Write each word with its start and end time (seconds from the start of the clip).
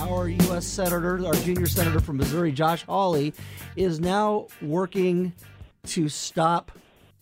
our 0.00 0.28
U.S. 0.28 0.66
Senator, 0.66 1.24
our 1.26 1.34
junior 1.34 1.66
senator 1.66 2.00
from 2.00 2.16
Missouri, 2.18 2.52
Josh 2.52 2.84
Hawley, 2.84 3.34
is 3.76 4.00
now 4.00 4.46
working 4.62 5.32
to 5.86 6.08
stop 6.08 6.70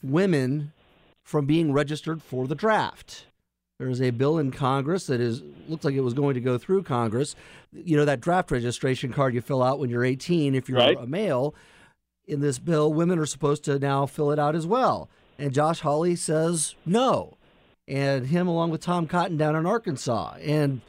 women 0.02 0.72
from 1.24 1.46
being 1.46 1.72
registered 1.72 2.22
for 2.22 2.46
the 2.46 2.54
draft. 2.54 3.26
There 3.78 3.88
is 3.88 4.00
a 4.00 4.10
bill 4.10 4.38
in 4.38 4.50
Congress 4.52 5.06
that 5.06 5.20
is 5.20 5.42
looks 5.68 5.84
like 5.84 5.94
it 5.94 6.00
was 6.00 6.14
going 6.14 6.34
to 6.34 6.40
go 6.40 6.56
through 6.56 6.82
Congress. 6.84 7.34
You 7.72 7.96
know 7.96 8.04
that 8.06 8.20
draft 8.20 8.50
registration 8.50 9.12
card 9.12 9.34
you 9.34 9.40
fill 9.40 9.62
out 9.62 9.78
when 9.78 9.90
you're 9.90 10.04
18 10.04 10.54
if 10.54 10.68
you're 10.68 10.78
Right. 10.78 10.96
a 10.98 11.06
male. 11.06 11.54
In 12.26 12.40
this 12.40 12.58
bill, 12.58 12.92
women 12.92 13.18
are 13.18 13.26
supposed 13.26 13.64
to 13.64 13.78
now 13.78 14.06
fill 14.06 14.30
it 14.32 14.38
out 14.38 14.54
as 14.54 14.66
well. 14.66 15.08
And 15.38 15.52
Josh 15.52 15.80
Hawley 15.80 16.16
says 16.16 16.74
no. 16.84 17.36
And 17.86 18.26
him 18.28 18.48
along 18.48 18.70
with 18.70 18.80
Tom 18.80 19.06
Cotton 19.06 19.36
down 19.36 19.54
in 19.54 19.66
Arkansas. 19.66 20.34
And 20.40 20.80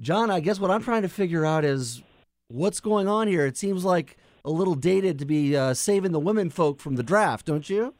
John, 0.00 0.30
I 0.30 0.40
guess 0.40 0.58
what 0.58 0.70
I'm 0.70 0.82
trying 0.82 1.02
to 1.02 1.08
figure 1.08 1.44
out 1.44 1.64
is 1.64 2.02
what's 2.48 2.80
going 2.80 3.06
on 3.06 3.28
here. 3.28 3.44
It 3.46 3.56
seems 3.56 3.84
like 3.84 4.16
a 4.44 4.50
little 4.50 4.74
dated 4.74 5.18
to 5.18 5.26
be 5.26 5.56
uh, 5.56 5.74
saving 5.74 6.12
the 6.12 6.20
women 6.20 6.50
folk 6.50 6.80
from 6.80 6.96
the 6.96 7.02
draft, 7.02 7.46
don't 7.46 7.68
you? 7.68 7.94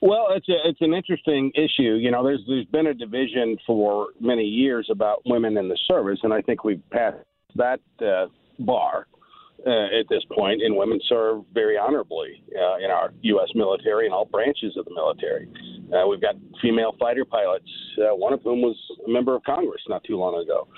Well, 0.00 0.28
it's 0.30 0.48
a, 0.48 0.56
it's 0.64 0.80
an 0.80 0.94
interesting 0.94 1.50
issue. 1.54 1.94
You 1.94 2.10
know, 2.10 2.22
there's 2.22 2.40
there's 2.46 2.66
been 2.66 2.86
a 2.86 2.94
division 2.94 3.58
for 3.66 4.08
many 4.20 4.44
years 4.44 4.88
about 4.90 5.22
women 5.26 5.56
in 5.56 5.68
the 5.68 5.78
service, 5.88 6.20
and 6.22 6.32
I 6.32 6.40
think 6.40 6.64
we've 6.64 6.82
passed 6.90 7.16
that 7.56 7.80
uh, 8.00 8.26
bar 8.60 9.06
uh, 9.66 9.98
at 10.00 10.08
this. 10.08 10.22
And 10.30 10.76
women 10.76 11.00
serve 11.08 11.42
very 11.52 11.76
honorably 11.76 12.42
uh, 12.56 12.78
in 12.78 12.90
our 12.90 13.12
U.S. 13.22 13.48
military 13.54 14.06
and 14.06 14.14
all 14.14 14.24
branches 14.24 14.76
of 14.76 14.84
the 14.84 14.94
military. 14.94 15.48
Uh, 15.92 16.06
we've 16.06 16.20
got 16.20 16.36
female 16.62 16.94
fighter 16.98 17.24
pilots, 17.24 17.68
uh, 17.98 18.14
one 18.14 18.32
of 18.32 18.42
whom 18.42 18.62
was 18.62 18.76
a 19.06 19.10
member 19.10 19.34
of 19.34 19.42
Congress 19.44 19.80
not 19.88 20.04
too 20.04 20.16
long 20.16 20.40
ago. 20.42 20.68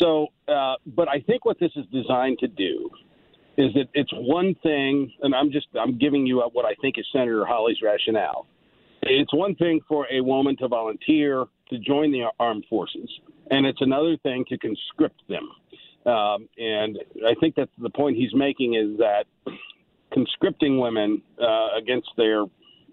So, 0.00 0.28
uh, 0.48 0.74
but 0.86 1.08
I 1.08 1.20
think 1.20 1.44
what 1.44 1.58
this 1.60 1.72
is 1.76 1.84
designed 1.92 2.38
to 2.40 2.48
do 2.48 2.90
is 3.56 3.72
that 3.74 3.88
it's 3.94 4.12
one 4.14 4.54
thing, 4.62 5.12
and 5.22 5.34
I'm 5.34 5.50
just 5.50 5.66
I'm 5.78 5.98
giving 5.98 6.26
you 6.26 6.40
what 6.52 6.64
I 6.64 6.74
think 6.80 6.96
is 6.98 7.06
Senator 7.12 7.44
Hawley's 7.44 7.78
rationale. 7.82 8.46
It's 9.02 9.32
one 9.32 9.54
thing 9.56 9.80
for 9.88 10.06
a 10.10 10.20
woman 10.20 10.56
to 10.58 10.68
volunteer 10.68 11.46
to 11.70 11.78
join 11.78 12.12
the 12.12 12.26
armed 12.38 12.64
forces, 12.68 13.08
and 13.50 13.66
it's 13.66 13.80
another 13.80 14.16
thing 14.22 14.44
to 14.48 14.58
conscript 14.58 15.20
them. 15.28 15.48
Um, 16.06 16.48
and 16.56 16.98
I 17.26 17.34
think 17.40 17.56
that 17.56 17.68
the 17.78 17.90
point 17.90 18.16
he's 18.16 18.34
making 18.34 18.74
is 18.74 18.98
that 18.98 19.24
conscripting 20.12 20.80
women 20.80 21.22
uh, 21.40 21.68
against 21.78 22.08
their 22.16 22.44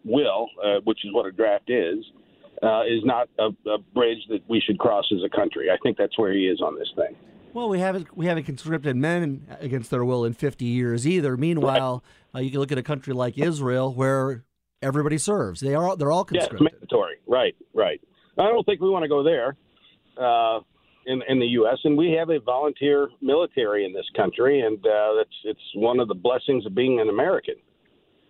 will, 0.04 0.48
uh, 0.64 0.80
which 0.84 1.00
is 1.06 1.14
what 1.14 1.26
a 1.26 1.32
draft 1.32 1.70
is, 1.70 2.04
uh, 2.64 2.84
is 2.84 3.04
not 3.04 3.30
a, 3.40 3.50
a 3.70 3.78
bridge 3.94 4.20
that 4.30 4.42
we 4.50 4.60
should 4.60 4.78
cross 4.80 5.06
as 5.14 5.20
a 5.26 5.30
country. 5.36 5.70
I 5.72 5.78
think 5.84 5.98
that's 5.98 6.18
where 6.18 6.34
he 6.34 6.48
is 6.48 6.62
on 6.62 6.78
this 6.78 6.90
thing. 6.96 7.16
Well, 7.54 7.70
we 7.70 7.80
haven't 7.80 8.16
we 8.16 8.28
haven't 8.28 8.44
conscripted 8.44 8.96
men 8.96 9.48
against 9.60 9.90
their 9.90 10.06
will 10.06 10.26
in 10.26 10.34
50 10.34 10.66
years 10.66 11.08
either. 11.08 11.38
Meanwhile, 11.38 12.04
uh, 12.36 12.40
you 12.40 12.52
can 12.52 12.60
look 12.60 12.72
at 12.72 12.78
a 12.78 12.84
country 12.84 13.14
like 13.14 13.38
Israel 13.38 13.94
where 13.94 14.44
everybody 14.82 15.18
serves. 15.18 15.62
They 15.62 15.74
are 15.74 15.96
they're 15.96 16.12
all 16.12 16.28
Yeah, 16.32 16.42
it's 16.42 16.50
conscripted. 16.50 16.74
mandatory. 16.74 17.16
Right, 17.26 17.56
right. 17.74 18.00
I 18.38 18.44
don't 18.44 18.64
think 18.66 18.80
we 18.82 18.90
want 18.90 19.04
to 19.04 19.10
go 19.10 19.24
there 19.24 19.56
uh, 20.18 20.60
in 21.08 21.22
in 21.28 21.40
the 21.40 21.48
U.S. 21.48 21.78
And 21.84 21.98
we 21.98 22.12
have 22.12 22.30
a 22.30 22.40
volunteer 22.40 23.10
military 23.22 23.86
in 23.86 23.94
this 23.94 24.06
country, 24.16 24.62
and 24.62 24.78
uh, 24.86 25.16
that's 25.18 25.38
it's 25.46 25.60
one 25.76 26.00
of 26.00 26.08
the 26.08 26.14
blessings 26.14 26.66
of 26.66 26.76
being 26.76 27.00
an 27.00 27.10
American. 27.10 27.56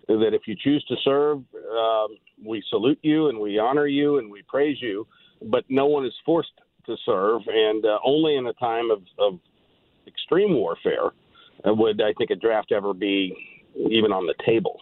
That 0.07 0.31
if 0.33 0.43
you 0.45 0.55
choose 0.63 0.85
to 0.85 0.95
serve, 1.03 1.39
um, 1.39 2.17
we 2.45 2.63
salute 2.69 2.99
you 3.01 3.27
and 3.27 3.37
we 3.39 3.59
honor 3.59 3.87
you 3.87 4.19
and 4.19 4.31
we 4.31 4.41
praise 4.47 4.77
you, 4.81 5.05
but 5.41 5.65
no 5.67 5.85
one 5.87 6.05
is 6.05 6.13
forced 6.25 6.53
to 6.85 6.95
serve, 7.05 7.41
and 7.47 7.85
uh, 7.85 7.99
only 8.05 8.37
in 8.37 8.47
a 8.47 8.53
time 8.53 8.89
of, 8.89 9.01
of 9.19 9.39
extreme 10.07 10.53
warfare 10.53 11.11
would 11.65 12.01
I 12.01 12.13
think 12.17 12.29
a 12.29 12.35
draft 12.35 12.71
ever 12.71 12.93
be 12.93 13.35
even 13.75 14.13
on 14.13 14.25
the 14.25 14.35
table. 14.45 14.79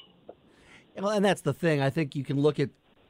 Well, 0.96 1.10
and 1.10 1.26
that's 1.26 1.42
the 1.42 1.54
thing. 1.54 1.82
I 1.82 1.90
think 1.90 2.16
you 2.16 2.24
can 2.24 2.40
look 2.40 2.60
at 2.60 2.70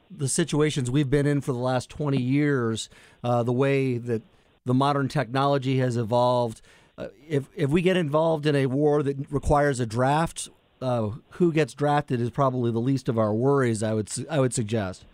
the 0.10 0.28
situations 0.28 0.90
we've 0.90 1.10
been 1.10 1.26
in 1.26 1.42
for 1.42 1.52
the 1.52 1.60
last 1.60 1.90
20 1.90 2.18
years, 2.18 2.90
uh, 3.24 3.44
the 3.44 3.52
way 3.52 3.98
that 3.98 4.22
the 4.66 4.74
modern 4.74 5.08
technology 5.08 5.80
has 5.80 5.98
evolved. 5.98 6.62
Uh, 6.98 7.08
if 7.28 7.50
if 7.56 7.70
we 7.70 7.82
get 7.82 7.98
involved 7.98 8.46
in 8.46 8.56
a 8.56 8.66
war 8.66 9.04
that 9.04 9.18
requires 9.32 9.80
a 9.80 9.86
draft, 9.86 10.50
uh, 10.82 11.12
who 11.32 11.52
gets 11.52 11.74
drafted 11.74 12.20
is 12.20 12.30
probably 12.30 12.72
the 12.72 12.80
least 12.80 13.10
of 13.10 13.18
our 13.18 13.34
worries. 13.34 13.84
I 13.84 13.94
would 13.94 14.10
I 14.30 14.40
would 14.40 14.54
suggest. 14.54 15.06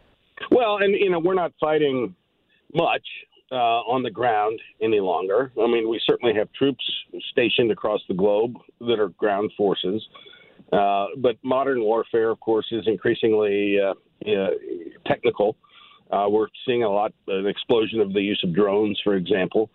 Well, 0.49 0.77
and 0.77 0.93
you 0.95 1.09
know, 1.09 1.19
we're 1.19 1.33
not 1.33 1.53
fighting 1.59 2.15
much 2.73 3.05
uh, 3.51 3.55
on 3.55 4.03
the 4.03 4.09
ground 4.09 4.59
any 4.81 4.99
longer. 4.99 5.51
I 5.61 5.67
mean, 5.67 5.89
we 5.89 6.01
certainly 6.05 6.33
have 6.35 6.51
troops 6.53 6.83
stationed 7.31 7.71
across 7.71 8.01
the 8.07 8.13
globe 8.13 8.55
that 8.79 8.99
are 8.99 9.09
ground 9.09 9.51
forces. 9.57 10.01
Uh, 10.71 11.07
but 11.17 11.35
modern 11.43 11.81
warfare, 11.81 12.29
of 12.29 12.39
course, 12.39 12.65
is 12.71 12.83
increasingly 12.87 13.77
uh, 13.79 13.93
uh, 14.29 14.47
technical. 15.05 15.57
Uh, 16.11 16.27
we're 16.29 16.47
seeing 16.65 16.83
a 16.83 16.89
lot, 16.89 17.13
an 17.27 17.47
explosion 17.47 17.99
of 17.99 18.13
the 18.13 18.21
use 18.21 18.41
of 18.43 18.53
drones, 18.53 18.99
for 19.03 19.15
example. 19.15 19.69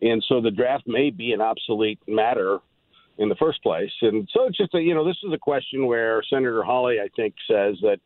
And 0.00 0.24
so 0.28 0.40
the 0.40 0.50
draft 0.50 0.84
may 0.86 1.10
be 1.10 1.32
an 1.32 1.40
obsolete 1.40 1.98
matter 2.06 2.58
in 3.18 3.28
the 3.28 3.34
first 3.36 3.62
place. 3.62 3.90
And 4.02 4.28
so 4.32 4.44
it's 4.46 4.56
just 4.56 4.74
a, 4.74 4.80
you 4.80 4.94
know, 4.94 5.04
this 5.06 5.16
is 5.22 5.32
a 5.32 5.38
question 5.38 5.86
where 5.86 6.22
Senator 6.28 6.62
Hawley, 6.62 7.00
I 7.00 7.08
think, 7.14 7.34
says 7.48 7.76
that 7.82 7.98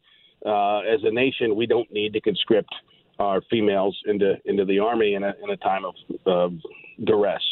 uh, 0.45 0.81
as 0.81 1.01
a 1.05 1.11
nation, 1.11 1.57
we 1.57 1.67
don't 1.67 1.91
need 1.93 2.13
to 2.13 2.21
conscript 2.21 2.73
our 3.19 3.41
females 3.51 3.99
into 4.07 4.37
into 4.45 4.65
the 4.65 4.79
army 4.79 5.15
in 5.15 5.25
a 5.25 5.35
in 5.43 5.51
a 5.51 5.57
time 5.57 5.85
of 5.85 5.95
uh, 6.27 6.55
duress. 7.03 7.43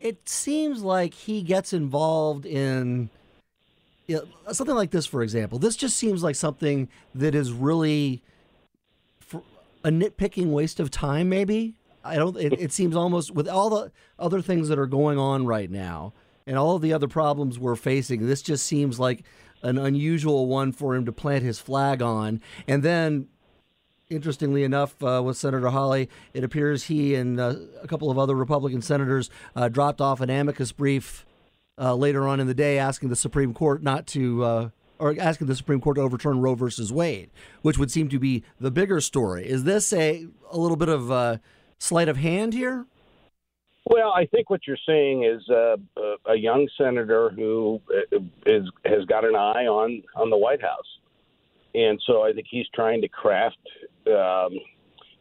It 0.00 0.28
seems 0.28 0.82
like 0.82 1.14
he 1.14 1.42
gets 1.42 1.72
involved 1.72 2.44
in 2.44 3.08
you 4.06 4.16
know, 4.16 4.52
something 4.52 4.74
like 4.74 4.90
this, 4.90 5.06
for 5.06 5.22
example. 5.22 5.58
This 5.58 5.76
just 5.76 5.96
seems 5.96 6.22
like 6.22 6.34
something 6.34 6.88
that 7.14 7.34
is 7.34 7.52
really 7.52 8.22
a 9.84 9.90
nitpicking 9.90 10.50
waste 10.50 10.80
of 10.80 10.90
time. 10.90 11.28
Maybe 11.28 11.74
I 12.04 12.16
don't. 12.16 12.36
It, 12.36 12.52
it 12.54 12.72
seems 12.72 12.96
almost 12.96 13.32
with 13.32 13.48
all 13.48 13.70
the 13.70 13.92
other 14.18 14.40
things 14.40 14.68
that 14.68 14.78
are 14.78 14.86
going 14.86 15.18
on 15.18 15.46
right 15.46 15.70
now 15.70 16.12
and 16.46 16.56
all 16.56 16.76
of 16.76 16.82
the 16.82 16.92
other 16.92 17.08
problems 17.08 17.58
we're 17.58 17.76
facing. 17.76 18.26
This 18.26 18.42
just 18.42 18.66
seems 18.66 18.98
like 18.98 19.24
an 19.62 19.78
unusual 19.78 20.46
one 20.46 20.72
for 20.72 20.94
him 20.94 21.04
to 21.04 21.12
plant 21.12 21.44
his 21.44 21.58
flag 21.58 22.00
on, 22.00 22.40
and 22.66 22.82
then 22.82 23.28
interestingly 24.08 24.64
enough, 24.64 25.00
uh, 25.02 25.22
with 25.24 25.36
Senator 25.36 25.68
Hawley, 25.68 26.08
it 26.34 26.42
appears 26.42 26.84
he 26.84 27.14
and 27.14 27.38
uh, 27.38 27.54
a 27.80 27.86
couple 27.86 28.10
of 28.10 28.18
other 28.18 28.34
Republican 28.34 28.82
senators 28.82 29.30
uh, 29.54 29.68
dropped 29.68 30.00
off 30.00 30.20
an 30.20 30.30
amicus 30.30 30.72
brief 30.72 31.24
uh, 31.78 31.94
later 31.94 32.26
on 32.26 32.40
in 32.40 32.46
the 32.46 32.54
day 32.54 32.78
asking 32.78 33.08
the 33.08 33.16
Supreme 33.16 33.54
Court 33.54 33.82
not 33.82 34.06
to. 34.08 34.72
Or 35.00 35.16
asking 35.18 35.46
the 35.46 35.56
Supreme 35.56 35.80
Court 35.80 35.96
to 35.96 36.02
overturn 36.02 36.40
Roe 36.42 36.54
versus 36.54 36.92
Wade, 36.92 37.30
which 37.62 37.78
would 37.78 37.90
seem 37.90 38.10
to 38.10 38.18
be 38.18 38.44
the 38.60 38.70
bigger 38.70 39.00
story. 39.00 39.48
Is 39.48 39.64
this 39.64 39.92
a 39.94 40.26
a 40.52 40.58
little 40.58 40.76
bit 40.76 40.90
of 40.90 41.10
uh, 41.10 41.38
sleight 41.78 42.08
of 42.08 42.18
hand 42.18 42.52
here? 42.52 42.84
Well, 43.86 44.12
I 44.12 44.26
think 44.26 44.50
what 44.50 44.60
you're 44.66 44.76
saying 44.86 45.24
is 45.24 45.40
uh, 45.48 45.76
a- 45.96 46.32
a 46.32 46.36
young 46.36 46.68
senator 46.76 47.30
who 47.30 47.80
uh, 47.88 48.18
has 48.84 49.04
got 49.06 49.24
an 49.24 49.34
eye 49.34 49.66
on 49.66 50.02
on 50.16 50.28
the 50.28 50.36
White 50.36 50.60
House, 50.60 50.98
and 51.74 51.98
so 52.06 52.22
I 52.22 52.32
think 52.34 52.46
he's 52.50 52.66
trying 52.74 53.00
to 53.00 53.08
craft, 53.08 53.56
um, 54.06 54.52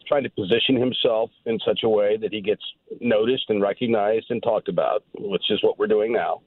trying 0.09 0.23
to 0.23 0.29
position 0.29 0.75
himself 0.75 1.31
in 1.45 1.57
such 1.65 1.79
a 1.83 1.89
way 1.89 2.17
that 2.17 2.33
he 2.33 2.41
gets 2.41 2.61
noticed 2.99 3.45
and 3.47 3.61
recognized 3.61 4.25
and 4.29 4.43
talked 4.43 4.67
about, 4.67 5.05
which 5.17 5.49
is 5.49 5.63
what 5.63 5.79
we're 5.79 5.87
doing 5.87 6.11
now, 6.11 6.41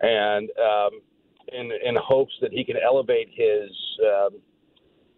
and 0.00 0.50
um, 0.58 1.00
in 1.52 1.70
in 1.84 1.96
hopes 1.96 2.32
that 2.40 2.52
he 2.52 2.64
can 2.64 2.76
elevate 2.76 3.28
his. 3.32 3.70
Um, 4.04 4.40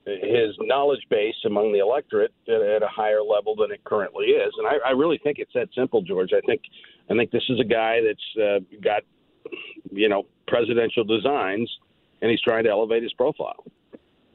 his 0.06 0.56
knowledge 0.60 1.02
base 1.10 1.34
among 1.44 1.72
the 1.72 1.78
electorate 1.78 2.32
at, 2.48 2.62
at 2.62 2.82
a 2.82 2.88
higher 2.88 3.22
level 3.22 3.54
than 3.54 3.70
it 3.70 3.84
currently 3.84 4.26
is, 4.26 4.52
and 4.58 4.66
I, 4.66 4.88
I 4.88 4.90
really 4.92 5.20
think 5.22 5.38
it's 5.38 5.52
that 5.54 5.68
simple, 5.74 6.00
George. 6.00 6.30
I 6.32 6.40
think 6.46 6.62
I 7.10 7.14
think 7.14 7.30
this 7.30 7.42
is 7.48 7.60
a 7.60 7.64
guy 7.64 8.00
that's 8.00 8.42
uh, 8.42 8.78
got 8.82 9.02
you 9.90 10.08
know 10.08 10.24
presidential 10.48 11.04
designs, 11.04 11.70
and 12.22 12.30
he's 12.30 12.40
trying 12.40 12.64
to 12.64 12.70
elevate 12.70 13.02
his 13.02 13.12
profile. 13.12 13.64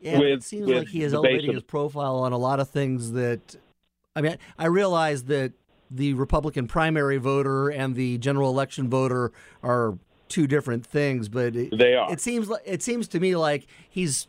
Yeah, 0.01 0.19
it 0.19 0.43
seems 0.43 0.67
like 0.67 0.87
he 0.87 1.01
is 1.03 1.13
elevating 1.13 1.49
of- 1.49 1.55
his 1.55 1.63
profile 1.63 2.17
on 2.17 2.31
a 2.31 2.37
lot 2.37 2.59
of 2.59 2.69
things 2.69 3.11
that. 3.13 3.55
I 4.15 4.21
mean, 4.21 4.37
I 4.57 4.67
realize 4.67 5.25
that 5.25 5.53
the 5.91 6.13
Republican 6.13 6.67
primary 6.67 7.17
voter 7.17 7.69
and 7.69 7.95
the 7.95 8.17
general 8.17 8.49
election 8.49 8.89
voter 8.89 9.33
are 9.61 9.97
two 10.27 10.47
different 10.47 10.85
things, 10.85 11.29
but 11.29 11.55
it, 11.55 11.77
They 11.77 11.93
are. 11.93 12.11
It 12.11 12.21
seems 12.21 12.49
like 12.49 12.63
it 12.65 12.81
seems 12.81 13.07
to 13.09 13.19
me 13.19 13.35
like 13.35 13.67
he's 13.89 14.27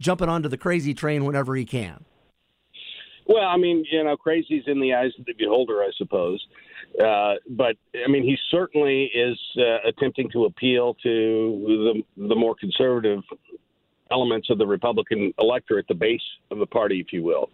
jumping 0.00 0.28
onto 0.28 0.48
the 0.48 0.58
crazy 0.58 0.94
train 0.94 1.24
whenever 1.24 1.56
he 1.56 1.64
can. 1.64 2.04
Well, 3.26 3.46
I 3.46 3.58
mean, 3.58 3.84
you 3.90 4.02
know, 4.02 4.16
crazy's 4.16 4.64
in 4.66 4.80
the 4.80 4.94
eyes 4.94 5.12
of 5.18 5.26
the 5.26 5.34
beholder, 5.34 5.82
I 5.82 5.90
suppose. 5.98 6.44
Uh, 7.02 7.34
but 7.50 7.76
I 7.94 8.08
mean, 8.08 8.24
he 8.24 8.36
certainly 8.50 9.10
is 9.14 9.38
uh, 9.58 9.88
attempting 9.88 10.30
to 10.30 10.46
appeal 10.46 10.94
to 11.02 12.02
the 12.16 12.26
the 12.28 12.34
more 12.34 12.54
conservative 12.54 13.20
elements 14.10 14.48
of 14.50 14.58
the 14.58 14.66
Republican 14.66 15.32
electorate, 15.38 15.86
the 15.88 15.94
base 15.94 16.22
of 16.50 16.58
the 16.58 16.66
party, 16.66 17.00
if 17.00 17.12
you 17.12 17.22
will. 17.22 17.50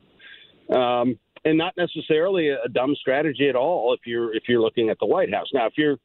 Um, 0.74 1.18
and 1.44 1.58
not 1.58 1.76
necessarily 1.76 2.50
a, 2.50 2.62
a 2.62 2.68
dumb 2.68 2.94
strategy 3.00 3.48
at 3.48 3.56
all 3.56 3.92
if 3.92 4.00
you're 4.06 4.34
if 4.34 4.44
you're 4.48 4.60
looking 4.60 4.88
at 4.90 4.98
the 5.00 5.06
White 5.06 5.32
House. 5.32 5.48
Now, 5.52 5.66
if 5.66 5.74
you're 5.76 5.96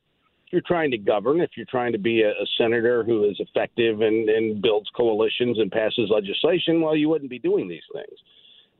you're 0.51 0.61
trying 0.65 0.91
to 0.91 0.97
govern, 0.97 1.41
if 1.41 1.51
you're 1.55 1.65
trying 1.69 1.91
to 1.91 1.97
be 1.97 2.21
a, 2.21 2.29
a 2.29 2.45
senator 2.57 3.03
who 3.03 3.29
is 3.29 3.39
effective 3.39 4.01
and, 4.01 4.29
and 4.29 4.61
builds 4.61 4.89
coalitions 4.95 5.59
and 5.59 5.71
passes 5.71 6.09
legislation, 6.09 6.81
well, 6.81 6.95
you 6.95 7.09
wouldn't 7.09 7.29
be 7.29 7.39
doing 7.39 7.67
these 7.67 7.83
things. 7.93 8.19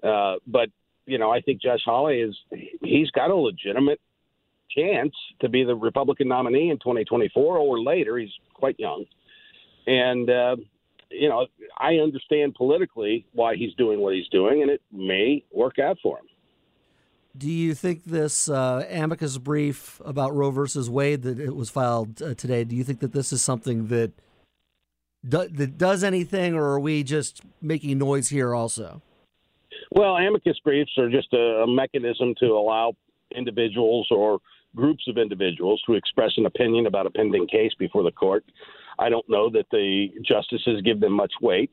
Uh, 0.04 0.36
but 0.48 0.69
you 1.06 1.18
know, 1.18 1.31
I 1.31 1.42
think 1.42 1.62
Josh 1.62 1.81
Hawley 1.83 2.19
is 2.19 2.36
he's 2.81 3.10
got 3.12 3.31
a 3.31 3.36
legitimate 3.36 4.00
chance 4.75 5.13
to 5.42 5.50
be 5.50 5.63
the 5.63 5.75
Republican 5.75 6.27
nominee 6.27 6.69
in 6.69 6.77
2024 6.77 7.57
or 7.57 7.80
later. 7.80 8.18
He's 8.18 8.30
quite 8.54 8.80
young, 8.80 9.06
and 9.88 10.30
uh, 10.30 10.56
you 11.10 11.27
know, 11.27 11.48
I 11.77 11.95
understand 11.95 12.56
politically 12.56 13.25
why 13.33 13.56
he's 13.56 13.74
doing 13.74 14.00
what 14.00 14.13
he's 14.13 14.27
doing, 14.30 14.62
and 14.62 14.69
it 14.69 14.81
may 14.92 15.44
work 15.51 15.80
out 15.80 15.98
for 16.01 16.19
him. 16.19 16.25
Do 17.39 17.50
you 17.50 17.74
think 17.74 18.03
this 18.03 18.50
uh, 18.50 18.86
amicus 18.89 19.38
brief 19.38 20.01
about 20.03 20.36
Roe 20.36 20.51
versus 20.51 20.89
Wade 20.89 21.21
that 21.21 21.39
it 21.39 21.56
was 21.56 21.69
filed 21.69 22.21
uh, 22.21 22.33
today? 22.33 22.65
Do 22.65 22.75
you 22.75 22.83
think 22.83 23.00
that 23.00 23.13
this 23.13 23.31
is 23.31 23.41
something 23.41 23.88
that 23.88 24.12
do, 25.27 25.47
that 25.47 25.77
does 25.77 26.03
anything, 26.03 26.53
or 26.53 26.65
are 26.65 26.80
we 26.81 27.01
just 27.01 27.41
making 27.62 27.97
noise 27.97 28.27
here 28.27 28.53
also? 28.53 29.01
Well, 29.91 30.18
amicus 30.18 30.59
briefs 30.65 30.91
are 30.97 31.09
just 31.09 31.31
a, 31.31 31.63
a 31.63 31.68
mechanism 31.68 32.36
to 32.41 32.47
allow 32.47 32.94
individuals 33.33 34.09
or 34.12 34.39
groups 34.75 35.07
of 35.07 35.18
individuals 35.18 35.81
to 35.85 35.94
express 35.94 36.33
an 36.35 36.45
opinion 36.45 36.88
about 36.88 37.06
a 37.06 37.09
pending 37.09 37.47
case 37.47 37.71
before 37.80 38.03
the 38.03 38.12
court. 38.12 38.44
I 39.00 39.07
don't 39.07 39.27
know 39.30 39.50
that 39.51 39.68
the 39.71 40.09
justices 40.27 40.81
give 40.83 41.00
them 41.00 41.13
much 41.13 41.31
weight, 41.42 41.71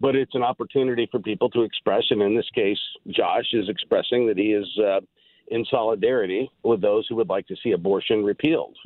but 0.00 0.14
it's 0.14 0.34
an 0.34 0.42
opportunity 0.42 1.08
for 1.10 1.20
people 1.20 1.48
to 1.50 1.62
express. 1.62 2.04
And 2.10 2.22
in 2.22 2.36
this 2.36 2.48
case, 2.54 2.78
Josh 3.08 3.46
is 3.52 3.68
expressing 3.68 4.26
that 4.26 4.36
he 4.36 4.52
is 4.52 4.66
uh, 4.78 5.00
in 5.48 5.64
solidarity 5.70 6.50
with 6.62 6.80
those 6.80 7.06
who 7.08 7.16
would 7.16 7.28
like 7.28 7.46
to 7.48 7.56
see 7.62 7.72
abortion 7.72 8.24
repealed 8.24 8.76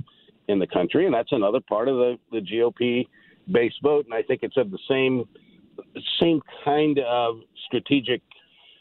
in 0.49 0.59
the 0.59 0.67
country. 0.67 1.07
And 1.07 1.15
that's 1.15 1.33
another 1.33 1.61
part 1.61 1.89
of 1.89 1.97
the, 1.97 2.17
the 2.33 2.41
GOP 2.41 3.07
base 3.51 3.73
vote. 3.83 4.05
And 4.05 4.15
I 4.15 4.23
think 4.23 4.41
it's 4.43 4.57
of 4.57 4.71
the 4.71 4.79
same 4.89 5.25
same 6.21 6.43
kind 6.65 6.99
of 6.99 7.37
strategic 7.67 8.21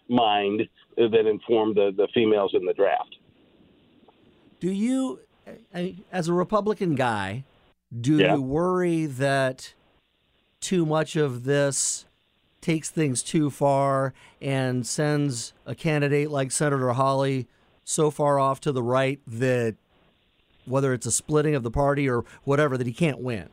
mind 0.10 0.64
that 0.98 1.26
informed 1.26 1.76
the, 1.76 1.92
the 1.96 2.10
females 2.14 2.52
in 2.54 2.66
the 2.66 2.74
draft. 2.74 3.16
Do 4.60 4.70
you, 4.70 5.22
as 6.12 6.28
a 6.28 6.34
Republican 6.34 6.96
guy, 6.96 7.46
do 7.98 8.18
yeah. 8.18 8.36
you 8.36 8.42
worry 8.42 9.06
that 9.06 9.74
too 10.60 10.86
much 10.86 11.16
of 11.16 11.46
this 11.46 12.06
takes 12.62 12.90
things 12.90 13.24
too 13.24 13.50
far 13.50 14.14
and 14.42 14.86
sends 14.86 15.54
a 15.66 15.76
candidate 15.76 16.30
like 16.30 16.52
Senator 16.52 16.90
Hawley 16.90 17.48
so 17.84 18.12
far 18.12 18.40
off 18.40 18.60
to 18.62 18.72
the 18.72 18.84
right 18.84 19.20
that 19.26 19.76
whether 20.66 20.94
it's 20.94 21.06
a 21.06 21.12
splitting 21.12 21.56
of 21.56 21.64
the 21.64 21.72
party 21.72 22.08
or 22.10 22.24
whatever, 22.44 22.78
that 22.78 22.86
he 22.86 22.94
can't 22.94 23.20
win? 23.20 23.50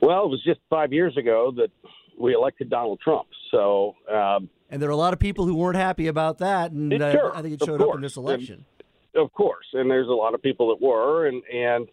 Well, 0.00 0.24
it 0.24 0.28
was 0.28 0.42
just 0.42 0.60
five 0.68 0.92
years 0.92 1.16
ago 1.16 1.52
that 1.56 1.70
we 2.18 2.34
elected 2.34 2.70
Donald 2.70 3.00
Trump. 3.00 3.28
So, 3.50 3.94
um, 4.12 4.48
and 4.70 4.80
there 4.80 4.88
are 4.88 4.92
a 4.92 4.96
lot 4.96 5.12
of 5.12 5.18
people 5.18 5.46
who 5.46 5.54
weren't 5.54 5.76
happy 5.76 6.06
about 6.06 6.38
that, 6.38 6.72
and 6.72 6.92
uh, 6.92 7.12
sure, 7.12 7.36
I 7.36 7.42
think 7.42 7.54
it 7.54 7.64
showed 7.64 7.82
up 7.82 7.94
in 7.94 8.00
this 8.00 8.16
election. 8.16 8.64
And, 9.14 9.22
of 9.22 9.32
course, 9.32 9.66
and 9.72 9.90
there's 9.90 10.08
a 10.08 10.12
lot 10.12 10.34
of 10.34 10.42
people 10.42 10.68
that 10.68 10.84
were, 10.84 11.26
and 11.26 11.42
and 11.52 11.88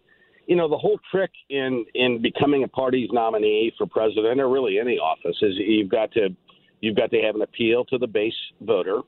you 0.48 0.56
know 0.56 0.68
the 0.68 0.78
whole 0.78 1.00
trick 1.12 1.32
in 1.50 1.86
in 1.94 2.22
becoming 2.22 2.64
a 2.64 2.68
party's 2.68 3.10
nominee 3.12 3.72
for 3.78 3.86
president 3.86 4.40
or 4.40 4.50
really 4.50 4.80
any 4.80 4.98
office 4.98 5.36
is 5.42 5.54
you've 5.58 5.90
got 5.90 6.12
to 6.14 6.30
you've 6.82 6.96
got 6.96 7.12
to 7.12 7.22
have 7.22 7.36
an 7.36 7.42
appeal 7.42 7.86
to 7.86 7.98
the 7.98 8.08
base 8.08 8.34
voter 8.62 9.02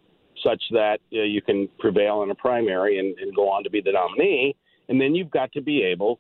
such 0.44 0.62
that 0.72 1.00
uh, 1.14 1.22
you 1.22 1.42
can 1.42 1.68
prevail 1.80 2.24
in 2.24 2.32
a 2.32 2.36
primary 2.36 3.00
and, 3.00 3.18
and 3.20 3.36
go 3.36 3.50
on 3.50 3.64
to 3.64 3.70
be 3.70 3.82
the 3.82 3.92
nominee, 3.92 4.56
and 4.88 5.00
then 5.00 5.14
you've 5.14 5.32
got 5.32 5.52
to 5.52 5.62
be 5.62 5.84
able 5.84 6.18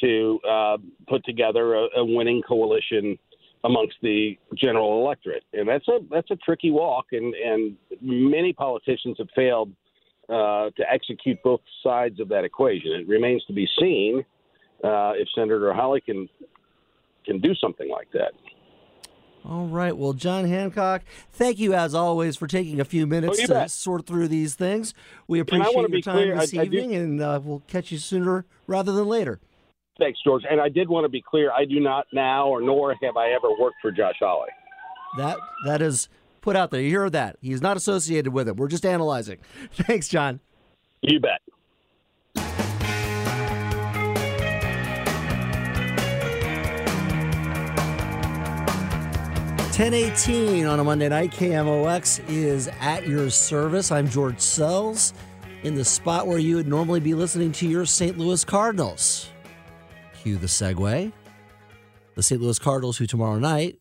to 0.00 0.40
uh, 0.48 0.76
put 1.08 1.24
together 1.24 1.74
a, 1.74 1.86
a 1.98 2.04
winning 2.04 2.42
coalition 2.46 3.16
amongst 3.62 3.94
the 4.02 4.36
general 4.56 5.04
electorate, 5.04 5.44
and 5.52 5.68
that's 5.68 5.86
a 5.88 5.98
that's 6.10 6.30
a 6.30 6.36
tricky 6.36 6.70
walk, 6.70 7.06
and 7.12 7.34
and 7.34 7.76
many 8.00 8.52
politicians 8.52 9.16
have 9.18 9.28
failed 9.34 9.70
uh, 10.28 10.70
to 10.76 10.82
execute 10.90 11.40
both 11.42 11.60
sides 11.82 12.18
of 12.20 12.28
that 12.28 12.44
equation. 12.44 12.92
It 12.92 13.08
remains 13.08 13.44
to 13.46 13.52
be 13.52 13.68
seen 13.78 14.24
uh, 14.82 15.12
if 15.16 15.28
Senator 15.34 15.72
Hawley 15.72 16.00
can 16.00 16.28
can 17.24 17.40
do 17.40 17.54
something 17.54 17.88
like 17.88 18.10
that. 18.12 18.32
All 19.44 19.66
right. 19.66 19.96
Well, 19.96 20.12
John 20.12 20.44
Hancock, 20.44 21.02
thank 21.32 21.58
you 21.58 21.74
as 21.74 21.94
always 21.94 22.36
for 22.36 22.46
taking 22.46 22.80
a 22.80 22.84
few 22.84 23.06
minutes 23.06 23.40
oh, 23.42 23.46
to 23.46 23.52
bet. 23.52 23.70
sort 23.70 24.06
through 24.06 24.28
these 24.28 24.54
things. 24.54 24.94
We 25.26 25.40
appreciate 25.40 25.74
your 25.74 26.00
time 26.00 26.14
clear, 26.14 26.38
this 26.38 26.54
I, 26.54 26.62
evening, 26.62 26.90
I 26.90 26.92
do... 26.94 27.00
and 27.00 27.20
uh, 27.20 27.40
we'll 27.42 27.62
catch 27.66 27.90
you 27.90 27.98
sooner 27.98 28.44
rather 28.66 28.92
than 28.92 29.06
later. 29.06 29.40
Thanks, 29.98 30.20
George. 30.24 30.44
And 30.48 30.60
I 30.60 30.68
did 30.68 30.88
want 30.88 31.04
to 31.04 31.08
be 31.08 31.22
clear: 31.22 31.50
I 31.52 31.64
do 31.64 31.80
not 31.80 32.06
now, 32.12 32.48
or 32.48 32.60
nor 32.60 32.94
have 33.02 33.16
I 33.16 33.30
ever 33.30 33.48
worked 33.58 33.76
for 33.82 33.90
Josh 33.90 34.16
Hawley. 34.20 34.48
That 35.18 35.38
that 35.66 35.82
is 35.82 36.08
put 36.40 36.56
out 36.56 36.70
there. 36.70 36.80
You 36.80 36.88
hear 36.88 37.10
that? 37.10 37.36
He's 37.40 37.60
not 37.60 37.76
associated 37.76 38.32
with 38.32 38.48
it. 38.48 38.56
We're 38.56 38.68
just 38.68 38.86
analyzing. 38.86 39.38
Thanks, 39.72 40.08
John. 40.08 40.40
You 41.02 41.20
bet. 41.20 41.40
Ten 49.72 49.94
eighteen 49.94 50.66
on 50.66 50.80
a 50.80 50.84
Monday 50.84 51.08
night. 51.08 51.30
KMOX 51.30 52.22
is 52.28 52.68
at 52.78 53.08
your 53.08 53.30
service. 53.30 53.90
I'm 53.90 54.06
George 54.06 54.38
Sells 54.38 55.14
in 55.62 55.74
the 55.74 55.84
spot 55.84 56.26
where 56.26 56.36
you 56.36 56.56
would 56.56 56.68
normally 56.68 57.00
be 57.00 57.14
listening 57.14 57.52
to 57.52 57.66
your 57.66 57.86
St. 57.86 58.18
Louis 58.18 58.44
Cardinals. 58.44 59.30
Cue 60.20 60.36
the 60.36 60.46
segue. 60.46 61.10
The 62.14 62.22
St. 62.22 62.38
Louis 62.38 62.58
Cardinals, 62.58 62.98
who 62.98 63.06
tomorrow 63.06 63.38
night 63.38 63.78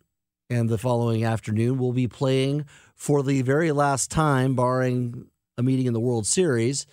and 0.50 0.70
the 0.70 0.78
following 0.78 1.26
afternoon 1.26 1.78
will 1.78 1.92
be 1.92 2.08
playing 2.08 2.64
for 2.96 3.22
the 3.22 3.42
very 3.42 3.74
last 3.74 4.10
time, 4.10 4.56
barring 4.56 5.26
a 5.58 5.62
meeting 5.62 5.88
in 5.88 5.94
the 5.94 6.00
World 6.00 6.26
Series, 6.26 6.88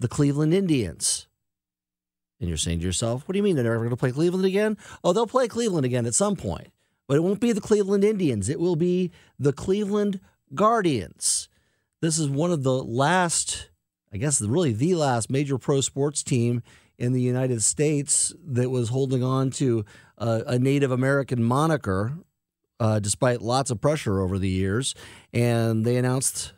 the 0.00 0.08
Cleveland 0.08 0.52
Indians. 0.52 1.28
And 2.40 2.48
you're 2.48 2.58
saying 2.58 2.80
to 2.80 2.86
yourself, 2.86 3.22
what 3.28 3.34
do 3.34 3.38
you 3.38 3.44
mean 3.44 3.54
they're 3.54 3.62
never 3.62 3.78
going 3.78 3.90
to 3.90 3.96
play 3.96 4.10
Cleveland 4.10 4.46
again? 4.46 4.76
Oh, 5.04 5.12
they'll 5.12 5.28
play 5.28 5.46
Cleveland 5.46 5.86
again 5.86 6.06
at 6.06 6.14
some 6.16 6.34
point. 6.34 6.72
But 7.08 7.16
it 7.16 7.22
won't 7.22 7.40
be 7.40 7.52
the 7.52 7.60
Cleveland 7.60 8.04
Indians. 8.04 8.48
It 8.48 8.58
will 8.58 8.76
be 8.76 9.12
the 9.38 9.52
Cleveland 9.52 10.20
Guardians. 10.54 11.48
This 12.00 12.18
is 12.18 12.28
one 12.28 12.52
of 12.52 12.62
the 12.62 12.82
last, 12.82 13.70
I 14.12 14.16
guess, 14.16 14.40
really 14.40 14.72
the 14.72 14.94
last 14.94 15.30
major 15.30 15.58
pro 15.58 15.80
sports 15.80 16.22
team 16.22 16.62
in 16.98 17.12
the 17.12 17.20
United 17.20 17.62
States 17.62 18.34
that 18.44 18.70
was 18.70 18.88
holding 18.88 19.22
on 19.22 19.50
to 19.50 19.84
a, 20.18 20.58
Native 20.58 20.90
American 20.90 21.42
moniker 21.42 22.14
uh, 22.80 22.98
despite 22.98 23.42
lots 23.42 23.70
of 23.70 23.80
pressure 23.80 24.20
over 24.20 24.38
the 24.38 24.48
years. 24.48 24.94
And 25.32 25.84
they 25.84 25.96
announced 25.96 26.52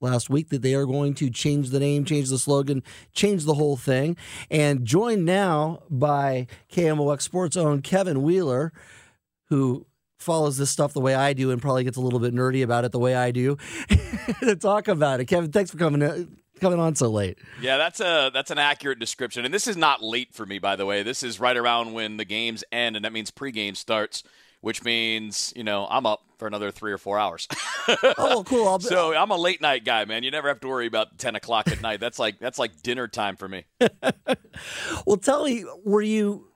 last 0.00 0.28
week 0.30 0.50
that 0.50 0.62
they 0.62 0.74
are 0.74 0.86
going 0.86 1.14
to 1.14 1.30
change 1.30 1.70
the 1.70 1.80
name, 1.80 2.04
change 2.04 2.28
the 2.28 2.38
slogan, 2.38 2.82
change 3.12 3.44
the 3.44 3.54
whole 3.54 3.76
thing. 3.76 4.16
And 4.50 4.84
joined 4.84 5.24
now 5.24 5.82
by 5.90 6.46
KMOX 6.72 7.22
Sports 7.22 7.56
own 7.56 7.82
Kevin 7.82 8.22
Wheeler, 8.22 8.72
who 9.46 9.86
follows 10.24 10.56
this 10.56 10.70
stuff 10.70 10.92
the 10.92 11.00
way 11.00 11.14
I 11.14 11.32
do 11.32 11.50
and 11.50 11.60
probably 11.60 11.84
gets 11.84 11.96
a 11.96 12.00
little 12.00 12.18
bit 12.18 12.34
nerdy 12.34 12.64
about 12.64 12.84
it 12.84 12.92
the 12.92 12.98
way 12.98 13.14
I 13.14 13.30
do 13.30 13.56
to 14.40 14.56
talk 14.56 14.88
about 14.88 15.20
it. 15.20 15.26
Kevin, 15.26 15.52
thanks 15.52 15.70
for 15.70 15.78
coming 15.78 16.02
uh, 16.02 16.24
coming 16.60 16.80
on 16.80 16.94
so 16.94 17.08
late. 17.10 17.38
Yeah, 17.60 17.76
that's 17.76 18.00
a 18.00 18.30
that's 18.32 18.50
an 18.50 18.58
accurate 18.58 18.98
description. 18.98 19.44
And 19.44 19.52
this 19.52 19.66
is 19.66 19.76
not 19.76 20.02
late 20.02 20.34
for 20.34 20.46
me, 20.46 20.58
by 20.58 20.76
the 20.76 20.86
way. 20.86 21.02
This 21.02 21.22
is 21.22 21.38
right 21.38 21.56
around 21.56 21.92
when 21.92 22.16
the 22.16 22.24
games 22.24 22.64
end, 22.72 22.96
and 22.96 23.04
that 23.04 23.12
means 23.12 23.30
pregame 23.30 23.76
starts, 23.76 24.22
which 24.60 24.82
means 24.82 25.52
you 25.54 25.64
know 25.64 25.86
I'm 25.88 26.06
up 26.06 26.22
for 26.38 26.46
another 26.46 26.70
three 26.70 26.92
or 26.92 26.98
four 26.98 27.18
hours. 27.18 27.48
oh, 28.18 28.44
cool. 28.46 28.68
I'll 28.68 28.78
be, 28.78 28.84
so 28.84 29.14
I'm 29.14 29.30
a 29.30 29.36
late 29.36 29.60
night 29.60 29.84
guy, 29.84 30.04
man. 30.04 30.22
You 30.22 30.30
never 30.30 30.48
have 30.48 30.60
to 30.60 30.68
worry 30.68 30.86
about 30.86 31.18
ten 31.18 31.36
o'clock 31.36 31.68
at 31.68 31.80
night. 31.80 32.00
That's 32.00 32.18
like 32.18 32.38
that's 32.38 32.58
like 32.58 32.82
dinner 32.82 33.08
time 33.08 33.36
for 33.36 33.48
me. 33.48 33.64
well, 35.06 35.16
tell 35.16 35.44
me, 35.44 35.64
were 35.84 36.02
you? 36.02 36.48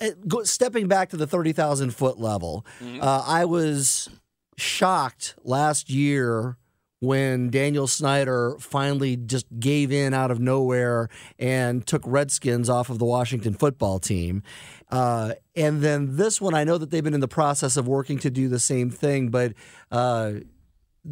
Eh, 0.00 0.12
stepping 0.44 0.88
back 0.88 1.10
to 1.10 1.16
the 1.16 1.26
30,000 1.26 1.90
foot 1.90 2.18
level, 2.18 2.64
mm-hmm. 2.82 3.02
uh, 3.02 3.24
I 3.26 3.44
was 3.44 4.08
shocked 4.56 5.34
last 5.44 5.90
year 5.90 6.56
when 7.00 7.48
Daniel 7.48 7.86
Snyder 7.86 8.56
finally 8.60 9.16
just 9.16 9.46
gave 9.58 9.90
in 9.90 10.12
out 10.12 10.30
of 10.30 10.38
nowhere 10.38 11.08
and 11.38 11.86
took 11.86 12.02
Redskins 12.04 12.68
off 12.68 12.90
of 12.90 12.98
the 12.98 13.06
Washington 13.06 13.54
football 13.54 13.98
team. 13.98 14.42
Uh, 14.90 15.32
and 15.56 15.80
then 15.80 16.16
this 16.16 16.40
one, 16.40 16.54
I 16.54 16.64
know 16.64 16.76
that 16.76 16.90
they've 16.90 17.02
been 17.02 17.14
in 17.14 17.20
the 17.20 17.28
process 17.28 17.78
of 17.78 17.88
working 17.88 18.18
to 18.18 18.30
do 18.30 18.48
the 18.48 18.58
same 18.58 18.90
thing, 18.90 19.30
but 19.30 19.54
uh, 19.90 20.32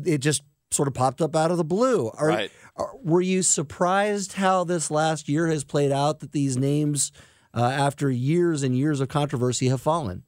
it 0.04 0.18
just 0.18 0.42
sort 0.70 0.88
of 0.88 0.94
popped 0.94 1.22
up 1.22 1.34
out 1.34 1.50
of 1.50 1.56
the 1.56 1.64
blue. 1.64 2.10
Are, 2.10 2.28
right. 2.28 2.52
Are, 2.76 2.90
were 3.02 3.22
you 3.22 3.42
surprised 3.42 4.34
how 4.34 4.64
this 4.64 4.90
last 4.90 5.28
year 5.28 5.46
has 5.46 5.64
played 5.64 5.90
out 5.92 6.20
that 6.20 6.32
these 6.32 6.58
names, 6.58 7.12
uh, 7.58 7.70
after 7.70 8.08
years 8.10 8.62
and 8.62 8.76
years 8.76 9.00
of 9.00 9.08
controversy, 9.08 9.68
have 9.68 9.80
fallen? 9.80 10.22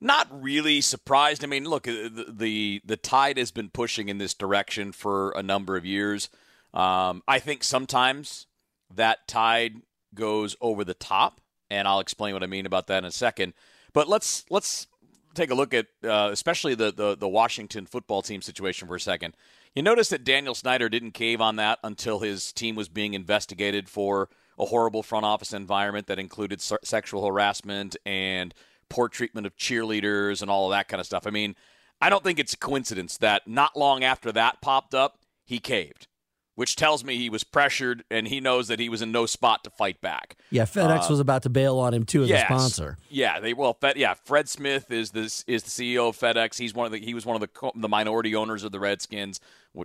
Not 0.00 0.28
really 0.30 0.82
surprised. 0.82 1.42
I 1.42 1.46
mean, 1.46 1.64
look, 1.64 1.84
the, 1.84 2.26
the 2.28 2.82
the 2.84 2.98
tide 2.98 3.38
has 3.38 3.50
been 3.50 3.70
pushing 3.70 4.10
in 4.10 4.18
this 4.18 4.34
direction 4.34 4.92
for 4.92 5.30
a 5.30 5.42
number 5.42 5.76
of 5.76 5.86
years. 5.86 6.28
Um, 6.74 7.22
I 7.26 7.38
think 7.38 7.64
sometimes 7.64 8.46
that 8.94 9.26
tide 9.26 9.76
goes 10.14 10.54
over 10.60 10.84
the 10.84 10.92
top, 10.92 11.40
and 11.70 11.88
I'll 11.88 12.00
explain 12.00 12.34
what 12.34 12.42
I 12.42 12.46
mean 12.46 12.66
about 12.66 12.88
that 12.88 12.98
in 12.98 13.04
a 13.06 13.10
second. 13.10 13.54
But 13.94 14.06
let's 14.06 14.44
let's 14.50 14.86
take 15.34 15.50
a 15.50 15.54
look 15.54 15.72
at 15.72 15.86
uh, 16.04 16.28
especially 16.30 16.74
the, 16.74 16.92
the 16.92 17.16
the 17.16 17.28
Washington 17.28 17.86
football 17.86 18.20
team 18.20 18.42
situation 18.42 18.86
for 18.86 18.96
a 18.96 19.00
second. 19.00 19.34
You 19.74 19.82
notice 19.82 20.10
that 20.10 20.24
Daniel 20.24 20.54
Snyder 20.54 20.90
didn't 20.90 21.12
cave 21.12 21.40
on 21.40 21.56
that 21.56 21.78
until 21.82 22.18
his 22.18 22.52
team 22.52 22.76
was 22.76 22.90
being 22.90 23.14
investigated 23.14 23.88
for 23.88 24.28
a 24.58 24.66
horrible 24.66 25.02
front 25.02 25.24
office 25.24 25.52
environment 25.52 26.06
that 26.06 26.18
included 26.18 26.60
sexual 26.60 27.26
harassment 27.26 27.96
and 28.04 28.54
poor 28.88 29.08
treatment 29.08 29.46
of 29.46 29.56
cheerleaders 29.56 30.42
and 30.42 30.50
all 30.50 30.66
of 30.66 30.76
that 30.76 30.88
kind 30.88 31.00
of 31.00 31.06
stuff. 31.06 31.26
I 31.26 31.30
mean, 31.30 31.56
I 32.00 32.10
don't 32.10 32.22
think 32.22 32.38
it's 32.38 32.54
a 32.54 32.58
coincidence 32.58 33.16
that 33.18 33.46
not 33.46 33.76
long 33.76 34.04
after 34.04 34.30
that 34.32 34.60
popped 34.60 34.94
up, 34.94 35.18
he 35.44 35.58
caved, 35.58 36.06
which 36.54 36.76
tells 36.76 37.04
me 37.04 37.16
he 37.16 37.30
was 37.30 37.44
pressured 37.44 38.04
and 38.10 38.28
he 38.28 38.40
knows 38.40 38.68
that 38.68 38.78
he 38.78 38.88
was 38.88 39.02
in 39.02 39.12
no 39.12 39.26
spot 39.26 39.64
to 39.64 39.70
fight 39.70 40.00
back. 40.00 40.36
Yeah, 40.50 40.64
FedEx 40.64 41.04
uh, 41.04 41.06
was 41.10 41.20
about 41.20 41.42
to 41.42 41.50
bail 41.50 41.78
on 41.78 41.94
him 41.94 42.04
too 42.04 42.22
as 42.22 42.28
yes, 42.28 42.42
a 42.42 42.46
sponsor. 42.46 42.98
Yeah, 43.08 43.40
they 43.40 43.54
well, 43.54 43.74
Fed, 43.74 43.96
yeah, 43.96 44.14
Fred 44.14 44.48
Smith 44.48 44.90
is 44.90 45.10
this 45.10 45.44
is 45.46 45.62
the 45.62 45.70
CEO 45.70 46.08
of 46.08 46.18
FedEx. 46.18 46.58
He's 46.58 46.74
one 46.74 46.86
of 46.86 46.92
the 46.92 46.98
he 46.98 47.14
was 47.14 47.26
one 47.26 47.40
of 47.40 47.48
the 47.48 47.70
the 47.74 47.88
minority 47.88 48.34
owners 48.34 48.64
of 48.64 48.72
the 48.72 48.80
Redskins, 48.80 49.40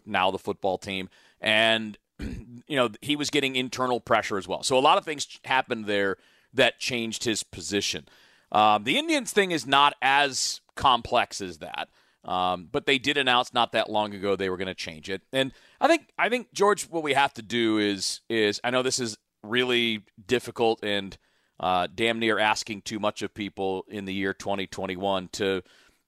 now 0.05 0.31
the 0.31 0.39
football 0.39 0.77
team, 0.77 1.09
and 1.41 1.97
you 2.67 2.75
know 2.75 2.89
he 3.01 3.15
was 3.15 3.29
getting 3.29 3.55
internal 3.55 3.99
pressure 3.99 4.38
as 4.38 4.47
well. 4.47 4.63
So 4.63 4.77
a 4.77 4.79
lot 4.79 4.97
of 4.97 5.05
things 5.05 5.39
happened 5.45 5.85
there 5.85 6.17
that 6.53 6.79
changed 6.79 7.23
his 7.23 7.43
position. 7.43 8.07
Um, 8.51 8.83
the 8.83 8.97
Indians 8.97 9.31
thing 9.31 9.51
is 9.51 9.67
not 9.67 9.93
as 10.01 10.61
complex 10.75 11.41
as 11.41 11.59
that. 11.59 11.89
Um, 12.25 12.67
but 12.69 12.85
they 12.85 12.97
did 12.97 13.17
announce 13.17 13.53
not 13.53 13.71
that 13.71 13.89
long 13.89 14.13
ago 14.13 14.35
they 14.35 14.49
were 14.49 14.57
going 14.57 14.67
to 14.67 14.73
change 14.73 15.09
it, 15.09 15.21
and 15.31 15.53
I 15.79 15.88
think 15.88 16.09
I 16.17 16.27
think 16.27 16.51
George, 16.53 16.83
what 16.83 17.01
we 17.01 17.13
have 17.13 17.33
to 17.35 17.41
do 17.41 17.77
is 17.77 18.19
is 18.29 18.59
I 18.61 18.71
know 18.71 18.83
this 18.83 18.99
is 18.99 19.17
really 19.41 20.03
difficult 20.27 20.83
and 20.83 21.17
uh, 21.59 21.88
damn 21.93 22.19
near 22.19 22.38
asking 22.38 22.81
too 22.81 22.99
much 22.99 23.21
of 23.21 23.33
people 23.33 23.85
in 23.88 24.03
the 24.05 24.13
year 24.13 24.33
2021 24.33 25.29
to 25.29 25.63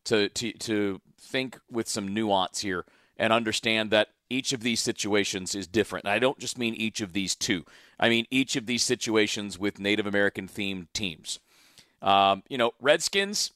to 0.06 0.30
to 0.30 0.52
to 0.54 1.02
think 1.20 1.60
with 1.70 1.88
some 1.88 2.14
nuance 2.14 2.60
here 2.60 2.86
and 3.22 3.32
understand 3.32 3.92
that 3.92 4.10
each 4.32 4.52
of 4.52 4.62
these 4.62 4.80
situations 4.80 5.54
is 5.54 5.68
different. 5.68 6.06
And 6.06 6.12
I 6.12 6.18
don't 6.18 6.40
just 6.40 6.58
mean 6.58 6.74
each 6.74 7.02
of 7.02 7.14
these 7.14 7.36
two. 7.36 7.64
I 8.00 8.10
mean 8.10 8.26
each 8.32 8.56
of 8.56 8.66
these 8.66 8.84
situations 8.84 9.60
with 9.60 9.80
Native 9.80 10.08
American 10.08 10.48
themed 10.48 10.88
teams. 10.92 11.40
Um, 12.02 12.42
you 12.50 12.58
know, 12.58 12.72
Redskins, 12.82 13.52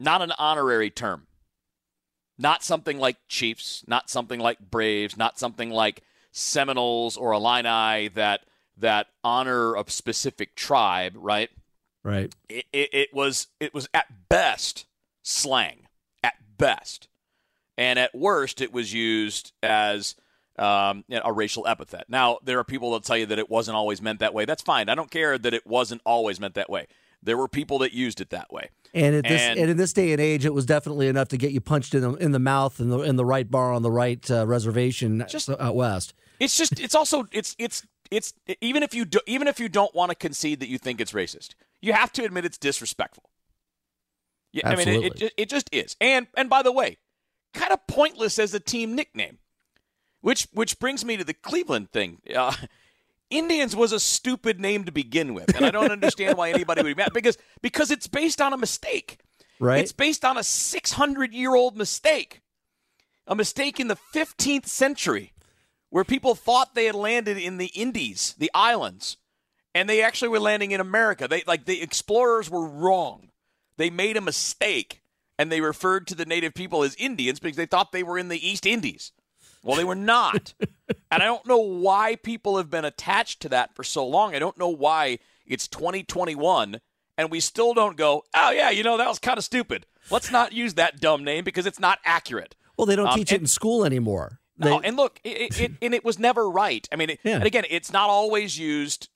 not 0.00 0.22
an 0.22 0.32
honorary 0.38 0.88
term. 0.88 1.26
Not 2.38 2.64
something 2.64 2.98
like 2.98 3.18
Chiefs, 3.28 3.84
not 3.86 4.08
something 4.08 4.40
like 4.40 4.70
Braves, 4.70 5.18
not 5.18 5.38
something 5.38 5.68
like 5.68 6.00
Seminoles 6.32 7.18
or 7.18 7.32
Illini 7.32 8.08
that 8.08 8.46
that 8.78 9.08
honor 9.22 9.74
a 9.74 9.84
specific 9.88 10.56
tribe, 10.56 11.12
right? 11.16 11.50
Right. 12.02 12.34
It, 12.48 12.64
it, 12.72 12.88
it 12.94 13.14
was 13.14 13.48
it 13.60 13.74
was 13.74 13.90
at 13.92 14.30
best 14.30 14.86
slang, 15.22 15.86
at 16.24 16.36
best, 16.56 17.08
and 17.76 17.98
at 17.98 18.14
worst 18.14 18.60
it 18.60 18.72
was 18.72 18.92
used 18.92 19.52
as 19.62 20.14
um, 20.58 21.04
a 21.10 21.32
racial 21.32 21.66
epithet. 21.66 22.04
Now 22.08 22.38
there 22.44 22.58
are 22.58 22.64
people 22.64 22.92
that 22.92 23.04
tell 23.04 23.16
you 23.16 23.26
that 23.26 23.38
it 23.38 23.50
wasn't 23.50 23.76
always 23.76 24.02
meant 24.02 24.20
that 24.20 24.34
way. 24.34 24.44
That's 24.44 24.62
fine. 24.62 24.88
I 24.88 24.94
don't 24.94 25.10
care 25.10 25.38
that 25.38 25.54
it 25.54 25.66
wasn't 25.66 26.02
always 26.04 26.38
meant 26.40 26.54
that 26.54 26.70
way. 26.70 26.86
There 27.22 27.36
were 27.36 27.48
people 27.48 27.78
that 27.78 27.92
used 27.92 28.20
it 28.20 28.30
that 28.30 28.52
way. 28.52 28.70
And 28.94 29.14
at 29.14 29.24
this 29.24 29.40
and, 29.40 29.58
and 29.58 29.70
in 29.70 29.76
this 29.76 29.92
day 29.92 30.12
and 30.12 30.20
age, 30.20 30.44
it 30.44 30.52
was 30.52 30.66
definitely 30.66 31.08
enough 31.08 31.28
to 31.28 31.38
get 31.38 31.52
you 31.52 31.60
punched 31.60 31.94
in 31.94 32.02
the 32.02 32.12
in 32.14 32.32
the 32.32 32.38
mouth 32.38 32.80
in 32.80 32.90
the 32.90 32.98
in 33.00 33.16
the 33.16 33.24
right 33.24 33.50
bar 33.50 33.72
on 33.72 33.82
the 33.82 33.90
right 33.90 34.28
uh, 34.30 34.46
reservation 34.46 35.24
just 35.28 35.48
out 35.48 35.74
west. 35.74 36.14
It's 36.40 36.56
just 36.56 36.78
it's 36.80 36.94
also 36.94 37.26
it's 37.32 37.56
it's 37.58 37.86
it's 38.10 38.34
even 38.60 38.82
if 38.82 38.94
you 38.94 39.04
do, 39.06 39.20
even 39.26 39.48
if 39.48 39.58
you 39.58 39.68
don't 39.68 39.94
want 39.94 40.10
to 40.10 40.14
concede 40.14 40.60
that 40.60 40.68
you 40.68 40.76
think 40.76 41.00
it's 41.00 41.12
racist, 41.12 41.54
you 41.80 41.94
have 41.94 42.12
to 42.12 42.24
admit 42.24 42.44
it's 42.44 42.58
disrespectful. 42.58 43.30
Yeah, 44.52 44.68
I 44.68 44.76
mean 44.76 44.88
it, 44.88 45.22
it, 45.22 45.32
it 45.38 45.48
just 45.48 45.70
is. 45.72 45.96
And 46.00 46.26
and 46.36 46.50
by 46.50 46.62
the 46.62 46.72
way, 46.72 46.98
kind 47.52 47.72
of 47.72 47.86
pointless 47.86 48.38
as 48.38 48.54
a 48.54 48.60
team 48.60 48.94
nickname. 48.94 49.38
Which 50.20 50.46
which 50.52 50.78
brings 50.78 51.04
me 51.04 51.16
to 51.16 51.24
the 51.24 51.34
Cleveland 51.34 51.90
thing. 51.90 52.18
Uh, 52.34 52.54
Indians 53.28 53.74
was 53.74 53.92
a 53.92 53.98
stupid 53.98 54.60
name 54.60 54.84
to 54.84 54.92
begin 54.92 55.34
with, 55.34 55.54
and 55.56 55.64
I 55.64 55.70
don't 55.70 55.90
understand 56.02 56.38
why 56.38 56.50
anybody 56.50 56.82
would 56.82 56.96
be 56.96 57.02
mad 57.02 57.12
because 57.12 57.38
because 57.60 57.90
it's 57.90 58.06
based 58.06 58.40
on 58.40 58.52
a 58.52 58.56
mistake. 58.56 59.18
Right. 59.58 59.80
It's 59.80 59.92
based 59.92 60.24
on 60.24 60.36
a 60.36 60.42
600 60.42 61.32
year 61.32 61.54
old 61.54 61.76
mistake, 61.76 62.40
a 63.26 63.34
mistake 63.34 63.78
in 63.78 63.88
the 63.88 63.98
15th 64.14 64.66
century, 64.66 65.32
where 65.90 66.04
people 66.04 66.34
thought 66.34 66.74
they 66.74 66.86
had 66.86 66.94
landed 66.94 67.36
in 67.36 67.58
the 67.58 67.66
Indies, 67.66 68.34
the 68.38 68.50
islands, 68.54 69.16
and 69.74 69.88
they 69.88 70.02
actually 70.02 70.28
were 70.28 70.40
landing 70.40 70.70
in 70.70 70.80
America. 70.80 71.26
They 71.28 71.42
like 71.46 71.64
the 71.64 71.82
explorers 71.82 72.50
were 72.50 72.66
wrong. 72.66 73.30
They 73.76 73.90
made 73.90 74.16
a 74.16 74.20
mistake, 74.20 75.01
and 75.38 75.50
they 75.50 75.60
referred 75.60 76.06
to 76.08 76.14
the 76.14 76.26
native 76.26 76.54
people 76.54 76.82
as 76.82 76.94
Indians 76.96 77.40
because 77.40 77.56
they 77.56 77.66
thought 77.66 77.92
they 77.92 78.02
were 78.02 78.18
in 78.18 78.28
the 78.28 78.46
East 78.46 78.66
Indies. 78.66 79.12
Well, 79.62 79.76
they 79.76 79.84
were 79.84 79.94
not. 79.94 80.54
and 80.88 81.22
I 81.22 81.24
don't 81.24 81.46
know 81.46 81.58
why 81.58 82.16
people 82.16 82.56
have 82.56 82.70
been 82.70 82.84
attached 82.84 83.40
to 83.42 83.48
that 83.50 83.74
for 83.74 83.84
so 83.84 84.06
long. 84.06 84.34
I 84.34 84.38
don't 84.38 84.58
know 84.58 84.68
why 84.68 85.18
it's 85.46 85.68
2021 85.68 86.80
and 87.18 87.30
we 87.30 87.40
still 87.40 87.74
don't 87.74 87.96
go, 87.96 88.24
oh, 88.34 88.50
yeah, 88.50 88.70
you 88.70 88.82
know, 88.82 88.96
that 88.96 89.08
was 89.08 89.18
kind 89.18 89.38
of 89.38 89.44
stupid. 89.44 89.86
Let's 90.10 90.32
not 90.32 90.52
use 90.52 90.74
that 90.74 91.00
dumb 91.00 91.24
name 91.24 91.44
because 91.44 91.66
it's 91.66 91.78
not 91.78 91.98
accurate. 92.04 92.56
Well, 92.76 92.86
they 92.86 92.96
don't 92.96 93.08
um, 93.08 93.18
teach 93.18 93.30
and, 93.30 93.36
it 93.36 93.42
in 93.42 93.46
school 93.46 93.84
anymore. 93.84 94.40
No, 94.58 94.80
they... 94.80 94.88
and 94.88 94.96
look, 94.96 95.20
it, 95.22 95.60
it, 95.60 95.72
and 95.80 95.94
it 95.94 96.04
was 96.04 96.18
never 96.18 96.48
right. 96.48 96.88
I 96.90 96.96
mean, 96.96 97.10
it, 97.10 97.20
yeah. 97.22 97.36
and 97.36 97.44
again, 97.44 97.64
it's 97.70 97.92
not 97.92 98.08
always 98.08 98.58
used 98.58 99.08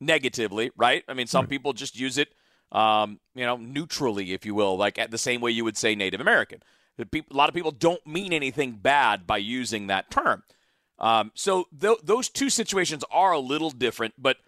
negatively, 0.00 0.70
right? 0.76 1.04
I 1.08 1.14
mean, 1.14 1.26
some 1.26 1.42
right. 1.42 1.50
people 1.50 1.72
just 1.72 1.98
use 1.98 2.18
it, 2.18 2.28
um, 2.72 3.20
you 3.34 3.44
know, 3.44 3.56
neutrally, 3.56 4.32
if 4.32 4.44
you 4.44 4.54
will, 4.54 4.76
like 4.76 4.98
at 4.98 5.10
the 5.10 5.18
same 5.18 5.40
way 5.40 5.50
you 5.50 5.64
would 5.64 5.76
say 5.76 5.94
Native 5.94 6.20
American 6.20 6.60
a 6.98 7.22
lot 7.30 7.48
of 7.48 7.54
people 7.54 7.70
don't 7.70 8.04
mean 8.06 8.32
anything 8.32 8.72
bad 8.72 9.26
by 9.26 9.36
using 9.36 9.86
that 9.86 10.10
term. 10.10 10.42
Um, 10.98 11.30
so 11.34 11.68
th- 11.78 11.98
those 12.02 12.28
two 12.28 12.50
situations 12.50 13.04
are 13.10 13.32
a 13.32 13.38
little 13.38 13.70
different, 13.70 14.14
but 14.18 14.38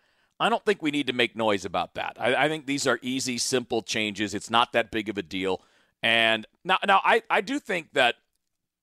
I 0.41 0.49
don't 0.49 0.65
think 0.65 0.83
we 0.83 0.91
need 0.91 1.07
to 1.07 1.13
make 1.13 1.37
noise 1.37 1.65
about 1.65 1.95
that. 1.95 2.17
I, 2.19 2.35
I, 2.35 2.49
think 2.49 2.67
these 2.67 2.87
are 2.87 2.99
easy, 3.03 3.39
simple 3.39 3.83
changes. 3.83 4.35
It's 4.35 4.51
not 4.51 4.73
that 4.73 4.91
big 4.91 5.09
of 5.09 5.17
a 5.17 5.23
deal. 5.23 5.63
And 6.03 6.47
now, 6.65 6.79
now 6.85 7.01
I, 7.05 7.23
I 7.31 7.41
do 7.41 7.61
think 7.61 7.93
that 7.93 8.17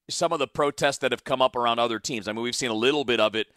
some 0.09 0.31
of 0.31 0.39
the 0.39 0.47
protests 0.47 0.99
that 0.99 1.11
have 1.11 1.25
come 1.25 1.41
up 1.41 1.57
around 1.57 1.79
other 1.79 1.99
teams, 1.99 2.27
I 2.27 2.31
mean, 2.31 2.43
we've 2.43 2.55
seen 2.55 2.69
a 2.69 2.75
little 2.75 3.03
bit 3.03 3.19
of 3.19 3.35
it 3.35 3.47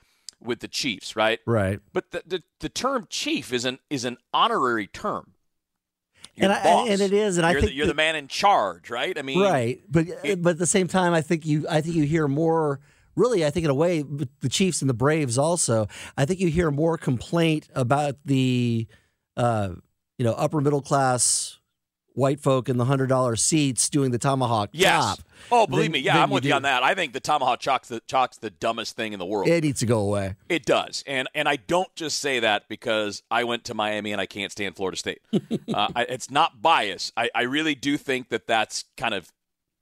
with 0.43 0.59
the 0.59 0.69
Chiefs, 0.69 1.15
right? 1.15 1.39
Right. 1.47 1.79
But 1.93 2.11
the, 2.11 2.23
the, 2.27 2.43
the 2.59 2.69
term 2.69 3.07
chief 3.09 3.53
is 3.53 3.65
an, 3.65 3.79
is 3.91 4.05
an 4.05 4.17
honorary 4.35 4.89
term 4.89 5.35
and, 6.43 6.53
I, 6.53 6.87
and 6.89 7.01
it 7.01 7.13
is, 7.13 7.39
and 7.39 7.45
you're 7.45 7.59
I 7.59 7.61
think 7.61 7.73
the, 7.73 7.75
you're 7.75 7.87
the 7.87 7.95
man 7.95 8.17
in 8.17 8.29
charge, 8.29 8.91
right? 8.91 9.17
I 9.19 9.23
mean, 9.23 9.41
right, 9.41 9.81
but 9.89 10.07
it, 10.25 10.43
but 10.43 10.51
at 10.51 10.59
the 10.59 10.67
same 10.67 10.89
time, 10.89 11.13
I 11.13 11.21
think 11.21 11.47
you 11.47 11.67
I 11.69 11.81
think 11.81 11.95
you 11.97 12.05
hear 12.05 12.29
more. 12.29 12.81
Really, 13.17 13.45
I 13.45 13.51
think 13.51 13.65
in 13.65 13.71
a 13.71 13.75
way, 13.75 14.03
the 14.03 14.49
Chiefs 14.49 14.81
and 14.81 14.89
the 14.89 14.95
Braves 14.95 15.37
also. 15.37 15.89
I 16.17 16.25
think 16.25 16.41
you 16.41 16.49
hear 16.49 16.71
more 16.71 16.97
complaint 16.97 17.69
about 17.75 18.17
the, 18.25 18.87
uh, 19.37 19.71
you 20.17 20.25
know, 20.25 20.33
upper 20.33 20.61
middle 20.61 20.81
class 20.81 21.60
white 22.15 22.41
folk 22.41 22.69
in 22.69 22.77
the 22.77 22.85
hundred 22.85 23.09
dollar 23.09 23.37
seats 23.37 23.89
doing 23.89 24.11
the 24.11 24.19
tomahawk 24.19 24.71
yes. 24.73 24.91
chop. 24.91 25.19
Oh, 25.51 25.67
believe 25.67 25.85
than, 25.85 25.93
me, 25.93 25.99
yeah, 26.01 26.23
I'm 26.23 26.31
with 26.31 26.45
you, 26.45 26.53
on 26.53 26.63
that. 26.63 26.83
I 26.83 26.95
think 26.95 27.13
the 27.13 27.21
tomahawk 27.21 27.61
chalk's 27.61 27.89
the 27.89 28.01
chalk's 28.07 28.39
the 28.39 28.51
dumbest 28.51 28.97
thing 28.97 29.13
in 29.13 29.19
the 29.19 29.27
world. 29.27 29.49
It 29.49 29.65
needs 29.65 29.81
to 29.81 29.87
go 29.87 30.01
away. 30.01 30.37
It 30.49 30.65
does, 30.65 31.03
and 31.07 31.29
and 31.35 31.49
I 31.49 31.57
don't 31.57 31.95
just 31.95 32.21
say 32.21 32.41
that 32.41 32.69
because 32.69 33.23
I 33.31 33.45
went 33.45 33.65
to 33.65 33.75
Miami 33.75 34.13
and 34.13 34.21
I 34.21 34.27
can't 34.27 34.53
stand 34.53 34.77
Florida 34.77 34.97
State. 34.97 35.21
uh, 35.33 35.89
I, 35.95 36.03
it's 36.09 36.31
not 36.31 36.61
bias. 36.61 37.13
I, 37.17 37.31
I 37.35 37.43
really 37.43 37.75
do 37.75 37.97
think 37.97 38.29
that 38.29 38.47
that's 38.47 38.85
kind 38.97 39.15
of 39.15 39.33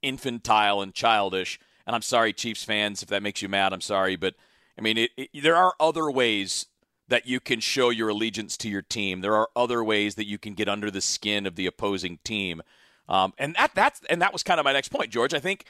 infantile 0.01 0.81
and 0.81 0.93
childish. 0.93 1.59
And 1.85 1.95
I'm 1.95 2.01
sorry, 2.01 2.33
Chiefs 2.33 2.63
fans, 2.63 3.01
if 3.01 3.09
that 3.09 3.23
makes 3.23 3.41
you 3.41 3.49
mad. 3.49 3.73
I'm 3.73 3.81
sorry, 3.81 4.15
but 4.15 4.35
I 4.77 4.81
mean, 4.81 4.97
it, 4.97 5.11
it, 5.17 5.29
there 5.41 5.55
are 5.55 5.73
other 5.79 6.09
ways 6.09 6.67
that 7.09 7.27
you 7.27 7.39
can 7.39 7.59
show 7.59 7.89
your 7.89 8.09
allegiance 8.09 8.55
to 8.57 8.69
your 8.69 8.81
team. 8.81 9.21
There 9.21 9.35
are 9.35 9.49
other 9.55 9.83
ways 9.83 10.15
that 10.15 10.27
you 10.27 10.37
can 10.37 10.53
get 10.53 10.69
under 10.69 10.89
the 10.89 11.01
skin 11.01 11.45
of 11.45 11.55
the 11.55 11.65
opposing 11.65 12.19
team. 12.23 12.61
Um, 13.07 13.33
and 13.37 13.55
that 13.55 13.71
that's 13.75 14.01
and 14.09 14.21
that 14.21 14.31
was 14.31 14.43
kind 14.43 14.59
of 14.59 14.63
my 14.63 14.73
next 14.73 14.89
point, 14.89 15.11
George. 15.11 15.33
I 15.33 15.39
think 15.39 15.65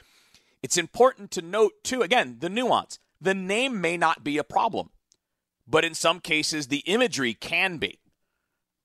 it's 0.62 0.76
important 0.76 1.30
to 1.32 1.42
note 1.42 1.72
too 1.82 2.02
again 2.02 2.36
the 2.40 2.50
nuance. 2.50 2.98
The 3.20 3.34
name 3.34 3.80
may 3.80 3.96
not 3.96 4.22
be 4.22 4.38
a 4.38 4.44
problem, 4.44 4.90
but 5.66 5.84
in 5.84 5.94
some 5.94 6.20
cases 6.20 6.68
the 6.68 6.78
imagery 6.80 7.34
can 7.34 7.78
be. 7.78 7.98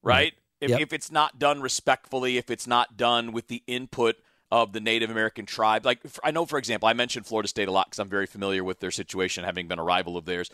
Right? 0.01 0.33
If, 0.61 0.69
yep. 0.69 0.79
if 0.79 0.93
it's 0.93 1.11
not 1.11 1.39
done 1.39 1.61
respectfully, 1.61 2.37
if 2.37 2.49
it's 2.49 2.67
not 2.67 2.95
done 2.95 3.33
with 3.33 3.49
the 3.49 3.63
input 3.67 4.15
of 4.51 4.71
the 4.71 4.79
Native 4.79 5.09
American 5.09 5.45
tribe. 5.45 5.85
Like 5.85 5.99
I 6.23 6.31
know, 6.31 6.45
for 6.45 6.57
example, 6.57 6.87
I 6.87 6.93
mentioned 6.93 7.25
Florida 7.25 7.47
State 7.47 7.67
a 7.67 7.71
lot 7.71 7.87
because 7.87 7.99
I'm 7.99 8.09
very 8.09 8.25
familiar 8.25 8.63
with 8.63 8.79
their 8.79 8.91
situation, 8.91 9.43
having 9.43 9.67
been 9.67 9.79
a 9.79 9.83
rival 9.83 10.15
of 10.15 10.25
theirs. 10.25 10.49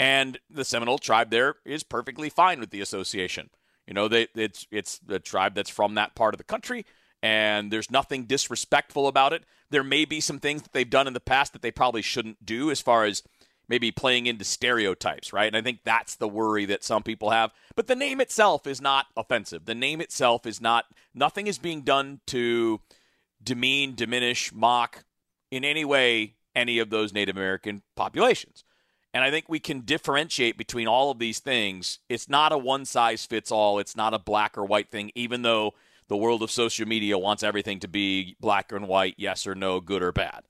And 0.00 0.38
the 0.48 0.64
Seminole 0.64 0.96
tribe 0.96 1.30
there 1.30 1.56
is 1.62 1.82
perfectly 1.82 2.30
fine 2.30 2.58
with 2.58 2.70
the 2.70 2.80
association. 2.80 3.50
You 3.86 3.92
know, 3.92 4.08
they, 4.08 4.28
it's 4.34 4.66
it's 4.70 4.98
the 4.98 5.18
tribe 5.18 5.54
that's 5.54 5.68
from 5.68 5.94
that 5.96 6.14
part 6.14 6.32
of 6.32 6.38
the 6.38 6.44
country, 6.44 6.86
and 7.22 7.70
there's 7.70 7.90
nothing 7.90 8.24
disrespectful 8.24 9.08
about 9.08 9.34
it. 9.34 9.44
There 9.68 9.84
may 9.84 10.06
be 10.06 10.20
some 10.20 10.38
things 10.38 10.62
that 10.62 10.72
they've 10.72 10.88
done 10.88 11.06
in 11.06 11.12
the 11.12 11.20
past 11.20 11.52
that 11.52 11.60
they 11.60 11.70
probably 11.70 12.00
shouldn't 12.00 12.46
do, 12.46 12.70
as 12.70 12.80
far 12.80 13.04
as 13.04 13.22
maybe 13.68 13.90
playing 13.90 14.26
into 14.26 14.42
stereotypes, 14.42 15.34
right? 15.34 15.48
And 15.48 15.56
I 15.56 15.60
think 15.60 15.80
that's 15.84 16.16
the 16.16 16.28
worry 16.28 16.64
that 16.64 16.82
some 16.82 17.02
people 17.02 17.28
have. 17.28 17.52
But 17.76 17.86
the 17.86 17.94
name 17.94 18.22
itself 18.22 18.66
is 18.66 18.80
not 18.80 19.06
offensive. 19.18 19.66
The 19.66 19.74
name 19.74 20.00
itself 20.00 20.46
is 20.46 20.62
not, 20.62 20.86
nothing 21.14 21.46
is 21.46 21.58
being 21.58 21.82
done 21.82 22.20
to 22.28 22.80
demean, 23.42 23.94
diminish, 23.94 24.50
mock 24.50 25.04
in 25.50 25.62
any 25.62 25.84
way 25.84 26.36
any 26.56 26.78
of 26.78 26.90
those 26.90 27.12
Native 27.12 27.36
American 27.36 27.82
populations. 27.94 28.64
And 29.12 29.24
I 29.24 29.30
think 29.30 29.48
we 29.48 29.58
can 29.58 29.80
differentiate 29.80 30.56
between 30.56 30.86
all 30.86 31.10
of 31.10 31.18
these 31.18 31.40
things. 31.40 31.98
It's 32.08 32.28
not 32.28 32.52
a 32.52 32.58
one 32.58 32.84
size 32.84 33.26
fits 33.26 33.50
all, 33.50 33.78
it's 33.78 33.96
not 33.96 34.14
a 34.14 34.18
black 34.18 34.56
or 34.56 34.64
white 34.64 34.90
thing, 34.90 35.10
even 35.14 35.42
though 35.42 35.74
the 36.08 36.16
world 36.16 36.42
of 36.42 36.50
social 36.50 36.86
media 36.86 37.18
wants 37.18 37.42
everything 37.42 37.80
to 37.80 37.88
be 37.88 38.36
black 38.40 38.72
and 38.72 38.88
white, 38.88 39.14
yes 39.16 39.46
or 39.46 39.54
no, 39.54 39.80
good 39.80 40.02
or 40.02 40.12
bad. 40.12 40.42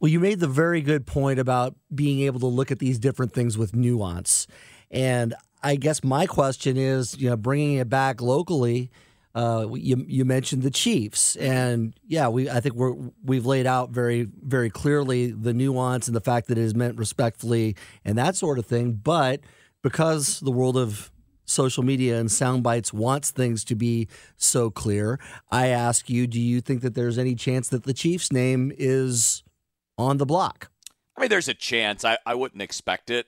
Well, 0.00 0.10
you 0.10 0.20
made 0.20 0.40
the 0.40 0.48
very 0.48 0.82
good 0.82 1.06
point 1.06 1.38
about 1.38 1.74
being 1.94 2.20
able 2.20 2.40
to 2.40 2.46
look 2.46 2.70
at 2.70 2.78
these 2.78 2.98
different 2.98 3.32
things 3.32 3.56
with 3.56 3.74
nuance. 3.74 4.46
And 4.90 5.34
I 5.62 5.76
guess 5.76 6.02
my 6.02 6.26
question 6.26 6.76
is, 6.76 7.16
you 7.18 7.30
know, 7.30 7.36
bringing 7.36 7.76
it 7.76 7.88
back 7.88 8.20
locally, 8.20 8.90
uh, 9.34 9.66
you 9.72 10.04
you 10.06 10.24
mentioned 10.24 10.62
the 10.62 10.70
Chiefs, 10.70 11.36
and 11.36 11.94
yeah, 12.06 12.28
we 12.28 12.50
I 12.50 12.60
think 12.60 12.74
we're 12.74 12.94
we've 13.24 13.46
laid 13.46 13.66
out 13.66 13.90
very 13.90 14.28
very 14.42 14.68
clearly 14.68 15.30
the 15.32 15.54
nuance 15.54 16.06
and 16.06 16.14
the 16.14 16.20
fact 16.20 16.48
that 16.48 16.58
it 16.58 16.64
is 16.64 16.74
meant 16.74 16.98
respectfully 16.98 17.76
and 18.04 18.18
that 18.18 18.36
sort 18.36 18.58
of 18.58 18.66
thing. 18.66 18.92
But 18.92 19.40
because 19.82 20.40
the 20.40 20.50
world 20.50 20.76
of 20.76 21.10
social 21.44 21.82
media 21.82 22.18
and 22.18 22.30
sound 22.30 22.62
bites 22.62 22.92
wants 22.92 23.30
things 23.30 23.64
to 23.64 23.74
be 23.74 24.08
so 24.36 24.70
clear, 24.70 25.18
I 25.50 25.68
ask 25.68 26.10
you, 26.10 26.26
do 26.26 26.40
you 26.40 26.60
think 26.60 26.82
that 26.82 26.94
there's 26.94 27.18
any 27.18 27.34
chance 27.34 27.68
that 27.68 27.84
the 27.84 27.94
Chiefs' 27.94 28.32
name 28.32 28.72
is 28.76 29.42
on 29.96 30.18
the 30.18 30.26
block? 30.26 30.70
I 31.16 31.20
mean, 31.20 31.30
there's 31.30 31.48
a 31.48 31.54
chance. 31.54 32.04
I, 32.04 32.18
I 32.24 32.34
wouldn't 32.34 32.62
expect 32.62 33.10
it. 33.10 33.26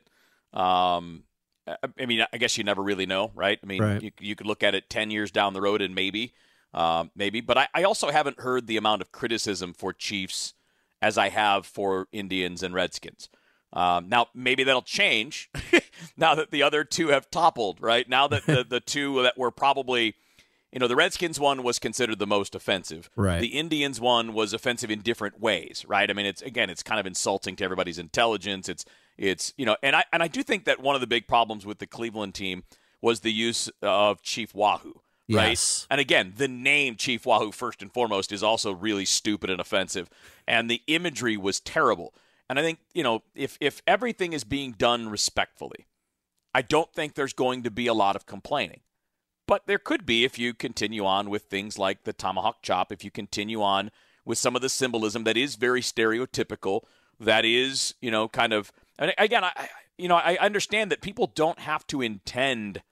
Um, 0.53 1.25
I, 1.67 2.07
mean, 2.07 2.25
I 2.33 2.37
guess 2.39 2.59
you 2.59 2.65
never 2.65 2.83
really 2.83 3.07
know, 3.07 3.31
right? 3.35 3.59
I 3.63 3.67
mean, 3.67 3.83
Right. 3.83 4.03
You, 4.03 4.11
you 4.21 4.37
could 4.37 4.47
look 4.47 4.63
at 4.63 4.75
it 4.75 4.91
10 4.91 5.11
years 5.11 5.31
down 5.31 5.55
the 5.55 5.63
road 5.63 5.81
and 5.81 5.95
maybe, 5.95 6.35
um, 6.75 7.11
maybe. 7.17 7.41
But 7.41 7.57
I, 7.57 7.69
I 7.75 7.83
also 7.85 8.11
haven't 8.11 8.41
heard 8.41 8.67
the 8.67 8.77
amount 8.77 9.03
of 9.03 9.13
criticism 9.13 9.73
for 9.73 9.93
Chiefs 9.93 10.55
as 11.01 11.17
I 11.17 11.29
have 11.31 11.67
for 11.67 12.09
Indians 12.13 12.63
and 12.63 12.75
Redskins. 12.75 13.29
Um, 13.73 14.09
now, 14.09 14.29
maybe 14.35 14.63
that'll 14.63 14.83
change 14.83 15.51
now 16.17 16.35
that 16.35 16.51
the 16.51 16.63
other 16.63 16.85
two 16.85 17.09
have 17.09 17.31
toppled, 17.31 17.81
right? 17.81 18.09
Now 18.09 18.29
that 18.29 18.47
the, 18.47 18.65
the 18.69 18.81
two 18.81 19.23
that 19.23 19.37
were 19.37 19.51
probably, 19.51 20.15
you 20.71 20.79
know, 20.79 20.87
the 20.87 20.97
Redskins 20.97 21.41
one 21.41 21.63
was 21.63 21.79
considered 21.79 22.19
the 22.19 22.27
most 22.27 22.55
offensive. 22.55 23.11
Right. 23.17 23.41
The 23.41 23.49
Indians 23.49 24.01
one 24.01 24.33
was 24.33 24.53
offensive 24.53 24.91
in 24.91 25.01
different 25.01 25.41
ways, 25.41 25.85
right? 25.89 26.09
I 26.09 26.13
mean, 26.13 26.27
it's 26.27 26.41
again, 26.43 26.71
it's 26.71 26.85
kind 26.85 27.01
of 27.01 27.07
insulting 27.07 27.57
to 27.57 27.65
everybody's 27.65 27.99
intelligence. 27.99 28.69
It's 28.69 28.85
it's 29.17 29.53
you 29.57 29.67
know, 29.67 29.77
and 29.83 29.97
I 29.97 30.05
and 30.13 30.23
I 30.23 30.29
do 30.29 30.43
think 30.43 30.65
that 30.65 30.81
one 30.81 30.95
of 30.95 31.01
the 31.01 31.07
big 31.07 31.27
problems 31.27 31.65
with 31.65 31.79
the 31.79 31.87
Cleveland 31.87 32.35
team 32.35 32.65
was 33.01 33.21
the 33.21 33.33
use 33.33 33.71
of 33.83 34.23
Chief 34.23 34.55
Wahoo. 34.55 35.01
Right. 35.29 35.51
Yes. 35.51 35.87
And 35.91 36.01
again, 36.01 36.35
the 36.37 36.49
name 36.49 36.97
Chief 36.97 37.25
Wahoo, 37.25 37.51
first 37.51 37.81
and 37.81 37.93
foremost, 37.93 38.31
is 38.31 38.43
also 38.43 38.73
really 38.73 39.05
stupid 39.07 39.49
and 39.49 39.61
offensive. 39.61 40.11
And 40.47 40.71
the 40.71 40.83
imagery 40.87 41.37
was 41.37 41.61
terrible. 41.61 42.13
And 42.49 42.59
I 42.59 42.63
think, 42.63 42.79
you 42.93 43.03
know, 43.03 43.23
if, 43.35 43.57
if 43.61 43.81
everything 43.87 44.35
is 44.35 44.45
being 44.45 44.73
done 44.73 45.09
respectfully, 45.09 45.87
I 46.55 46.61
don't 46.61 46.93
think 46.93 47.15
there's 47.15 47.33
going 47.33 47.63
to 47.63 47.71
be 47.71 47.87
a 47.87 47.95
lot 47.95 48.17
of 48.17 48.27
complaining. 48.27 48.81
But 49.47 49.67
there 49.67 49.79
could 49.79 50.05
be 50.05 50.25
if 50.25 50.39
you 50.39 50.53
continue 50.53 51.07
on 51.07 51.31
with 51.31 51.45
things 51.45 51.79
like 51.79 52.05
the 52.05 52.13
tomahawk 52.13 52.63
chop, 52.63 52.93
if 52.93 53.03
you 53.03 53.11
continue 53.11 53.63
on 53.63 53.91
with 54.27 54.39
some 54.39 54.57
of 54.57 54.63
the 54.63 54.69
symbolism 54.69 55.25
that 55.25 55.37
is 55.37 55.57
very 55.57 55.81
stereotypical, 55.81 56.83
that 57.19 57.45
is, 57.45 57.95
you 58.01 58.11
know, 58.11 58.29
kind 58.29 58.53
of. 58.53 58.73
And 58.99 59.13
again, 59.19 59.45
I, 59.45 59.69
you 59.99 60.09
know, 60.09 60.17
I 60.17 60.37
understand 60.41 60.91
that 60.91 61.01
people 61.01 61.31
don't 61.35 61.59
have 61.61 61.87
to 61.89 62.03
intend 62.03 62.83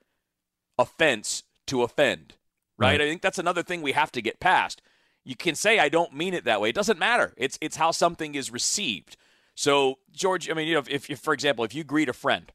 offense 0.77 1.43
to 1.67 1.83
offend, 1.83 2.35
right? 2.77 2.91
Right. 2.91 3.01
I 3.01 3.09
think 3.09 3.21
that's 3.21 3.39
another 3.39 3.63
thing 3.63 3.81
we 3.81 3.93
have 3.93 4.11
to 4.13 4.21
get 4.21 4.39
past. 4.39 4.81
You 5.23 5.35
can 5.35 5.55
say 5.55 5.79
I 5.79 5.89
don't 5.89 6.13
mean 6.13 6.33
it 6.33 6.43
that 6.43 6.59
way. 6.59 6.69
It 6.69 6.75
doesn't 6.75 6.99
matter. 6.99 7.33
It's 7.37 7.57
it's 7.61 7.77
how 7.77 7.91
something 7.91 8.35
is 8.35 8.51
received. 8.51 9.15
So, 9.55 9.99
George, 10.11 10.49
I 10.49 10.53
mean, 10.53 10.67
you 10.67 10.73
know, 10.73 10.83
if, 10.89 11.09
if 11.09 11.19
for 11.19 11.33
example, 11.33 11.63
if 11.63 11.75
you 11.75 11.83
greet 11.83 12.09
a 12.09 12.13
friend, 12.13 12.51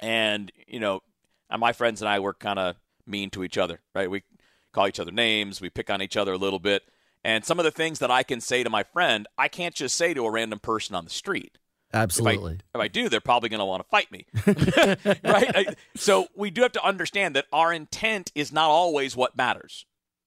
and 0.00 0.50
you 0.66 0.80
know, 0.80 1.00
and 1.48 1.60
my 1.60 1.72
friends 1.72 2.00
and 2.02 2.08
I 2.08 2.18
were 2.18 2.34
kind 2.34 2.58
of 2.58 2.76
mean 3.06 3.30
to 3.30 3.44
each 3.44 3.58
other, 3.58 3.80
right? 3.94 4.10
We 4.10 4.24
call 4.72 4.88
each 4.88 5.00
other 5.00 5.12
names, 5.12 5.60
we 5.60 5.70
pick 5.70 5.90
on 5.90 6.02
each 6.02 6.16
other 6.16 6.32
a 6.32 6.38
little 6.38 6.58
bit, 6.58 6.82
and 7.22 7.44
some 7.44 7.58
of 7.58 7.64
the 7.64 7.70
things 7.70 7.98
that 7.98 8.10
I 8.10 8.22
can 8.22 8.40
say 8.40 8.64
to 8.64 8.70
my 8.70 8.82
friend, 8.82 9.28
I 9.36 9.48
can't 9.48 9.74
just 9.74 9.96
say 9.96 10.14
to 10.14 10.24
a 10.26 10.30
random 10.30 10.58
person 10.58 10.94
on 10.94 11.04
the 11.04 11.10
street. 11.10 11.58
If 11.92 11.96
I, 11.98 12.02
Absolutely. 12.02 12.60
if 12.74 12.80
I 12.80 12.88
do, 12.88 13.08
they're 13.08 13.20
probably 13.20 13.48
going 13.48 13.58
to 13.58 13.64
want 13.66 13.82
to 13.82 13.88
fight 13.88 14.10
me. 14.12 14.26
right? 15.24 15.56
I- 15.56 15.74
so 15.96 16.28
we 16.36 16.50
do 16.50 16.62
have 16.62 16.72
to 16.72 16.84
understand 16.84 17.34
that 17.36 17.46
our 17.52 17.72
intent 17.72 18.30
is 18.34 18.52
not 18.52 18.68
always 18.70 19.16
what 19.16 19.36
matters. 19.36 19.86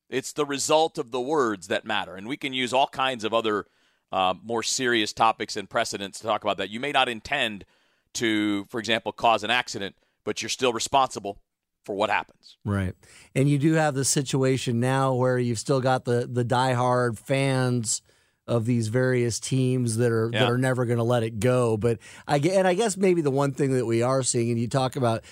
It's 0.09 0.33
the 0.33 0.45
result 0.45 0.97
of 0.97 1.11
the 1.11 1.21
words 1.21 1.67
that 1.67 1.85
matter. 1.85 2.15
And 2.15 2.27
we 2.27 2.37
can 2.37 2.53
use 2.53 2.73
all 2.73 2.87
kinds 2.87 3.23
of 3.23 3.33
other 3.33 3.65
uh, 4.11 4.33
more 4.43 4.61
serious 4.61 5.13
topics 5.13 5.55
and 5.57 5.69
precedents 5.69 6.19
to 6.19 6.27
talk 6.27 6.43
about 6.43 6.57
that. 6.57 6.69
You 6.69 6.79
may 6.79 6.91
not 6.91 7.09
intend 7.09 7.65
to, 8.15 8.65
for 8.65 8.79
example, 8.79 9.11
cause 9.11 9.43
an 9.43 9.49
accident, 9.49 9.95
but 10.23 10.41
you're 10.41 10.49
still 10.49 10.73
responsible 10.73 11.39
for 11.83 11.95
what 11.95 12.09
happens. 12.09 12.57
Right. 12.63 12.93
And 13.35 13.49
you 13.49 13.57
do 13.57 13.73
have 13.73 13.95
the 13.95 14.05
situation 14.05 14.79
now 14.79 15.13
where 15.13 15.39
you've 15.39 15.59
still 15.59 15.81
got 15.81 16.05
the 16.05 16.27
the 16.31 16.45
diehard 16.45 17.17
fans 17.17 18.01
of 18.47 18.65
these 18.65 18.89
various 18.89 19.39
teams 19.39 19.97
that 19.97 20.11
are 20.11 20.29
Yeah. 20.33 20.39
that 20.41 20.51
are 20.51 20.57
never 20.57 20.85
going 20.85 20.97
to 20.97 21.03
let 21.03 21.23
it 21.23 21.39
go. 21.39 21.77
But 21.77 21.99
I 22.27 22.39
gue- 22.39 22.51
and 22.51 22.67
I 22.67 22.73
guess 22.73 22.97
maybe 22.97 23.21
the 23.21 23.31
one 23.31 23.51
thing 23.53 23.73
that 23.73 23.85
we 23.85 24.01
are 24.01 24.23
seeing, 24.23 24.49
and 24.51 24.59
you 24.59 24.67
talk 24.67 24.95
about. 24.95 25.23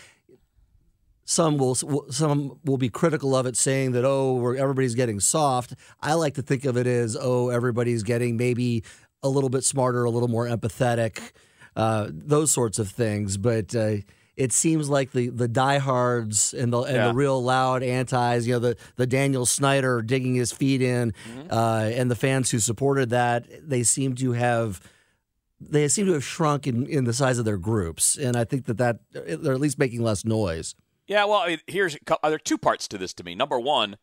Some 1.23 1.57
will 1.57 1.75
some 1.75 2.57
will 2.65 2.77
be 2.77 2.89
critical 2.89 3.35
of 3.35 3.45
it, 3.45 3.55
saying 3.55 3.93
that 3.93 4.03
oh, 4.03 4.33
we're, 4.33 4.55
everybody's 4.57 4.95
getting 4.95 5.19
soft. 5.21 5.73
I 6.01 6.15
like 6.15 6.33
to 6.33 6.41
think 6.41 6.65
of 6.65 6.75
it 6.75 6.87
as 6.87 7.15
oh, 7.19 7.49
everybody's 7.49 8.03
getting 8.03 8.35
maybe 8.35 8.83
a 9.23 9.29
little 9.29 9.49
bit 9.49 9.63
smarter, 9.63 10.03
a 10.03 10.09
little 10.09 10.27
more 10.27 10.45
empathetic, 10.47 11.31
uh, 11.75 12.07
those 12.11 12.51
sorts 12.51 12.79
of 12.79 12.89
things. 12.89 13.37
But 13.37 13.73
uh, 13.75 13.97
it 14.43 14.51
seems 14.51 14.89
like 14.89 15.11
the 15.11 15.29
the 15.29 15.47
diehards 15.47 16.53
and 16.53 16.71
the 16.73 16.79
and 16.81 16.95
Yeah. 16.95 17.07
the 17.09 17.13
real 17.13 17.41
loud 17.43 17.83
antis, 17.83 18.45
you 18.47 18.53
know, 18.53 18.59
the 18.59 18.75
the 18.95 19.07
Daniel 19.07 19.45
Snyder 19.45 20.01
digging 20.01 20.35
his 20.35 20.51
feet 20.51 20.81
in, 20.81 21.13
uh, 21.49 21.89
and 21.93 22.09
the 22.09 22.15
fans 22.15 22.51
who 22.51 22.59
supported 22.59 23.09
that, 23.11 23.45
they 23.69 23.83
seem 23.83 24.15
to 24.15 24.31
have 24.33 24.81
they 25.59 25.87
seem 25.87 26.07
to 26.07 26.13
have 26.13 26.23
shrunk 26.23 26.65
in, 26.65 26.87
in 26.87 27.03
the 27.03 27.13
size 27.13 27.37
of 27.37 27.45
their 27.45 27.57
groups, 27.57 28.17
and 28.17 28.35
I 28.35 28.43
think 28.45 28.65
that 28.65 28.77
that 28.77 28.99
they're 29.11 29.53
at 29.53 29.59
least 29.59 29.77
making 29.77 30.01
less 30.01 30.25
noise. 30.25 30.73
Yeah, 31.07 31.25
well, 31.25 31.39
I 31.39 31.47
mean, 31.47 31.59
here's 31.67 31.95
a 31.95 31.99
cou- 31.99 32.17
there 32.23 32.33
are 32.33 32.37
two 32.39 32.57
parts 32.57 32.87
to 32.87 32.97
this 32.97 33.13
to 33.15 33.23
me. 33.23 33.35
Number 33.35 33.59
one, 33.59 33.97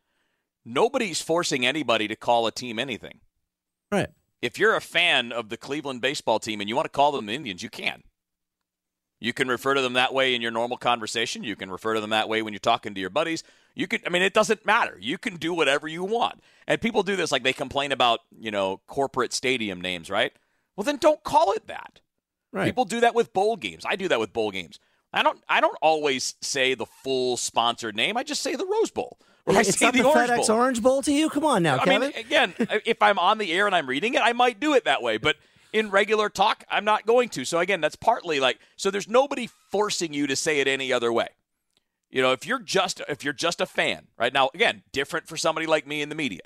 nobody's 0.65 1.21
forcing 1.21 1.65
anybody 1.65 2.07
to 2.07 2.15
call 2.15 2.45
a 2.47 2.51
team 2.51 2.79
anything. 2.79 3.19
Right. 3.91 4.09
if 4.41 4.57
you're 4.59 4.75
a 4.75 4.81
fan 4.81 5.31
of 5.33 5.49
the 5.49 5.57
Cleveland 5.57 5.99
baseball 6.01 6.39
team 6.39 6.61
and 6.61 6.69
you 6.69 6.75
want 6.75 6.85
to 6.85 6.89
call 6.91 7.11
them 7.11 7.25
the 7.25 7.33
Indians, 7.33 7.61
you 7.63 7.69
can. 7.69 8.03
You 9.19 9.33
can 9.33 9.47
refer 9.47 9.73
to 9.73 9.81
them 9.81 9.93
that 9.93 10.13
way 10.13 10.33
in 10.33 10.41
your 10.41 10.51
normal 10.51 10.77
conversation. 10.77 11.43
You 11.43 11.55
can 11.55 11.69
refer 11.69 11.93
to 11.93 12.01
them 12.01 12.11
that 12.11 12.29
way 12.29 12.41
when 12.41 12.53
you're 12.53 12.59
talking 12.59 12.93
to 12.93 13.01
your 13.01 13.09
buddies. 13.09 13.43
You 13.75 13.87
can, 13.87 14.01
I 14.05 14.09
mean, 14.09 14.21
it 14.21 14.33
doesn't 14.33 14.65
matter. 14.65 14.97
You 14.99 15.17
can 15.17 15.35
do 15.35 15.53
whatever 15.53 15.87
you 15.87 16.03
want. 16.03 16.41
And 16.67 16.81
people 16.81 17.03
do 17.03 17.15
this, 17.15 17.31
like 17.31 17.43
they 17.43 17.53
complain 17.53 17.91
about, 17.91 18.21
you 18.37 18.51
know, 18.51 18.81
corporate 18.87 19.33
stadium 19.33 19.81
names, 19.81 20.09
right? 20.09 20.31
Well, 20.75 20.83
then 20.83 20.97
don't 20.97 21.23
call 21.23 21.51
it 21.51 21.67
that. 21.67 21.99
Right. 22.51 22.65
People 22.65 22.85
do 22.85 23.01
that 23.01 23.13
with 23.13 23.33
bowl 23.33 23.57
games. 23.57 23.83
I 23.85 23.95
do 23.95 24.07
that 24.07 24.19
with 24.19 24.33
bowl 24.33 24.51
games. 24.51 24.79
I 25.13 25.23
don't. 25.23 25.41
I 25.49 25.59
don't 25.59 25.77
always 25.81 26.35
say 26.41 26.75
the 26.75 26.85
full 26.85 27.35
sponsored 27.35 27.95
name. 27.95 28.15
I 28.15 28.23
just 28.23 28.41
say 28.41 28.55
the 28.55 28.65
Rose 28.65 28.91
Bowl. 28.91 29.17
Or 29.45 29.55
I 29.55 29.61
it's 29.61 29.77
say 29.77 29.87
not 29.87 29.93
the, 29.93 30.01
the 30.03 30.07
Orange 30.07 30.29
FedEx 30.29 30.47
Bowl. 30.47 30.55
Orange 30.57 30.83
Bowl 30.83 31.01
to 31.01 31.11
you. 31.11 31.29
Come 31.29 31.45
on 31.45 31.63
now, 31.63 31.75
I 31.77 31.85
Kevin. 31.85 32.01
mean, 32.01 32.11
again, 32.15 32.53
if 32.85 33.01
I'm 33.01 33.17
on 33.17 33.39
the 33.39 33.51
air 33.51 33.65
and 33.65 33.75
I'm 33.75 33.87
reading 33.87 34.13
it, 34.13 34.21
I 34.23 34.33
might 34.33 34.59
do 34.59 34.73
it 34.73 34.85
that 34.85 35.01
way. 35.01 35.17
But 35.17 35.37
in 35.73 35.89
regular 35.89 36.29
talk, 36.29 36.63
I'm 36.69 36.85
not 36.85 37.05
going 37.05 37.29
to. 37.29 37.45
So 37.45 37.59
again, 37.59 37.81
that's 37.81 37.95
partly 37.95 38.39
like 38.39 38.59
so. 38.75 38.91
There's 38.91 39.07
nobody 39.07 39.49
forcing 39.71 40.13
you 40.13 40.27
to 40.27 40.35
say 40.35 40.59
it 40.59 40.67
any 40.67 40.91
other 40.91 41.11
way. 41.11 41.29
You 42.09 42.21
know, 42.21 42.31
if 42.31 42.45
you're 42.45 42.59
just 42.59 43.01
if 43.07 43.23
you're 43.23 43.33
just 43.33 43.61
a 43.61 43.65
fan, 43.65 44.07
right 44.17 44.33
now, 44.33 44.49
again, 44.53 44.83
different 44.91 45.27
for 45.27 45.37
somebody 45.37 45.67
like 45.67 45.85
me 45.85 46.01
in 46.01 46.09
the 46.09 46.15
media. 46.15 46.41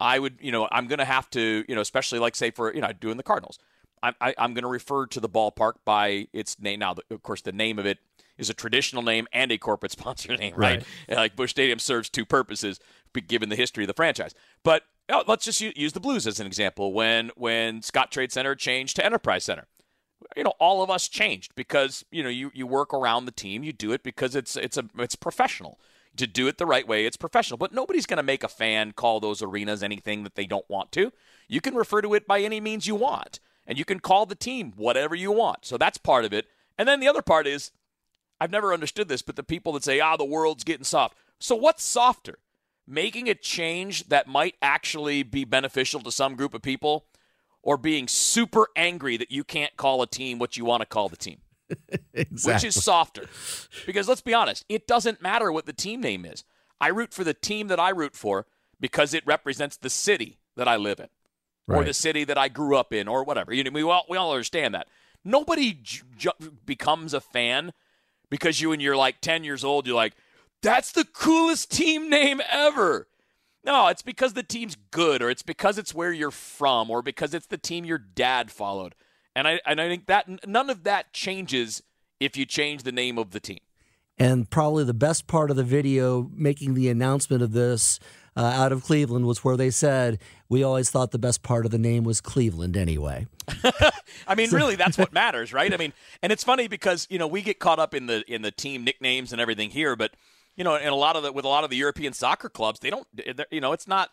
I 0.00 0.18
would, 0.18 0.38
you 0.40 0.50
know, 0.50 0.68
I'm 0.72 0.88
going 0.88 0.98
to 0.98 1.04
have 1.04 1.30
to, 1.30 1.64
you 1.68 1.74
know, 1.74 1.80
especially 1.80 2.18
like 2.18 2.34
say 2.34 2.50
for 2.50 2.74
you 2.74 2.80
know 2.80 2.92
doing 2.92 3.16
the 3.16 3.22
Cardinals, 3.22 3.58
I'm 4.02 4.14
I, 4.20 4.34
I'm 4.38 4.54
going 4.54 4.64
to 4.64 4.68
refer 4.68 5.06
to 5.06 5.20
the 5.20 5.28
ballpark 5.28 5.74
by 5.84 6.28
its 6.32 6.58
name. 6.58 6.80
Now, 6.80 6.96
of 7.10 7.22
course, 7.22 7.42
the 7.42 7.52
name 7.52 7.78
of 7.78 7.86
it 7.86 7.98
is 8.36 8.50
a 8.50 8.54
traditional 8.54 9.02
name 9.02 9.28
and 9.32 9.52
a 9.52 9.58
corporate 9.58 9.92
sponsor 9.98 10.36
name, 10.36 10.54
right? 10.56 10.84
Like 11.08 11.36
Busch 11.36 11.50
Stadium 11.50 11.78
serves 11.78 12.10
two 12.10 12.24
purposes, 12.24 12.80
given 13.28 13.48
the 13.48 13.56
history 13.56 13.84
of 13.84 13.88
the 13.88 13.94
franchise. 13.94 14.34
But 14.62 14.82
oh, 15.08 15.24
let's 15.26 15.44
just 15.44 15.60
use 15.60 15.92
the 15.92 16.00
Blues 16.00 16.26
as 16.26 16.40
an 16.40 16.46
example. 16.46 16.92
When 16.92 17.30
when 17.36 17.80
Scottrade 17.80 18.32
Center 18.32 18.54
changed 18.54 18.96
to 18.96 19.04
Enterprise 19.04 19.44
Center, 19.44 19.66
you 20.36 20.44
know, 20.44 20.54
all 20.58 20.82
of 20.82 20.90
us 20.90 21.08
changed 21.08 21.54
because 21.54 22.04
you 22.10 22.22
know 22.22 22.28
you 22.28 22.50
you 22.54 22.66
work 22.66 22.92
around 22.94 23.24
the 23.24 23.32
team, 23.32 23.62
you 23.64 23.72
do 23.72 23.92
it 23.92 24.02
because 24.02 24.34
it's 24.34 24.56
it's 24.56 24.76
a 24.76 24.84
it's 24.98 25.16
professional. 25.16 25.78
to 26.16 26.26
do 26.26 26.46
it 26.46 26.58
the 26.58 26.66
right 26.66 26.86
way. 26.86 27.06
It's 27.06 27.16
professional, 27.16 27.58
but 27.58 27.72
nobody's 27.72 28.06
going 28.06 28.18
to 28.18 28.22
make 28.22 28.44
a 28.44 28.48
fan 28.48 28.92
call 28.92 29.18
those 29.20 29.42
arenas 29.42 29.82
anything 29.82 30.22
that 30.22 30.36
they 30.36 30.46
don't 30.46 30.68
want 30.70 30.92
to. 30.92 31.12
You 31.48 31.60
can 31.60 31.74
refer 31.74 32.02
to 32.02 32.14
it 32.14 32.26
by 32.26 32.40
any 32.40 32.60
means 32.60 32.86
you 32.86 32.94
want, 32.94 33.40
and 33.66 33.78
you 33.78 33.84
can 33.84 34.00
call 34.00 34.24
the 34.24 34.36
team 34.36 34.72
whatever 34.76 35.14
you 35.14 35.32
want. 35.32 35.64
So 35.64 35.76
that's 35.76 35.98
part 35.98 36.24
of 36.24 36.32
it. 36.32 36.46
And 36.78 36.88
then 36.88 37.00
the 37.00 37.08
other 37.08 37.22
part 37.22 37.46
is 37.46 37.72
I've 38.40 38.52
never 38.52 38.72
understood 38.72 39.08
this, 39.08 39.22
but 39.22 39.36
the 39.36 39.42
people 39.42 39.72
that 39.72 39.84
say, 39.84 40.00
ah, 40.00 40.16
the 40.16 40.24
world's 40.24 40.64
getting 40.64 40.84
soft. 40.84 41.16
So 41.38 41.56
what's 41.56 41.84
softer? 41.84 42.38
Making 42.86 43.28
a 43.30 43.34
change 43.34 44.08
that 44.08 44.26
might 44.26 44.56
actually 44.60 45.22
be 45.22 45.44
beneficial 45.44 46.00
to 46.00 46.12
some 46.12 46.34
group 46.36 46.52
of 46.54 46.62
people 46.62 47.06
or 47.62 47.78
being 47.78 48.06
super 48.08 48.68
angry 48.76 49.16
that 49.16 49.30
you 49.30 49.42
can't 49.42 49.74
call 49.76 50.02
a 50.02 50.06
team 50.06 50.38
what 50.38 50.56
you 50.56 50.64
want 50.66 50.82
to 50.82 50.86
call 50.86 51.08
the 51.08 51.16
team? 51.16 51.38
exactly. 52.12 52.52
Which 52.54 52.64
is 52.64 52.82
softer? 52.84 53.26
Because 53.86 54.06
let's 54.08 54.20
be 54.20 54.34
honest, 54.34 54.64
it 54.68 54.86
doesn't 54.86 55.22
matter 55.22 55.50
what 55.50 55.64
the 55.64 55.72
team 55.72 56.00
name 56.02 56.26
is. 56.26 56.44
I 56.80 56.88
root 56.88 57.14
for 57.14 57.24
the 57.24 57.32
team 57.32 57.68
that 57.68 57.80
I 57.80 57.88
root 57.90 58.14
for 58.14 58.46
because 58.78 59.14
it 59.14 59.26
represents 59.26 59.76
the 59.78 59.88
city 59.88 60.38
that 60.56 60.68
I 60.68 60.76
live 60.76 61.00
in 61.00 61.08
Right. 61.66 61.80
or 61.80 61.84
the 61.84 61.94
city 61.94 62.24
that 62.24 62.36
I 62.36 62.48
grew 62.48 62.76
up 62.76 62.92
in 62.92 63.08
or 63.08 63.24
whatever. 63.24 63.54
You 63.54 63.64
know, 63.64 63.70
we 63.70 63.82
all, 63.82 64.04
we 64.10 64.18
all 64.18 64.32
understand 64.32 64.74
that. 64.74 64.86
Nobody 65.24 65.72
ju- 65.72 66.30
becomes 66.66 67.14
a 67.14 67.20
fan 67.22 67.72
because 68.28 68.60
you, 68.60 68.68
when 68.68 68.80
you're 68.80 68.96
like 68.98 69.22
10 69.22 69.44
years 69.44 69.64
old, 69.64 69.86
you're 69.86 69.96
like, 69.96 70.12
that's 70.64 70.92
the 70.92 71.04
coolest 71.04 71.70
team 71.70 72.10
name 72.10 72.40
ever. 72.50 73.08
No, 73.64 73.88
it's 73.88 74.02
because 74.02 74.34
the 74.34 74.42
team's 74.42 74.76
good, 74.90 75.22
or 75.22 75.30
it's 75.30 75.42
because 75.42 75.78
it's 75.78 75.94
where 75.94 76.12
you're 76.12 76.30
from, 76.30 76.90
or 76.90 77.02
because 77.02 77.32
it's 77.32 77.46
the 77.46 77.56
team 77.56 77.84
your 77.84 77.98
dad 77.98 78.50
followed. 78.50 78.94
And 79.36 79.48
I 79.48 79.60
and 79.66 79.80
I 79.80 79.88
think 79.88 80.06
that 80.06 80.46
none 80.46 80.70
of 80.70 80.84
that 80.84 81.12
changes 81.12 81.82
if 82.20 82.36
you 82.36 82.44
change 82.44 82.82
the 82.82 82.92
name 82.92 83.18
of 83.18 83.30
the 83.30 83.40
team. 83.40 83.60
And 84.16 84.48
probably 84.48 84.84
the 84.84 84.94
best 84.94 85.26
part 85.26 85.50
of 85.50 85.56
the 85.56 85.64
video 85.64 86.30
making 86.32 86.74
the 86.74 86.88
announcement 86.88 87.42
of 87.42 87.52
this 87.52 87.98
uh, 88.36 88.42
out 88.42 88.70
of 88.70 88.84
Cleveland 88.84 89.26
was 89.26 89.42
where 89.42 89.56
they 89.56 89.70
said, 89.70 90.20
We 90.48 90.62
always 90.62 90.90
thought 90.90 91.10
the 91.10 91.18
best 91.18 91.42
part 91.42 91.64
of 91.64 91.72
the 91.72 91.78
name 91.78 92.04
was 92.04 92.20
Cleveland 92.20 92.76
anyway. 92.76 93.26
I 94.28 94.34
mean, 94.36 94.50
really, 94.50 94.76
that's 94.76 94.98
what 94.98 95.12
matters, 95.12 95.52
right? 95.52 95.72
I 95.72 95.76
mean, 95.76 95.92
and 96.22 96.30
it's 96.32 96.44
funny 96.44 96.68
because 96.68 97.06
you 97.10 97.18
know 97.18 97.26
we 97.26 97.42
get 97.42 97.58
caught 97.58 97.78
up 97.78 97.94
in 97.94 98.06
the 98.06 98.24
in 98.32 98.42
the 98.42 98.50
team 98.50 98.84
nicknames 98.84 99.32
and 99.32 99.40
everything 99.40 99.70
here, 99.70 99.96
but 99.96 100.12
you 100.56 100.64
know, 100.64 100.76
and 100.76 100.88
a 100.88 100.94
lot 100.94 101.16
of 101.16 101.22
the 101.22 101.32
with 101.32 101.44
a 101.44 101.48
lot 101.48 101.64
of 101.64 101.70
the 101.70 101.76
European 101.76 102.12
soccer 102.12 102.48
clubs, 102.48 102.80
they 102.80 102.90
don't, 102.90 103.06
eh, 103.24 103.32
you 103.50 103.60
know, 103.60 103.72
it's 103.72 103.88
not 103.88 104.10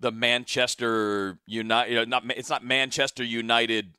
the 0.00 0.12
Manchester 0.12 1.38
United, 1.46 1.90
you 1.90 1.96
know, 1.98 2.04
not 2.04 2.24
it's 2.36 2.50
not 2.50 2.64
Manchester 2.64 3.24
United. 3.24 3.92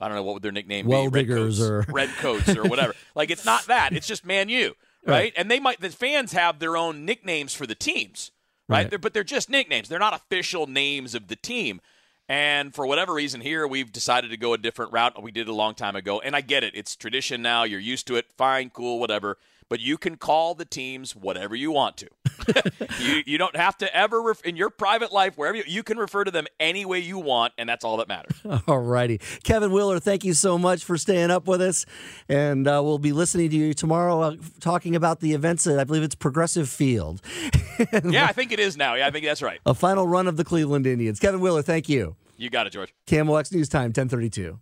I 0.00 0.08
don't 0.08 0.16
know 0.16 0.22
what 0.22 0.34
would 0.34 0.42
their 0.42 0.52
nickname 0.52 0.86
Well 0.86 1.10
be, 1.10 1.18
Red 1.20 1.26
diggers 1.26 1.58
Coats, 1.58 1.70
or- 1.70 1.84
Red 1.92 2.08
Coats 2.18 2.48
or 2.56 2.64
whatever. 2.64 2.94
like 3.14 3.30
it's 3.30 3.44
not 3.44 3.66
that. 3.66 3.92
It's 3.92 4.06
just 4.06 4.24
Man 4.24 4.48
U, 4.48 4.74
right? 5.06 5.12
Right. 5.14 5.32
And 5.36 5.50
they 5.50 5.60
might 5.60 5.80
the 5.80 5.90
fans 5.90 6.32
have 6.32 6.58
their 6.58 6.76
own 6.76 7.04
nicknames 7.04 7.54
for 7.54 7.66
the 7.66 7.74
teams, 7.74 8.30
right? 8.68 8.78
Right. 8.78 8.90
They're, 8.90 8.98
but 8.98 9.12
they're 9.12 9.24
just 9.24 9.50
nicknames. 9.50 9.88
They're 9.88 9.98
not 9.98 10.14
official 10.14 10.66
names 10.66 11.14
of 11.14 11.28
the 11.28 11.36
team. 11.36 11.80
And 12.28 12.72
for 12.72 12.86
whatever 12.86 13.12
reason 13.12 13.40
here, 13.40 13.66
we've 13.66 13.90
decided 13.90 14.30
to 14.30 14.36
go 14.36 14.52
a 14.54 14.58
different 14.58 14.92
route. 14.92 15.20
We 15.20 15.32
did 15.32 15.48
a 15.48 15.52
long 15.52 15.74
time 15.74 15.96
ago. 15.96 16.20
And 16.20 16.36
I 16.36 16.42
get 16.42 16.62
it. 16.62 16.76
It's 16.76 16.94
tradition 16.94 17.42
now. 17.42 17.64
You're 17.64 17.80
used 17.80 18.06
to 18.06 18.14
it. 18.14 18.26
Fine, 18.38 18.70
cool, 18.70 19.00
whatever. 19.00 19.36
But 19.70 19.78
you 19.78 19.96
can 19.96 20.16
call 20.16 20.56
the 20.56 20.64
teams 20.64 21.14
whatever 21.14 21.54
you 21.54 21.70
want 21.70 21.96
to. 21.98 22.08
you, 22.98 23.22
you 23.24 23.38
don't 23.38 23.54
have 23.54 23.78
to 23.78 23.96
ever, 23.96 24.20
ref- 24.20 24.42
in 24.42 24.56
your 24.56 24.68
private 24.68 25.12
life, 25.12 25.38
wherever 25.38 25.56
you, 25.56 25.62
you 25.64 25.84
can 25.84 25.96
refer 25.96 26.24
to 26.24 26.30
them 26.32 26.46
any 26.58 26.84
way 26.84 26.98
you 26.98 27.20
want, 27.20 27.52
and 27.56 27.68
that's 27.68 27.84
all 27.84 27.96
that 27.98 28.08
matters. 28.08 28.34
All 28.66 28.80
righty. 28.80 29.18
Kevin 29.44 29.70
Wheeler, 29.70 30.00
thank 30.00 30.24
you 30.24 30.34
so 30.34 30.58
much 30.58 30.84
for 30.84 30.98
staying 30.98 31.30
up 31.30 31.46
with 31.46 31.62
us. 31.62 31.86
And 32.28 32.66
uh, 32.66 32.80
we'll 32.82 32.98
be 32.98 33.12
listening 33.12 33.48
to 33.50 33.56
you 33.56 33.72
tomorrow 33.72 34.20
uh, 34.20 34.36
talking 34.58 34.96
about 34.96 35.20
the 35.20 35.34
events 35.34 35.68
at, 35.68 35.78
I 35.78 35.84
believe 35.84 36.02
it's 36.02 36.16
Progressive 36.16 36.68
Field, 36.68 37.22
yeah, 38.04 38.26
I 38.26 38.32
think 38.32 38.50
it 38.50 38.58
is 38.58 38.76
now. 38.76 38.96
Yeah, 38.96 39.06
I 39.06 39.12
think 39.12 39.24
that's 39.24 39.40
right. 39.40 39.60
a 39.64 39.74
final 39.74 40.06
run 40.06 40.26
of 40.26 40.36
the 40.36 40.44
Cleveland 40.44 40.86
Indians. 40.86 41.20
Kevin 41.20 41.40
Wheeler, 41.40 41.62
thank 41.62 41.88
you. 41.88 42.16
You 42.36 42.50
got 42.50 42.66
it, 42.66 42.70
George. 42.70 42.92
KMOX 43.06 43.52
News 43.52 43.68
Time, 43.68 43.84
1032. 43.84 44.58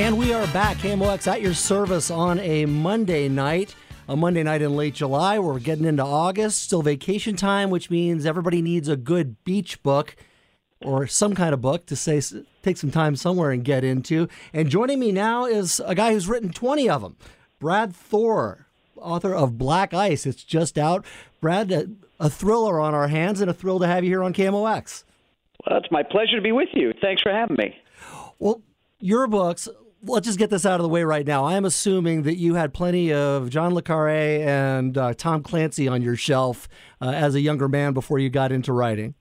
And 0.00 0.16
we 0.16 0.32
are 0.32 0.46
back, 0.46 0.78
KMOX 0.78 1.26
at 1.26 1.42
your 1.42 1.52
service 1.52 2.10
on 2.10 2.40
a 2.40 2.64
Monday 2.64 3.28
night. 3.28 3.74
A 4.08 4.16
Monday 4.16 4.42
night 4.42 4.62
in 4.62 4.74
late 4.74 4.94
July. 4.94 5.38
We're 5.38 5.58
getting 5.58 5.84
into 5.84 6.02
August, 6.02 6.62
still 6.62 6.80
vacation 6.80 7.36
time, 7.36 7.68
which 7.68 7.90
means 7.90 8.24
everybody 8.24 8.62
needs 8.62 8.88
a 8.88 8.96
good 8.96 9.44
beach 9.44 9.82
book 9.82 10.16
or 10.80 11.06
some 11.06 11.34
kind 11.34 11.52
of 11.52 11.60
book 11.60 11.84
to 11.84 11.96
say 11.96 12.22
take 12.62 12.78
some 12.78 12.90
time 12.90 13.14
somewhere 13.14 13.50
and 13.50 13.62
get 13.62 13.84
into. 13.84 14.26
And 14.54 14.70
joining 14.70 15.00
me 15.00 15.12
now 15.12 15.44
is 15.44 15.82
a 15.84 15.94
guy 15.94 16.14
who's 16.14 16.26
written 16.26 16.50
20 16.50 16.88
of 16.88 17.02
them. 17.02 17.18
Brad 17.58 17.94
Thor, 17.94 18.68
author 18.96 19.34
of 19.34 19.58
Black 19.58 19.92
Ice. 19.92 20.24
It's 20.24 20.42
just 20.42 20.78
out. 20.78 21.04
Brad, 21.42 21.70
a, 21.70 21.88
a 22.18 22.30
thriller 22.30 22.80
on 22.80 22.94
our 22.94 23.08
hands 23.08 23.42
and 23.42 23.50
a 23.50 23.54
thrill 23.54 23.78
to 23.80 23.86
have 23.86 24.02
you 24.02 24.10
here 24.10 24.22
on 24.22 24.32
KMOX. 24.32 25.04
Well, 25.66 25.78
it's 25.78 25.92
my 25.92 26.04
pleasure 26.04 26.36
to 26.36 26.42
be 26.42 26.52
with 26.52 26.70
you. 26.72 26.94
Thanks 27.02 27.20
for 27.20 27.30
having 27.30 27.56
me. 27.58 27.76
Well, 28.38 28.62
your 28.98 29.26
books, 29.26 29.68
let's 30.02 30.26
just 30.26 30.38
get 30.38 30.50
this 30.50 30.64
out 30.64 30.80
of 30.80 30.82
the 30.82 30.88
way 30.88 31.04
right 31.04 31.26
now. 31.26 31.44
I 31.44 31.54
am 31.54 31.64
assuming 31.64 32.22
that 32.22 32.36
you 32.36 32.54
had 32.54 32.72
plenty 32.72 33.12
of 33.12 33.50
John 33.50 33.74
Le 33.74 33.82
Carre 33.82 34.42
and 34.42 34.96
uh, 34.96 35.14
Tom 35.14 35.42
Clancy 35.42 35.88
on 35.88 36.02
your 36.02 36.16
shelf 36.16 36.68
uh, 37.00 37.10
as 37.10 37.34
a 37.34 37.40
younger 37.40 37.68
man 37.68 37.92
before 37.92 38.18
you 38.18 38.30
got 38.30 38.52
into 38.52 38.72
writing. 38.72 39.14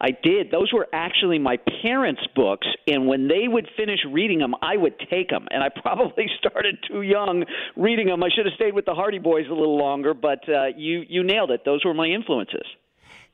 I 0.00 0.10
did. 0.10 0.50
Those 0.50 0.72
were 0.72 0.88
actually 0.92 1.38
my 1.38 1.58
parents' 1.80 2.22
books, 2.34 2.66
and 2.88 3.06
when 3.06 3.28
they 3.28 3.46
would 3.46 3.68
finish 3.76 4.00
reading 4.10 4.40
them, 4.40 4.52
I 4.60 4.76
would 4.76 4.98
take 5.08 5.30
them. 5.30 5.46
And 5.50 5.62
I 5.62 5.68
probably 5.68 6.26
started 6.38 6.76
too 6.88 7.02
young 7.02 7.44
reading 7.76 8.08
them. 8.08 8.22
I 8.24 8.28
should 8.34 8.46
have 8.46 8.54
stayed 8.54 8.74
with 8.74 8.84
the 8.84 8.94
Hardy 8.94 9.20
Boys 9.20 9.46
a 9.48 9.54
little 9.54 9.78
longer, 9.78 10.12
but 10.12 10.40
uh, 10.48 10.66
you 10.76 11.04
you 11.08 11.22
nailed 11.22 11.52
it. 11.52 11.64
Those 11.64 11.84
were 11.84 11.94
my 11.94 12.06
influences. 12.06 12.66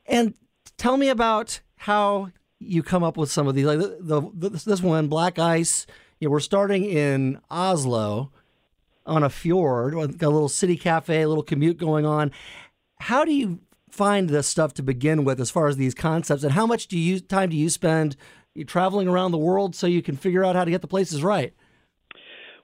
And 0.05 0.35
tell 0.77 0.95
me 0.95 1.09
about 1.09 1.59
how 1.75 2.29
you 2.59 2.83
come 2.83 3.03
up 3.03 3.17
with 3.17 3.31
some 3.31 3.47
of 3.47 3.55
these. 3.55 3.65
Like 3.65 3.79
the, 3.79 4.29
the 4.31 4.49
this 4.49 4.81
one, 4.81 5.07
Black 5.07 5.39
Ice. 5.39 5.87
Know, 6.21 6.29
we're 6.29 6.39
starting 6.41 6.83
in 6.83 7.39
Oslo 7.49 8.31
on 9.05 9.23
a 9.23 9.29
fjord, 9.29 9.93
got 10.17 10.27
a 10.27 10.29
little 10.29 10.49
city 10.49 10.75
cafe, 10.75 11.21
a 11.21 11.27
little 11.29 11.43
commute 11.43 11.77
going 11.77 12.05
on. 12.05 12.31
How 12.99 13.23
do 13.23 13.31
you 13.31 13.59
find 13.89 14.29
this 14.29 14.47
stuff 14.47 14.73
to 14.75 14.83
begin 14.83 15.23
with, 15.23 15.39
as 15.39 15.49
far 15.49 15.67
as 15.67 15.77
these 15.77 15.95
concepts, 15.95 16.43
and 16.43 16.53
how 16.53 16.67
much 16.67 16.87
do 16.87 16.97
you 16.97 17.19
time 17.19 17.49
do 17.49 17.57
you 17.57 17.69
spend 17.69 18.15
traveling 18.67 19.07
around 19.07 19.31
the 19.31 19.37
world 19.37 19.75
so 19.75 19.87
you 19.87 20.01
can 20.01 20.17
figure 20.17 20.43
out 20.43 20.55
how 20.55 20.65
to 20.65 20.71
get 20.71 20.81
the 20.81 20.87
places 20.87 21.23
right? 21.23 21.53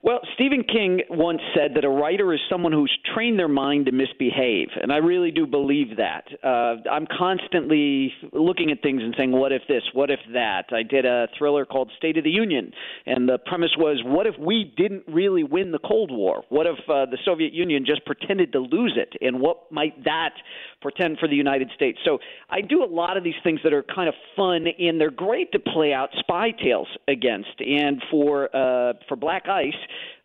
Well, 0.06 0.20
Stephen 0.36 0.63
King 0.63 1.02
once 1.10 1.41
said 1.56 1.72
that 1.74 1.84
a 1.84 1.89
writer 1.89 2.32
is 2.32 2.39
someone 2.48 2.72
who's 2.72 2.96
trained 3.15 3.39
their 3.39 3.48
mind 3.48 3.88
to 3.88 3.91
misbehave, 3.91 4.68
and 4.80 4.94
I 4.94 4.98
really 4.98 5.32
do 5.32 5.48
believe 5.48 5.98
that. 5.98 6.28
Uh, 6.44 6.76
I'm 6.91 7.08
constantly 7.08 8.13
looking 8.32 8.70
at 8.70 8.84
things 8.84 9.02
and 9.02 9.15
saying, 9.18 9.32
"What 9.32 9.52
if 9.52 9.63
this? 9.68 9.82
What 9.94 10.12
if 10.12 10.20
that?" 10.32 10.65
I 10.72 10.84
did 10.84 11.08
a 11.08 11.28
thriller 11.39 11.65
called 11.65 11.91
State 11.98 12.18
of 12.20 12.24
the 12.24 12.30
Union, 12.30 12.72
and 13.08 13.28
the 13.28 13.39
premise 13.39 13.76
was, 13.80 14.04
"What 14.06 14.28
if 14.28 14.38
we 14.38 14.72
didn't 14.78 15.06
really 15.08 15.44
win 15.44 15.72
the 15.72 15.80
Cold 15.80 16.12
War? 16.12 16.44
What 16.50 16.68
if 16.68 16.78
uh, 16.88 17.08
the 17.08 17.18
Soviet 17.26 17.54
Union 17.54 17.84
just 17.84 18.06
pretended 18.06 18.52
to 18.52 18.60
lose 18.60 18.96
it? 18.96 19.15
And 19.22 19.39
what 19.39 19.72
might 19.72 20.04
that 20.04 20.34
pretend 20.84 21.18
for 21.18 21.28
the 21.28 21.36
United 21.36 21.72
States?" 21.74 21.98
So 22.06 22.20
I 22.52 22.62
do 22.62 22.84
a 22.84 22.86
lot 22.86 23.18
of 23.18 23.24
these 23.24 23.41
things 23.44 23.60
that 23.63 23.74
are 23.74 23.82
kind 23.82 24.08
of 24.08 24.13
fun, 24.36 24.68
and 24.68 25.02
they're 25.02 25.10
great 25.10 25.52
to 25.54 25.60
play 25.60 25.94
out 25.94 26.10
spy 26.20 26.52
tales 26.52 26.89
against. 27.08 27.60
And 27.60 28.04
for 28.12 28.56
uh, 28.56 28.94
for 29.08 29.15
Black 29.15 29.50
Ice. 29.50 29.74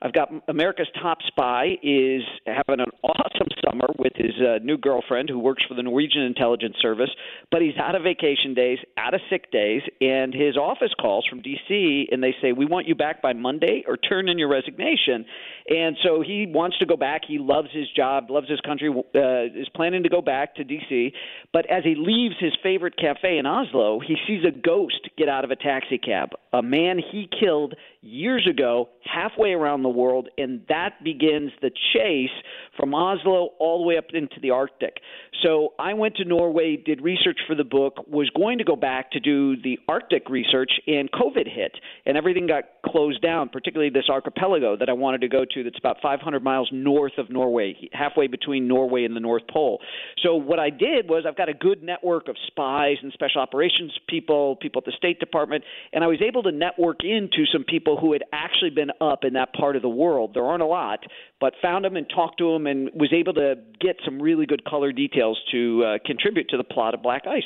I've 0.03 0.13
got 0.13 0.33
America's 0.49 0.89
top 1.03 1.19
spy 1.27 1.77
is 1.83 2.23
having 2.47 2.81
an 2.81 2.91
awesome 3.03 3.49
summer 3.65 3.87
with 3.99 4.13
his 4.17 4.33
uh, 4.41 4.59
new 4.63 4.79
girlfriend 4.79 5.29
who 5.29 5.39
works 5.39 5.63
for 5.69 5.75
the 5.75 5.83
Norwegian 5.83 6.23
intelligence 6.23 6.77
service, 6.81 7.11
but 7.51 7.61
he's 7.61 7.77
out 7.77 7.95
of 7.95 8.03
vacation 8.03 8.55
days, 8.55 8.79
out 8.97 9.13
of 9.13 9.21
sick 9.29 9.51
days, 9.53 9.83
and 10.01 10.33
his 10.33 10.57
office 10.57 10.93
calls 10.99 11.27
from 11.29 11.43
DC 11.43 12.07
and 12.11 12.23
they 12.23 12.35
say, 12.41 12.53
"We 12.53 12.65
want 12.65 12.89
you 12.89 12.95
back 12.95 13.21
by 13.21 13.35
Monday 13.35 13.85
or 13.87 13.97
turn 13.97 14.29
in 14.29 14.39
your 14.39 14.49
resignation." 14.49 15.27
And 15.69 15.97
so 16.03 16.23
he 16.23 16.47
wants 16.49 16.79
to 16.79 16.87
go 16.87 16.97
back. 16.97 17.23
He 17.27 17.39
loves 17.39 17.69
his 17.73 17.87
job, 17.95 18.31
loves 18.31 18.49
his 18.49 18.61
country, 18.61 18.89
uh, 18.89 19.61
is 19.61 19.69
planning 19.75 20.03
to 20.03 20.09
go 20.09 20.23
back 20.23 20.55
to 20.57 20.65
DC, 20.65 21.13
but 21.53 21.67
as 21.71 21.85
he 21.85 21.95
leaves 21.95 22.35
his 22.41 22.53
favorite 22.63 22.97
cafe 22.97 23.39
in 23.39 23.47
Oslo, 23.47 24.01
he 24.01 24.17
sees 24.27 24.45
a 24.45 24.51
ghost 24.51 25.09
get 25.17 25.29
out 25.29 25.45
of 25.45 25.51
a 25.51 25.57
taxi 25.57 25.99
cab. 25.99 26.31
A 26.53 26.63
man 26.63 26.99
he 26.99 27.29
killed 27.41 27.75
years 28.03 28.47
ago, 28.51 28.89
halfway 29.05 29.51
around 29.51 29.83
the 29.83 29.89
world, 29.89 30.29
and 30.39 30.63
that 30.69 31.05
begins 31.05 31.53
the 31.61 31.71
chase 31.93 32.31
from 32.77 32.95
Oslo 32.95 33.51
all 33.59 33.83
the 33.83 33.87
way 33.87 33.99
up 33.99 34.07
into 34.15 34.37
the 34.41 34.51
Arctic. 34.51 34.97
So 35.43 35.75
I 35.79 35.95
went 35.95 36.17
to 36.17 36.25
Norway, 36.25 36.77
did 36.77 37.03
research 37.03 37.39
for 37.47 37.55
the 37.55 37.65
book, 37.65 38.05
was 38.09 38.31
going 38.31 38.59
to 38.59 38.65
go 38.65 38.75
back 38.75 39.11
to 39.13 39.21
do 39.21 39.57
the 39.63 39.79
Arctic 39.87 40.29
research, 40.29 40.73
and 40.87 41.11
COVID 41.13 41.47
hit, 41.47 41.73
and 42.07 42.17
everything 42.17 42.47
got 42.47 42.65
closed 42.85 43.23
down, 43.23 43.49
particularly 43.49 43.91
this 43.91 44.09
archipelago 44.11 44.77
that 44.77 44.89
I 44.89 44.93
wanted 44.93 45.21
to 45.21 45.29
go 45.29 45.45
to 45.45 45.63
that's 45.63 45.79
about 45.79 45.99
500 46.03 46.43
miles 46.43 46.69
north 46.73 47.19
of 47.19 47.31
Norway, 47.31 47.77
halfway 47.93 48.27
between 48.27 48.67
Norway 48.67 49.05
and 49.05 49.15
the 49.15 49.21
North 49.21 49.43
Pole. 49.49 49.81
So 50.23 50.35
what 50.35 50.59
I 50.59 50.71
did 50.71 51.09
was 51.09 51.25
I've 51.29 51.37
got 51.37 51.49
a 51.49 51.55
good 51.55 51.83
network 51.83 52.29
of 52.29 52.37
spies 52.47 52.97
and 53.03 53.13
special 53.13 53.41
operations 53.41 53.93
people, 54.09 54.57
people 54.57 54.81
at 54.81 54.87
the 54.87 54.97
State 54.97 55.21
Department, 55.21 55.65
and 55.93 56.03
I 56.03 56.07
was 56.07 56.21
able 56.27 56.40
able 56.41 56.51
to 56.51 56.57
network 56.57 57.05
into 57.05 57.45
some 57.53 57.65
people 57.65 57.99
who 57.99 58.13
had 58.13 58.23
actually 58.33 58.71
been 58.71 58.91
up 59.01 59.25
in 59.25 59.35
that 59.35 59.53
part 59.55 59.77
of 59.77 59.83
the 59.83 59.89
world. 59.89 60.33
There 60.35 60.45
aren't 60.45 60.63
a 60.63 60.67
lot, 60.67 61.01
but 61.41 61.55
found 61.63 61.85
them 61.85 61.97
and 61.97 62.07
talked 62.09 62.39
to 62.39 62.53
them 62.53 62.67
and 62.67 62.91
was 62.95 63.13
able 63.13 63.35
to 63.35 63.57
get 63.81 63.97
some 64.05 64.21
really 64.21 64.47
good 64.47 64.65
color 64.65 64.93
details 64.93 65.39
to 65.53 65.85
uh, 65.85 65.99
contribute 66.05 66.49
to 66.51 66.57
the 66.57 66.65
plot 66.65 66.95
of 66.95 67.03
Black 67.03 67.27
Ice. 67.27 67.43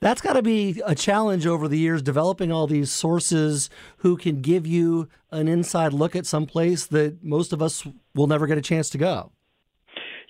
That's 0.00 0.20
got 0.20 0.32
to 0.32 0.42
be 0.42 0.82
a 0.84 0.96
challenge 0.96 1.46
over 1.46 1.68
the 1.68 1.78
years, 1.78 2.02
developing 2.02 2.50
all 2.50 2.66
these 2.66 2.90
sources 2.90 3.70
who 3.98 4.16
can 4.16 4.40
give 4.40 4.66
you 4.66 5.08
an 5.30 5.46
inside 5.46 5.92
look 5.92 6.16
at 6.16 6.26
some 6.26 6.44
place 6.44 6.86
that 6.86 7.22
most 7.22 7.52
of 7.52 7.62
us 7.62 7.86
will 8.14 8.26
never 8.26 8.48
get 8.48 8.58
a 8.58 8.62
chance 8.62 8.90
to 8.90 8.98
go. 8.98 9.30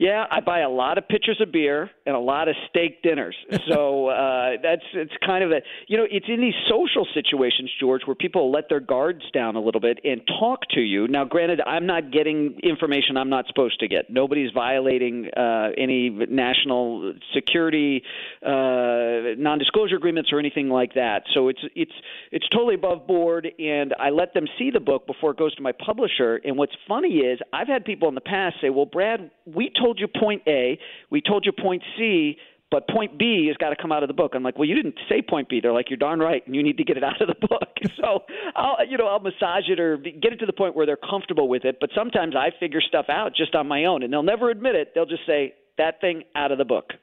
Yeah, 0.03 0.25
I 0.29 0.41
buy 0.41 0.63
a 0.63 0.69
lot 0.69 0.99
of 0.99 1.07
pitchers 1.07 1.41
of 1.41 1.53
beer 1.53 1.89
and 2.07 2.17
a 2.17 2.19
lot 2.19 2.49
of 2.49 2.57
steak 2.69 3.03
dinners. 3.05 3.37
So 3.71 4.09
uh, 4.09 4.57
that's 4.61 4.83
it's 4.93 5.13
kind 5.25 5.45
of 5.45 5.53
a 5.53 5.61
you 5.87 5.97
know 5.97 6.05
it's 6.11 6.27
in 6.29 6.41
these 6.41 6.55
social 6.69 7.07
situations, 7.15 7.71
George, 7.79 8.03
where 8.05 8.17
people 8.17 8.51
let 8.51 8.69
their 8.69 8.81
guards 8.81 9.23
down 9.33 9.55
a 9.55 9.61
little 9.61 9.81
bit 9.81 10.01
and 10.05 10.21
talk 10.41 10.63
to 10.75 10.81
you. 10.81 11.07
Now, 11.07 11.25
granted, 11.25 11.61
I'm 11.65 11.87
not 11.87 12.11
getting 12.11 12.59
information 12.63 13.17
I'm 13.17 13.31
not 13.31 13.47
supposed 13.47 13.79
to 13.81 13.89
get. 13.89 14.11
Nobody's 14.11 14.51
violating 14.53 15.29
uh, 15.37 15.69
any 15.79 16.11
national 16.11 17.15
security 17.33 18.03
uh, 18.45 19.39
non-disclosure 19.39 19.97
agreements 19.97 20.31
or 20.33 20.41
anything 20.41 20.69
like 20.69 20.95
that. 20.95 21.23
So 21.33 21.49
it's 21.49 21.61
it's 21.77 21.95
it's 22.33 22.49
totally 22.49 22.75
above 22.75 23.07
board, 23.07 23.49
and 23.59 23.95
I 23.99 24.11
let 24.11 24.35
them 24.35 24.47
see 24.59 24.71
the 24.71 24.81
book 24.81 25.07
before 25.07 25.31
it 25.31 25.39
goes 25.39 25.55
to 25.55 25.63
my 25.63 25.73
publisher. 25.73 26.41
And 26.45 26.59
what's 26.59 26.75
funny 26.89 27.19
is 27.19 27.39
I've 27.53 27.69
had 27.69 27.85
people 27.85 28.09
in 28.09 28.17
the 28.17 28.21
past 28.21 28.57
say, 28.61 28.71
"Well, 28.71 28.87
Brad, 28.87 29.31
we 29.47 29.71
told 29.81 29.92
you 29.99 30.09
point 30.09 30.43
A, 30.47 30.79
we 31.11 31.21
told 31.21 31.45
you 31.47 31.53
point 31.53 31.83
C." 31.97 32.37
But 32.71 32.89
point 32.89 33.19
B 33.19 33.49
has 33.49 33.57
got 33.59 33.69
to 33.69 33.77
come 33.77 33.93
out 33.93 34.03
of 34.03 34.09
the 34.09 34.15
book. 34.15 34.33
I'm 34.35 34.43
like, 34.43 34.57
well, 34.57 34.67
you 34.67 34.75
didn't 34.75 34.95
say 35.07 35.21
point 35.21 35.51
B. 35.51 35.61
They're 35.61 35.75
like, 35.75 35.91
you're 35.91 35.99
darn 35.99 36.21
right, 36.21 36.43
and 36.47 36.57
you 36.57 36.63
need 36.63 36.79
to 36.79 36.85
get 36.85 36.97
it 36.97 37.05
out 37.05 37.21
of 37.21 37.29
the 37.29 37.47
book. 37.47 37.69
so, 38.01 38.21
I'll, 38.57 38.79
you 38.89 38.97
know, 38.97 39.09
I'll 39.09 39.21
massage 39.21 39.69
it 39.69 39.79
or 39.79 39.99
get 39.99 40.33
it 40.33 40.39
to 40.39 40.47
the 40.47 40.55
point 40.55 40.75
where 40.75 40.87
they're 40.87 40.97
comfortable 40.97 41.51
with 41.51 41.67
it. 41.67 41.77
But 41.83 41.91
sometimes 41.95 42.35
I 42.35 42.49
figure 42.59 42.81
stuff 42.81 43.11
out 43.11 43.37
just 43.37 43.55
on 43.55 43.69
my 43.69 43.85
own, 43.85 44.03
and 44.03 44.11
they'll 44.11 44.23
never 44.23 44.49
admit 44.49 44.75
it. 44.75 44.93
They'll 44.95 45.05
just 45.05 45.27
say 45.27 45.53
that 45.77 46.01
thing 46.01 46.25
out 46.35 46.51
of 46.51 46.57
the 46.57 46.65
book. 46.65 46.95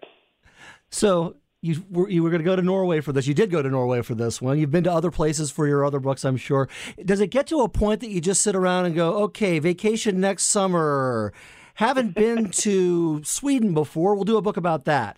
So 0.89 1.36
you 1.62 1.86
were 1.89 2.10
you 2.10 2.23
were 2.23 2.30
going 2.30 2.41
to 2.41 2.45
go 2.45 2.56
to 2.56 2.62
Norway 2.62 3.02
for 3.02 3.12
this. 3.12 3.28
You 3.28 3.34
did 3.34 3.52
go 3.52 3.62
to 3.62 3.69
Norway 3.69 4.02
for 4.02 4.15
this 4.15 4.41
one. 4.41 4.58
You've 4.58 4.71
been 4.71 4.86
to 4.86 4.91
other 4.91 5.12
places 5.12 5.52
for 5.52 5.67
your 5.67 5.86
other 5.86 5.99
books, 5.99 6.23
I'm 6.23 6.38
sure. 6.38 6.69
Does 7.04 7.19
it 7.19 7.28
get 7.28 7.47
to 7.47 7.62
a 7.62 7.69
point 7.69 7.99
that 8.02 8.10
you 8.10 8.21
just 8.21 8.41
sit 8.41 8.56
around 8.56 8.86
and 8.86 8.95
go, 8.95 9.23
"Okay, 9.23 9.60
vacation 9.60 10.19
next 10.19 10.45
summer." 10.45 11.34
Haven't 11.80 12.13
been 12.13 12.50
to 12.50 13.24
Sweden 13.24 13.74
before. 13.74 14.13
We'll 14.13 14.26
do 14.26 14.36
a 14.36 14.42
book 14.42 14.58
about 14.58 14.84
that. 14.84 15.15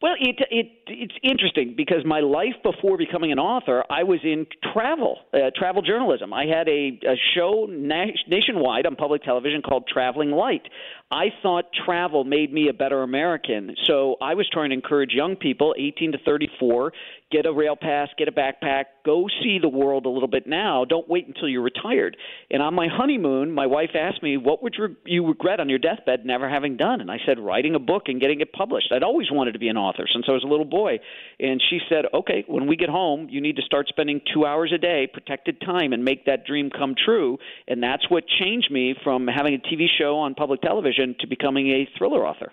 Well, 0.00 0.14
it, 0.20 0.36
it 0.52 0.66
it's 0.86 1.14
interesting 1.20 1.74
because 1.76 2.04
my 2.04 2.20
life 2.20 2.54
before 2.62 2.96
becoming 2.96 3.32
an 3.32 3.40
author, 3.40 3.82
I 3.90 4.04
was 4.04 4.20
in 4.22 4.46
travel, 4.72 5.18
uh, 5.34 5.50
travel 5.56 5.82
journalism. 5.82 6.32
I 6.32 6.44
had 6.44 6.68
a, 6.68 7.00
a 7.04 7.16
show 7.34 7.66
na- 7.68 8.12
nationwide 8.28 8.86
on 8.86 8.94
public 8.94 9.24
television 9.24 9.62
called 9.62 9.88
Traveling 9.92 10.30
Light. 10.30 10.62
I 11.10 11.26
thought 11.40 11.66
travel 11.84 12.24
made 12.24 12.52
me 12.52 12.68
a 12.68 12.72
better 12.72 13.04
American, 13.04 13.76
so 13.84 14.16
I 14.20 14.34
was 14.34 14.48
trying 14.52 14.70
to 14.70 14.74
encourage 14.74 15.12
young 15.12 15.36
people, 15.36 15.72
18 15.78 16.12
to 16.12 16.18
34, 16.18 16.92
get 17.30 17.46
a 17.46 17.52
rail 17.52 17.76
pass, 17.76 18.08
get 18.18 18.26
a 18.26 18.32
backpack, 18.32 18.86
go 19.04 19.26
see 19.40 19.60
the 19.60 19.68
world 19.68 20.06
a 20.06 20.08
little 20.08 20.28
bit 20.28 20.48
now. 20.48 20.84
Don't 20.84 21.08
wait 21.08 21.28
until 21.28 21.48
you're 21.48 21.62
retired. 21.62 22.16
And 22.50 22.60
on 22.60 22.74
my 22.74 22.88
honeymoon, 22.88 23.52
my 23.52 23.66
wife 23.66 23.90
asked 23.94 24.20
me, 24.20 24.36
"What 24.36 24.64
would 24.64 24.74
you 25.04 25.26
regret 25.26 25.60
on 25.60 25.68
your 25.68 25.78
deathbed 25.78 26.26
never 26.26 26.48
having 26.48 26.76
done?" 26.76 27.00
And 27.00 27.10
I 27.10 27.18
said, 27.24 27.38
"Writing 27.38 27.76
a 27.76 27.80
book 27.80 28.08
and 28.08 28.20
getting 28.20 28.40
it 28.40 28.52
published." 28.52 28.90
I'd 28.90 29.04
always 29.04 29.30
wanted 29.30 29.52
to 29.52 29.60
be 29.60 29.68
an 29.68 29.76
author 29.76 30.08
since 30.08 30.28
I 30.28 30.32
was 30.32 30.42
a 30.42 30.48
little 30.48 30.64
boy. 30.64 30.98
And 31.38 31.62
she 31.62 31.80
said, 31.88 32.06
"Okay, 32.14 32.42
when 32.48 32.66
we 32.66 32.74
get 32.74 32.88
home, 32.88 33.28
you 33.30 33.40
need 33.40 33.56
to 33.56 33.62
start 33.62 33.86
spending 33.88 34.20
2 34.32 34.44
hours 34.44 34.72
a 34.72 34.78
day, 34.78 35.06
protected 35.06 35.60
time 35.60 35.92
and 35.92 36.04
make 36.04 36.24
that 36.24 36.46
dream 36.46 36.70
come 36.70 36.96
true." 36.96 37.38
And 37.68 37.80
that's 37.80 38.10
what 38.10 38.26
changed 38.26 38.72
me 38.72 38.94
from 39.04 39.28
having 39.28 39.54
a 39.54 39.58
TV 39.58 39.86
show 39.86 40.16
on 40.16 40.34
public 40.34 40.60
television 40.62 40.95
to 40.96 41.26
becoming 41.26 41.68
a 41.68 41.88
thriller 41.96 42.26
author. 42.26 42.52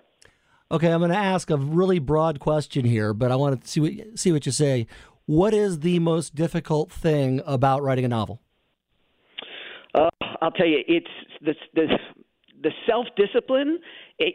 Okay, 0.72 0.92
I'm 0.92 1.00
going 1.00 1.12
to 1.12 1.18
ask 1.18 1.50
a 1.50 1.58
really 1.58 2.00
broad 2.00 2.40
question 2.40 2.86
here, 2.86 3.14
but 3.14 3.32
I 3.32 3.36
want 3.36 3.62
to 3.62 3.68
see 3.68 3.80
what, 3.80 4.20
see 4.20 4.32
what 4.32 4.46
you 4.46 4.52
say. 4.52 4.88
What 5.26 5.54
is 5.54 5.80
the 5.82 6.00
most 6.00 6.36
difficult 6.36 6.92
thing 6.92 7.42
about 7.46 7.84
writing 7.84 8.06
a 8.06 8.08
novel? 8.08 8.42
Uh, 9.94 10.10
I'll 10.42 10.52
tell 10.52 10.66
you, 10.66 10.80
it's 10.88 11.08
this, 11.42 11.56
the, 11.76 11.86
the 12.64 12.72
self 12.88 13.08
discipline, 13.16 13.80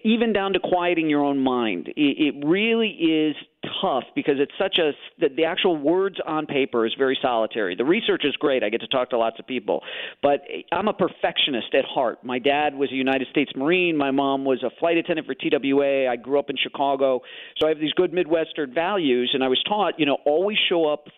even 0.05 0.33
down 0.33 0.53
to 0.53 0.61
quieting 0.61 1.09
your 1.09 1.25
own 1.25 1.39
mind. 1.39 1.89
It, 1.89 2.35
it 2.37 2.47
really 2.47 2.91
is 2.91 3.35
tough 3.81 4.05
because 4.15 4.35
it's 4.39 4.53
such 4.59 4.79
a 4.79 4.93
the, 5.19 5.35
the 5.35 5.45
actual 5.45 5.77
words 5.77 6.17
on 6.27 6.47
paper 6.47 6.87
is 6.87 6.95
very 6.97 7.19
solitary. 7.21 7.75
The 7.75 7.85
research 7.85 8.25
is 8.25 8.37
great. 8.37 8.63
I 8.63 8.69
get 8.69 8.81
to 8.83 8.87
talk 8.87 9.11
to 9.11 9.19
lots 9.19 9.39
of 9.39 9.47
people, 9.47 9.83
but 10.23 10.43
eh, 10.53 10.63
I'm 10.73 10.89
a 10.89 10.93
perfectionist 10.93 11.75
at 11.75 11.85
heart. 11.85 12.23
My 12.23 12.39
dad 12.39 12.75
was 12.75 12.91
a 12.93 12.95
United 12.95 13.29
States 13.29 13.51
Marine. 13.57 13.97
My 13.97 14.11
mom 14.11 14.45
was 14.45 14.63
a 14.63 14.71
flight 14.79 14.97
attendant 14.97 15.27
for 15.27 15.35
TWA. 15.35 16.09
I 16.09 16.17
grew 16.17 16.39
up 16.39 16.51
in 16.51 16.57
Chicago, 16.57 17.23
so 17.59 17.67
I 17.67 17.71
have 17.71 17.81
these 17.81 17.93
good 17.93 18.13
Midwestern 18.13 18.73
values, 18.73 19.31
and 19.35 19.43
I 19.43 19.49
was 19.49 19.63
taught, 19.67 19.99
you 19.99 20.07
know, 20.07 20.19
always 20.25 20.59
show 20.69 20.87
up 20.87 21.09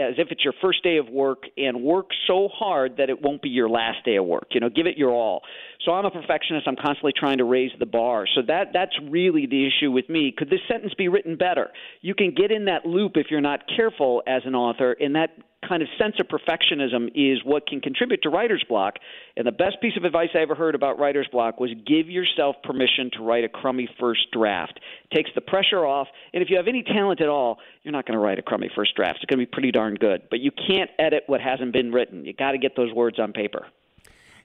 as 0.00 0.14
if 0.18 0.28
it's 0.30 0.44
your 0.44 0.54
first 0.60 0.82
day 0.82 0.96
of 0.96 1.08
work 1.08 1.44
and 1.56 1.82
work 1.82 2.10
so 2.26 2.48
hard 2.52 2.96
that 2.98 3.10
it 3.10 3.20
won't 3.22 3.42
be 3.42 3.48
your 3.48 3.68
last 3.68 4.04
day 4.04 4.16
of 4.16 4.24
work. 4.24 4.48
You 4.50 4.60
know, 4.60 4.68
give 4.68 4.86
it 4.86 4.96
your 4.96 5.10
all. 5.10 5.42
So 5.84 5.92
I'm 5.92 6.04
a 6.04 6.10
perfectionist. 6.10 6.66
I'm 6.66 6.76
constantly 6.76 7.12
trying 7.16 7.38
to 7.38 7.44
raise 7.44 7.70
the 7.78 7.86
bar. 7.86 8.26
So 8.34 8.42
that 8.46 8.68
that's 8.72 8.96
really 9.08 9.46
the 9.46 9.66
issue 9.66 9.90
with 9.90 10.08
me. 10.08 10.32
Could 10.36 10.50
this 10.50 10.60
sentence 10.68 10.94
be 10.94 11.08
written 11.08 11.36
better? 11.36 11.68
You 12.00 12.14
can 12.14 12.34
get 12.34 12.50
in 12.50 12.66
that 12.66 12.86
loop 12.86 13.12
if 13.14 13.26
you're 13.30 13.40
not 13.40 13.60
careful 13.74 14.22
as 14.26 14.42
an 14.44 14.54
author, 14.54 14.92
and 14.92 15.14
that 15.14 15.30
kind 15.66 15.82
of 15.82 15.88
sense 15.98 16.14
of 16.18 16.26
perfectionism 16.26 17.08
is 17.14 17.44
what 17.44 17.66
can 17.66 17.80
contribute 17.80 18.22
to 18.22 18.30
writer's 18.30 18.64
block. 18.68 18.94
And 19.36 19.46
the 19.46 19.52
best 19.52 19.80
piece 19.80 19.96
of 19.96 20.04
advice 20.04 20.30
I 20.34 20.38
ever 20.38 20.54
heard 20.54 20.74
about 20.74 20.98
writer's 20.98 21.28
block 21.30 21.60
was 21.60 21.70
give 21.86 22.08
yourself 22.08 22.56
permission 22.64 23.10
to 23.14 23.22
write 23.22 23.44
a 23.44 23.48
crummy 23.48 23.88
first 23.98 24.30
draft. 24.32 24.80
It 25.10 25.14
takes 25.14 25.30
the 25.34 25.40
pressure 25.40 25.84
off. 25.84 26.08
And 26.32 26.42
if 26.42 26.50
you 26.50 26.56
have 26.56 26.68
any 26.68 26.82
talent 26.82 27.20
at 27.20 27.28
all, 27.28 27.58
you're 27.82 27.92
not 27.92 28.06
going 28.06 28.18
to 28.18 28.22
write 28.22 28.38
a 28.38 28.42
crummy 28.42 28.70
first 28.74 28.94
draft. 28.96 29.18
It's 29.22 29.26
going 29.26 29.38
to 29.38 29.46
be 29.46 29.50
pretty 29.50 29.70
darn 29.70 29.94
good. 29.94 30.22
But 30.30 30.40
you 30.40 30.50
can't 30.50 30.90
edit 30.98 31.24
what 31.26 31.40
hasn't 31.40 31.72
been 31.72 31.92
written. 31.92 32.24
You 32.24 32.32
got 32.32 32.52
to 32.52 32.58
get 32.58 32.74
those 32.76 32.92
words 32.92 33.18
on 33.18 33.32
paper. 33.32 33.66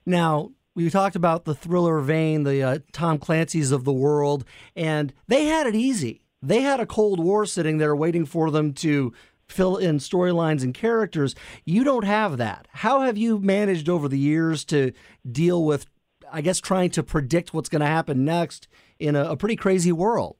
Now, 0.04 0.50
we 0.74 0.90
talked 0.90 1.16
about 1.16 1.46
the 1.46 1.54
thriller 1.54 2.00
vein, 2.00 2.42
the 2.42 2.62
uh, 2.62 2.78
Tom 2.92 3.18
Clancy's 3.18 3.72
of 3.72 3.84
the 3.84 3.92
world, 3.92 4.44
and 4.76 5.12
they 5.26 5.46
had 5.46 5.66
it 5.66 5.74
easy. 5.74 6.20
They 6.42 6.60
had 6.60 6.80
a 6.80 6.86
Cold 6.86 7.18
War 7.18 7.46
sitting 7.46 7.78
there 7.78 7.96
waiting 7.96 8.26
for 8.26 8.50
them 8.50 8.74
to 8.74 9.12
fill 9.48 9.76
in 9.76 9.98
storylines 9.98 10.62
and 10.62 10.74
characters. 10.74 11.34
You 11.64 11.84
don't 11.84 12.04
have 12.04 12.36
that. 12.38 12.68
How 12.72 13.02
have 13.02 13.16
you 13.16 13.38
managed 13.38 13.88
over 13.88 14.08
the 14.08 14.18
years 14.18 14.64
to 14.66 14.92
deal 15.30 15.64
with, 15.64 15.86
I 16.32 16.40
guess, 16.40 16.60
trying 16.60 16.90
to 16.90 17.02
predict 17.02 17.54
what's 17.54 17.68
going 17.68 17.80
to 17.80 17.86
happen 17.86 18.24
next 18.24 18.68
in 18.98 19.14
a, 19.16 19.30
a 19.30 19.36
pretty 19.36 19.56
crazy 19.56 19.92
world? 19.92 20.36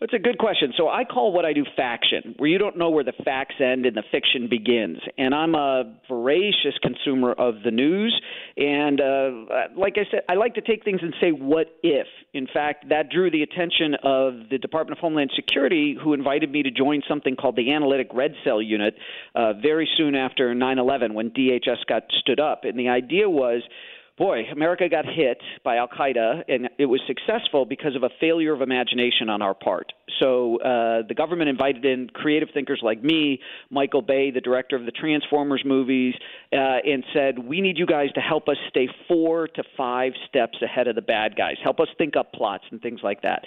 It's 0.00 0.14
a 0.14 0.18
good 0.18 0.38
question. 0.38 0.72
So 0.76 0.88
I 0.88 1.02
call 1.02 1.32
what 1.32 1.44
I 1.44 1.52
do 1.52 1.64
faction, 1.74 2.36
where 2.36 2.48
you 2.48 2.58
don't 2.58 2.78
know 2.78 2.88
where 2.88 3.02
the 3.02 3.14
facts 3.24 3.56
end 3.58 3.84
and 3.84 3.96
the 3.96 4.04
fiction 4.12 4.46
begins. 4.48 4.98
And 5.18 5.34
I'm 5.34 5.56
a 5.56 5.92
voracious 6.08 6.78
consumer 6.80 7.32
of 7.32 7.56
the 7.64 7.72
news. 7.72 8.20
And 8.56 9.00
uh, 9.00 9.30
like 9.76 9.94
I 9.96 10.08
said, 10.08 10.20
I 10.28 10.34
like 10.34 10.54
to 10.54 10.60
take 10.60 10.84
things 10.84 11.00
and 11.02 11.12
say, 11.20 11.32
what 11.32 11.66
if? 11.82 12.06
In 12.32 12.46
fact, 12.46 12.90
that 12.90 13.10
drew 13.10 13.28
the 13.28 13.42
attention 13.42 13.96
of 14.04 14.48
the 14.50 14.58
Department 14.58 14.98
of 14.98 15.00
Homeland 15.00 15.32
Security, 15.34 15.96
who 16.00 16.12
invited 16.12 16.52
me 16.52 16.62
to 16.62 16.70
join 16.70 17.02
something 17.08 17.34
called 17.34 17.56
the 17.56 17.72
Analytic 17.72 18.08
Red 18.14 18.34
Cell 18.44 18.62
Unit 18.62 18.94
uh, 19.34 19.54
very 19.54 19.88
soon 19.96 20.14
after 20.14 20.54
9 20.54 20.78
11 20.78 21.12
when 21.12 21.30
DHS 21.30 21.84
got 21.88 22.04
stood 22.20 22.38
up. 22.38 22.62
And 22.62 22.78
the 22.78 22.88
idea 22.88 23.28
was, 23.28 23.62
boy, 24.18 24.42
America 24.52 24.88
got 24.88 25.04
hit 25.06 25.40
by 25.64 25.76
Al 25.76 25.88
Qaeda, 25.88 26.42
and 26.48 26.68
it 26.78 26.86
was 26.86 27.00
successful 27.06 27.64
because 27.64 27.96
of 27.96 28.02
a 28.02 28.10
failure 28.20 28.52
of 28.52 28.60
imagination 28.60 29.28
on 29.28 29.40
our 29.40 29.54
part. 29.54 29.92
So 30.20 30.58
uh, 30.60 31.02
the 31.06 31.14
government 31.14 31.48
invited 31.48 31.84
in 31.84 32.08
creative 32.12 32.48
thinkers 32.52 32.80
like 32.82 33.02
me, 33.02 33.40
Michael 33.70 34.02
Bay, 34.02 34.30
the 34.30 34.40
director 34.40 34.76
of 34.76 34.84
the 34.84 34.90
Transformers 34.90 35.62
movies, 35.64 36.14
uh, 36.52 36.56
and 36.56 37.04
said, 37.14 37.38
We 37.38 37.60
need 37.60 37.78
you 37.78 37.86
guys 37.86 38.10
to 38.14 38.20
help 38.20 38.48
us 38.48 38.56
stay 38.68 38.88
four 39.06 39.48
to 39.48 39.62
five 39.76 40.12
steps 40.28 40.58
ahead 40.62 40.88
of 40.88 40.96
the 40.96 41.02
bad 41.02 41.36
guys. 41.36 41.56
Help 41.62 41.80
us 41.80 41.88
think 41.96 42.16
up 42.16 42.32
plots 42.32 42.64
and 42.70 42.82
things 42.82 43.00
like 43.02 43.22
that. 43.22 43.44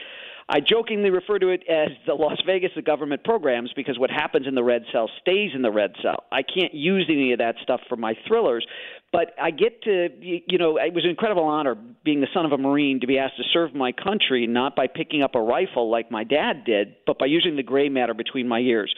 I 0.50 0.60
jokingly 0.60 1.10
refer 1.10 1.40
to 1.40 1.50
it 1.50 1.64
as 1.70 1.90
the 2.06 2.14
Las 2.14 2.38
Vegas 2.46 2.72
of 2.76 2.86
government 2.86 3.24
programs 3.24 3.72
because 3.76 3.98
what 3.98 4.10
happens 4.10 4.48
in 4.48 4.56
the 4.56 4.64
red 4.64 4.84
cell 4.92 5.10
stays 5.22 5.52
in 5.56 5.62
the 5.62 5.72
red 5.72 5.94
cell. 6.02 6.24
I 6.32 6.42
can't 6.44 6.74
use 6.74 7.06
any 7.10 7.32
of 7.34 7.40
that 7.40 7.56
stuff 7.64 7.82
for 7.88 7.96
my 7.96 8.16
thrillers, 8.28 8.66
but 9.12 9.34
I 9.42 9.52
get 9.52 9.84
to, 9.84 10.10
you 10.22 10.58
know, 10.58 10.78
it 10.78 10.94
was 10.94 11.04
an 11.04 11.10
incredible 11.10 11.44
honor 11.44 11.76
being 12.04 12.22
the 12.22 12.28
son 12.34 12.46
of 12.46 12.52
a 12.52 12.58
Marine 12.58 13.00
to 13.02 13.08
be 13.08 13.18
asked 13.18 13.38
to 13.38 13.44
serve 13.52 13.74
my 13.74 13.92
country, 13.92 14.48
not 14.48 14.76
by 14.76 14.88
picking 14.88 15.22
up 15.22 15.36
a 15.36 15.42
rifle 15.42 15.90
like 15.90 16.12
my 16.12 16.24
dad 16.24 16.66
did, 16.66 16.96
but 17.06 17.20
by 17.20 17.26
using 17.26 17.56
the 17.56 17.64
gray 17.64 17.90
matter 17.90 18.14
between 18.14 18.48
my 18.48 18.60
ears. 18.60 18.94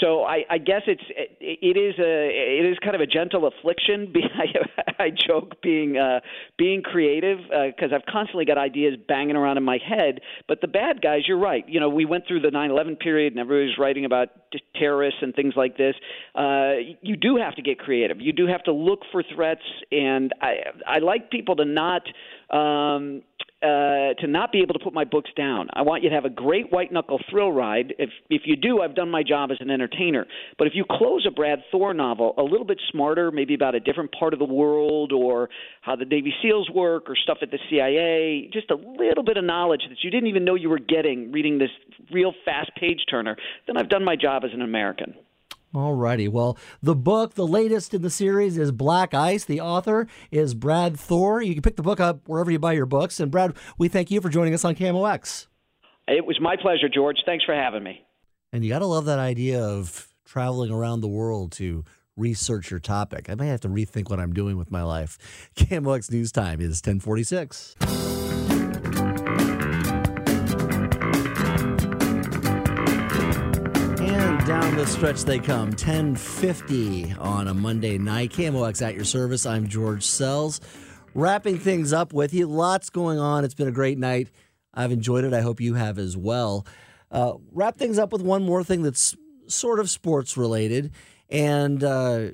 So 0.00 0.24
I, 0.24 0.44
I 0.48 0.58
guess 0.58 0.82
it's 0.86 1.02
it, 1.10 1.38
it 1.40 1.76
is 1.78 1.98
a 1.98 2.62
it 2.62 2.70
is 2.70 2.78
kind 2.82 2.94
of 2.94 3.00
a 3.00 3.06
gentle 3.06 3.46
affliction. 3.46 4.12
I, 4.98 5.04
I 5.04 5.10
joke 5.10 5.60
being 5.62 5.98
uh, 5.98 6.20
being 6.58 6.82
creative 6.82 7.38
because 7.38 7.92
uh, 7.92 7.96
I've 7.96 8.06
constantly 8.10 8.44
got 8.44 8.58
ideas 8.58 8.94
banging 9.06 9.36
around 9.36 9.58
in 9.58 9.64
my 9.64 9.78
head. 9.78 10.20
But 10.48 10.60
the 10.60 10.68
bad 10.68 11.02
guys, 11.02 11.22
you're 11.26 11.38
right. 11.38 11.68
You 11.68 11.80
know, 11.80 11.88
we 11.88 12.04
went 12.04 12.26
through 12.26 12.40
the 12.40 12.48
9/11 12.48 13.00
period, 13.00 13.32
and 13.32 13.40
everybody 13.40 13.68
was 13.68 13.78
writing 13.78 14.04
about 14.04 14.28
t- 14.52 14.62
terrorists 14.76 15.20
and 15.22 15.34
things 15.34 15.54
like 15.56 15.76
this, 15.76 15.94
uh, 16.34 16.72
you 17.02 17.16
do 17.16 17.36
have 17.36 17.54
to 17.56 17.62
get 17.62 17.78
creative. 17.78 18.20
You 18.20 18.32
do 18.32 18.46
have 18.46 18.62
to 18.64 18.72
look 18.72 19.00
for 19.12 19.22
threats, 19.34 19.62
and 19.90 20.32
I 20.40 20.54
I 20.86 20.98
like 20.98 21.30
people 21.30 21.56
to 21.56 21.64
not. 21.64 22.02
Um, 22.50 23.22
uh, 23.62 24.14
to 24.18 24.26
not 24.26 24.50
be 24.50 24.60
able 24.60 24.74
to 24.74 24.80
put 24.82 24.92
my 24.92 25.04
books 25.04 25.30
down. 25.36 25.68
I 25.72 25.82
want 25.82 26.02
you 26.02 26.08
to 26.08 26.14
have 26.14 26.24
a 26.24 26.30
great 26.30 26.72
white 26.72 26.92
knuckle 26.92 27.20
thrill 27.30 27.52
ride. 27.52 27.94
If 27.98 28.10
if 28.28 28.42
you 28.44 28.56
do, 28.56 28.80
I've 28.80 28.94
done 28.94 29.10
my 29.10 29.22
job 29.22 29.50
as 29.50 29.58
an 29.60 29.70
entertainer. 29.70 30.26
But 30.58 30.66
if 30.66 30.72
you 30.74 30.84
close 30.90 31.24
a 31.28 31.30
Brad 31.30 31.60
Thor 31.70 31.94
novel 31.94 32.34
a 32.38 32.42
little 32.42 32.66
bit 32.66 32.80
smarter, 32.90 33.30
maybe 33.30 33.54
about 33.54 33.74
a 33.74 33.80
different 33.80 34.10
part 34.18 34.32
of 34.32 34.38
the 34.38 34.44
world 34.44 35.12
or 35.12 35.48
how 35.80 35.94
the 35.94 36.04
Navy 36.04 36.34
SEALs 36.42 36.70
work 36.70 37.08
or 37.08 37.16
stuff 37.16 37.38
at 37.42 37.50
the 37.50 37.58
CIA, 37.70 38.50
just 38.52 38.70
a 38.70 38.76
little 38.76 39.24
bit 39.24 39.36
of 39.36 39.44
knowledge 39.44 39.82
that 39.88 39.98
you 40.02 40.10
didn't 40.10 40.28
even 40.28 40.44
know 40.44 40.54
you 40.56 40.68
were 40.68 40.80
getting 40.80 41.30
reading 41.30 41.58
this 41.58 41.70
real 42.10 42.32
fast 42.44 42.72
page 42.74 43.04
turner, 43.08 43.36
then 43.66 43.76
I've 43.76 43.88
done 43.88 44.04
my 44.04 44.16
job 44.16 44.42
as 44.44 44.50
an 44.52 44.62
American. 44.62 45.14
All 45.74 45.94
righty. 45.94 46.28
Well, 46.28 46.58
the 46.82 46.94
book, 46.94 47.34
the 47.34 47.46
latest 47.46 47.94
in 47.94 48.02
the 48.02 48.10
series, 48.10 48.58
is 48.58 48.70
Black 48.72 49.14
Ice. 49.14 49.44
The 49.44 49.60
author 49.60 50.06
is 50.30 50.54
Brad 50.54 50.98
Thor. 50.98 51.40
You 51.40 51.54
can 51.54 51.62
pick 51.62 51.76
the 51.76 51.82
book 51.82 51.98
up 51.98 52.28
wherever 52.28 52.50
you 52.50 52.58
buy 52.58 52.72
your 52.72 52.86
books. 52.86 53.18
And 53.20 53.30
Brad, 53.30 53.54
we 53.78 53.88
thank 53.88 54.10
you 54.10 54.20
for 54.20 54.28
joining 54.28 54.52
us 54.52 54.64
on 54.64 54.74
KMOX. 54.74 55.46
It 56.08 56.26
was 56.26 56.38
my 56.40 56.56
pleasure, 56.56 56.88
George. 56.88 57.16
Thanks 57.24 57.44
for 57.44 57.54
having 57.54 57.82
me. 57.82 58.04
And 58.52 58.62
you 58.62 58.70
got 58.70 58.80
to 58.80 58.86
love 58.86 59.06
that 59.06 59.18
idea 59.18 59.62
of 59.62 60.08
traveling 60.26 60.70
around 60.70 61.00
the 61.00 61.08
world 61.08 61.52
to 61.52 61.84
research 62.16 62.70
your 62.70 62.80
topic. 62.80 63.30
I 63.30 63.34
may 63.34 63.46
have 63.48 63.60
to 63.62 63.68
rethink 63.68 64.10
what 64.10 64.20
I'm 64.20 64.34
doing 64.34 64.58
with 64.58 64.70
my 64.70 64.82
life. 64.82 65.50
KMOX 65.56 66.10
News 66.10 66.32
Time 66.32 66.60
is 66.60 66.82
1046. 66.84 68.21
Down 74.72 74.84
the 74.84 74.90
stretch 74.90 75.24
they 75.24 75.38
come 75.38 75.68
1050 75.68 77.14
on 77.18 77.48
a 77.48 77.52
monday 77.54 77.98
night. 77.98 78.30
Kmox 78.32 78.80
at 78.80 78.94
your 78.94 79.04
service. 79.04 79.44
I'm 79.44 79.66
george 79.66 80.04
sells. 80.04 80.60
Wrapping 81.14 81.58
things 81.58 81.92
up 81.92 82.14
with 82.14 82.32
you. 82.32 82.46
Lots 82.46 82.88
going 82.88 83.18
on. 83.18 83.44
It's 83.44 83.54
been 83.54 83.68
a 83.68 83.72
great 83.72 83.98
night. 83.98 84.30
I've 84.72 84.90
enjoyed 84.90 85.24
it. 85.24 85.34
I 85.34 85.42
hope 85.42 85.60
you 85.60 85.74
have 85.74 85.98
as 85.98 86.16
well. 86.16 86.66
Uh, 87.10 87.34
wrap 87.50 87.76
things 87.76 87.98
up 87.98 88.12
with 88.12 88.22
one 88.22 88.44
more 88.44 88.64
thing 88.64 88.82
that's 88.82 89.14
sort 89.46 89.78
of 89.78 89.90
sports 89.90 90.36
related 90.38 90.92
and 91.28 91.84
uh, 91.84 92.28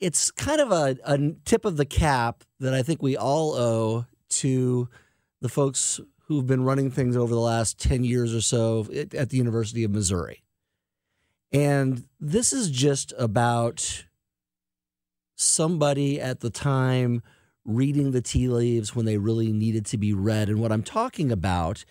it's 0.00 0.30
kind 0.30 0.60
of 0.60 0.70
a, 0.70 0.98
a 1.04 1.32
tip 1.46 1.64
of 1.64 1.78
the 1.78 1.86
cap 1.86 2.44
that 2.60 2.74
i 2.74 2.82
think 2.82 3.00
we 3.00 3.16
all 3.16 3.54
owe 3.54 4.04
to 4.28 4.88
the 5.40 5.48
folks 5.48 6.00
who've 6.26 6.46
been 6.46 6.64
running 6.64 6.90
things 6.90 7.16
over 7.16 7.32
the 7.32 7.40
last 7.40 7.78
10 7.78 8.04
years 8.04 8.34
or 8.34 8.42
so 8.42 8.86
at 9.16 9.30
the 9.30 9.38
university 9.38 9.84
of 9.84 9.90
missouri 9.90 10.43
and 11.54 12.04
this 12.18 12.52
is 12.52 12.68
just 12.68 13.12
about 13.16 14.06
somebody 15.36 16.20
at 16.20 16.40
the 16.40 16.50
time 16.50 17.22
reading 17.64 18.10
the 18.10 18.20
tea 18.20 18.48
leaves 18.48 18.96
when 18.96 19.06
they 19.06 19.18
really 19.18 19.52
needed 19.52 19.86
to 19.86 19.96
be 19.96 20.12
read. 20.12 20.48
And 20.48 20.58
what 20.58 20.72
I'm 20.72 20.82
talking 20.82 21.30
about 21.30 21.84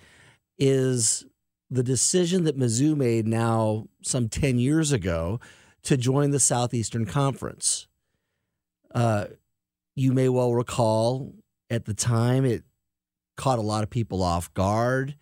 is 0.58 1.26
the 1.70 1.82
decision 1.82 2.44
that 2.44 2.60
Mizzou 2.60 2.98
made 2.98 3.26
now 3.26 3.88
some 4.04 4.28
10 4.28 4.60
years 4.60 4.92
ago 4.92 5.40
to 5.84 5.96
join 5.96 6.32
the 6.32 6.42
Southeastern 6.42 7.06
Conference. 7.06 7.88
Uh, 8.94 9.28
you 9.96 10.12
may 10.12 10.28
well 10.28 10.54
recall 10.54 11.34
at 11.70 11.86
the 11.86 11.94
time 11.94 12.44
it 12.44 12.64
caught 13.38 13.60
a 13.60 13.64
lot 13.64 13.84
of 13.84 13.90
people 13.90 14.22
off 14.22 14.54
guard. 14.54 15.16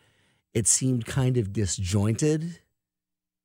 It 0.53 0.65
seemed 0.65 1.05
kind 1.05 1.37
of 1.37 1.53
disjointed. 1.53 2.60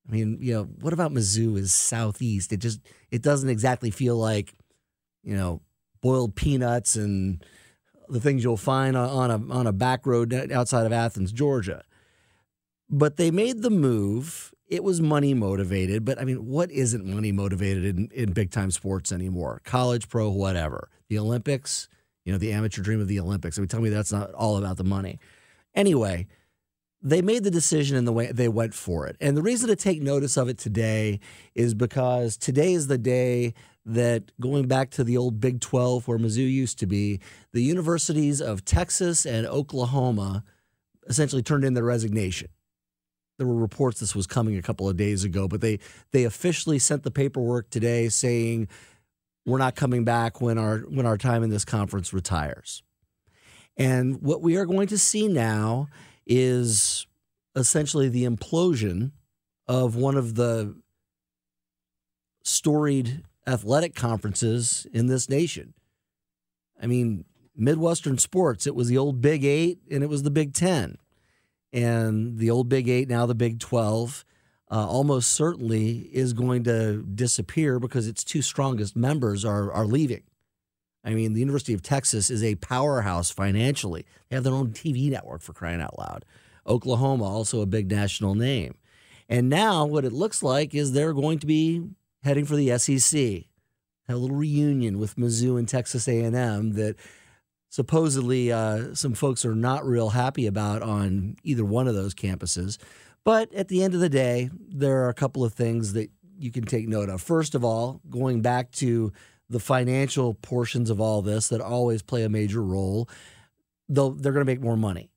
I 0.08 0.12
mean, 0.12 0.38
you 0.40 0.54
know, 0.54 0.64
what 0.80 0.92
about 0.92 1.12
Mizzou 1.12 1.58
is 1.58 1.74
southeast? 1.74 2.52
It 2.52 2.58
just 2.58 2.80
it 3.10 3.22
doesn't 3.22 3.48
exactly 3.48 3.90
feel 3.90 4.16
like, 4.16 4.54
you 5.22 5.36
know, 5.36 5.62
boiled 6.00 6.36
peanuts 6.36 6.96
and 6.96 7.44
the 8.08 8.20
things 8.20 8.44
you'll 8.44 8.56
find 8.56 8.96
on 8.96 9.30
a 9.30 9.52
on 9.52 9.66
a 9.66 9.72
back 9.72 10.06
road 10.06 10.32
outside 10.52 10.86
of 10.86 10.92
Athens, 10.92 11.32
Georgia. 11.32 11.82
But 12.88 13.16
they 13.16 13.30
made 13.30 13.62
the 13.62 13.70
move. 13.70 14.52
It 14.68 14.84
was 14.84 15.00
money 15.00 15.34
motivated, 15.34 16.04
but 16.04 16.20
I 16.20 16.24
mean, 16.24 16.46
what 16.46 16.70
isn't 16.72 17.04
money 17.04 17.30
motivated 17.30 17.84
in, 17.84 18.08
in 18.12 18.32
big 18.32 18.50
time 18.50 18.70
sports 18.70 19.12
anymore? 19.12 19.60
College, 19.64 20.08
pro, 20.08 20.28
whatever. 20.28 20.88
The 21.08 21.18
Olympics, 21.18 21.88
you 22.24 22.32
know, 22.32 22.38
the 22.38 22.52
amateur 22.52 22.82
dream 22.82 23.00
of 23.00 23.06
the 23.06 23.20
Olympics. 23.20 23.58
I 23.58 23.60
mean, 23.60 23.68
tell 23.68 23.80
me 23.80 23.90
that's 23.90 24.12
not 24.12 24.32
all 24.32 24.56
about 24.56 24.76
the 24.76 24.84
money. 24.84 25.20
Anyway, 25.74 26.26
they 27.02 27.22
made 27.22 27.44
the 27.44 27.50
decision 27.50 27.96
in 27.96 28.04
the 28.04 28.12
way 28.12 28.32
they 28.32 28.48
went 28.48 28.74
for 28.74 29.06
it. 29.06 29.16
And 29.20 29.36
the 29.36 29.42
reason 29.42 29.68
to 29.68 29.76
take 29.76 30.02
notice 30.02 30.36
of 30.36 30.48
it 30.48 30.58
today 30.58 31.20
is 31.54 31.74
because 31.74 32.36
today 32.36 32.72
is 32.72 32.86
the 32.86 32.98
day 32.98 33.54
that 33.84 34.32
going 34.40 34.66
back 34.66 34.90
to 34.90 35.04
the 35.04 35.16
old 35.16 35.40
Big 35.40 35.60
12 35.60 36.08
where 36.08 36.18
Mizzou 36.18 36.50
used 36.50 36.78
to 36.80 36.86
be, 36.86 37.20
the 37.52 37.62
universities 37.62 38.40
of 38.40 38.64
Texas 38.64 39.24
and 39.24 39.46
Oklahoma 39.46 40.42
essentially 41.06 41.42
turned 41.42 41.64
in 41.64 41.74
their 41.74 41.84
resignation. 41.84 42.48
There 43.38 43.46
were 43.46 43.54
reports 43.54 44.00
this 44.00 44.16
was 44.16 44.26
coming 44.26 44.56
a 44.56 44.62
couple 44.62 44.88
of 44.88 44.96
days 44.96 45.22
ago, 45.22 45.46
but 45.46 45.60
they 45.60 45.78
they 46.10 46.24
officially 46.24 46.78
sent 46.78 47.02
the 47.02 47.10
paperwork 47.10 47.68
today 47.68 48.08
saying 48.08 48.68
we're 49.44 49.58
not 49.58 49.76
coming 49.76 50.04
back 50.04 50.40
when 50.40 50.58
our 50.58 50.78
when 50.78 51.06
our 51.06 51.18
time 51.18 51.42
in 51.42 51.50
this 51.50 51.64
conference 51.64 52.12
retires. 52.12 52.82
And 53.76 54.22
what 54.22 54.40
we 54.40 54.56
are 54.56 54.64
going 54.64 54.88
to 54.88 54.98
see 54.98 55.28
now 55.28 55.88
is 56.26 57.06
essentially 57.54 58.08
the 58.08 58.24
implosion 58.24 59.12
of 59.66 59.96
one 59.96 60.16
of 60.16 60.34
the 60.34 60.76
storied 62.42 63.22
athletic 63.46 63.94
conferences 63.94 64.86
in 64.92 65.06
this 65.06 65.28
nation. 65.28 65.74
I 66.80 66.86
mean, 66.86 67.24
Midwestern 67.56 68.18
sports, 68.18 68.66
it 68.66 68.74
was 68.74 68.88
the 68.88 68.98
old 68.98 69.20
Big 69.20 69.44
Eight 69.44 69.78
and 69.90 70.02
it 70.02 70.08
was 70.08 70.22
the 70.22 70.30
Big 70.30 70.52
Ten. 70.52 70.98
And 71.72 72.38
the 72.38 72.50
old 72.50 72.68
Big 72.68 72.88
Eight, 72.88 73.08
now 73.08 73.26
the 73.26 73.34
Big 73.34 73.58
12, 73.58 74.24
uh, 74.70 74.86
almost 74.86 75.30
certainly 75.30 76.08
is 76.12 76.32
going 76.32 76.64
to 76.64 77.02
disappear 77.02 77.78
because 77.78 78.06
its 78.06 78.24
two 78.24 78.42
strongest 78.42 78.96
members 78.96 79.44
are, 79.44 79.72
are 79.72 79.86
leaving. 79.86 80.22
I 81.06 81.14
mean, 81.14 81.34
the 81.34 81.40
University 81.40 81.72
of 81.72 81.82
Texas 81.82 82.30
is 82.30 82.42
a 82.42 82.56
powerhouse 82.56 83.30
financially. 83.30 84.04
They 84.28 84.36
have 84.36 84.42
their 84.42 84.52
own 84.52 84.72
TV 84.72 85.08
network 85.08 85.40
for 85.40 85.52
crying 85.52 85.80
out 85.80 85.96
loud. 85.96 86.24
Oklahoma, 86.66 87.24
also 87.24 87.60
a 87.60 87.66
big 87.66 87.88
national 87.88 88.34
name. 88.34 88.74
And 89.28 89.48
now 89.48 89.86
what 89.86 90.04
it 90.04 90.12
looks 90.12 90.42
like 90.42 90.74
is 90.74 90.92
they're 90.92 91.14
going 91.14 91.38
to 91.38 91.46
be 91.46 91.82
heading 92.24 92.44
for 92.44 92.56
the 92.56 92.76
SEC. 92.76 93.44
A 94.08 94.16
little 94.16 94.36
reunion 94.36 94.98
with 94.98 95.14
Mizzou 95.16 95.58
and 95.58 95.68
Texas 95.68 96.08
A&M 96.08 96.72
that 96.72 96.96
supposedly 97.68 98.50
uh, 98.50 98.94
some 98.94 99.14
folks 99.14 99.44
are 99.44 99.54
not 99.54 99.86
real 99.86 100.10
happy 100.10 100.46
about 100.46 100.82
on 100.82 101.36
either 101.44 101.64
one 101.64 101.86
of 101.86 101.94
those 101.94 102.14
campuses. 102.14 102.78
But 103.22 103.52
at 103.54 103.68
the 103.68 103.82
end 103.82 103.94
of 103.94 104.00
the 104.00 104.08
day, 104.08 104.50
there 104.68 105.04
are 105.04 105.08
a 105.08 105.14
couple 105.14 105.44
of 105.44 105.54
things 105.54 105.92
that 105.92 106.10
you 106.38 106.50
can 106.50 106.64
take 106.64 106.88
note 106.88 107.08
of. 107.08 107.22
First 107.22 107.54
of 107.54 107.64
all, 107.64 108.00
going 108.10 108.42
back 108.42 108.70
to 108.72 109.12
the 109.48 109.60
financial 109.60 110.34
portions 110.34 110.90
of 110.90 111.00
all 111.00 111.22
this 111.22 111.48
that 111.48 111.60
always 111.60 112.02
play 112.02 112.24
a 112.24 112.28
major 112.28 112.62
role, 112.62 113.08
they'll, 113.88 114.10
they're 114.10 114.32
going 114.32 114.44
to 114.44 114.50
make 114.50 114.60
more 114.60 114.76
money. 114.76 115.10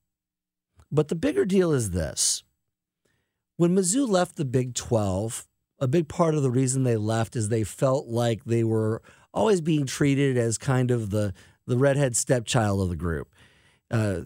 But 0.92 1.08
the 1.08 1.14
bigger 1.14 1.44
deal 1.44 1.72
is 1.72 1.90
this 1.90 2.42
when 3.56 3.76
Mizzou 3.76 4.08
left 4.08 4.36
the 4.36 4.44
Big 4.44 4.74
12, 4.74 5.46
a 5.80 5.88
big 5.88 6.08
part 6.08 6.34
of 6.34 6.42
the 6.42 6.50
reason 6.50 6.82
they 6.82 6.96
left 6.96 7.36
is 7.36 7.48
they 7.48 7.64
felt 7.64 8.06
like 8.06 8.44
they 8.44 8.64
were 8.64 9.02
always 9.34 9.60
being 9.60 9.86
treated 9.86 10.36
as 10.36 10.58
kind 10.58 10.90
of 10.90 11.10
the, 11.10 11.34
the 11.66 11.76
redhead 11.76 12.16
stepchild 12.16 12.80
of 12.80 12.88
the 12.88 12.96
group. 12.96 13.28
Uh, 13.90 14.20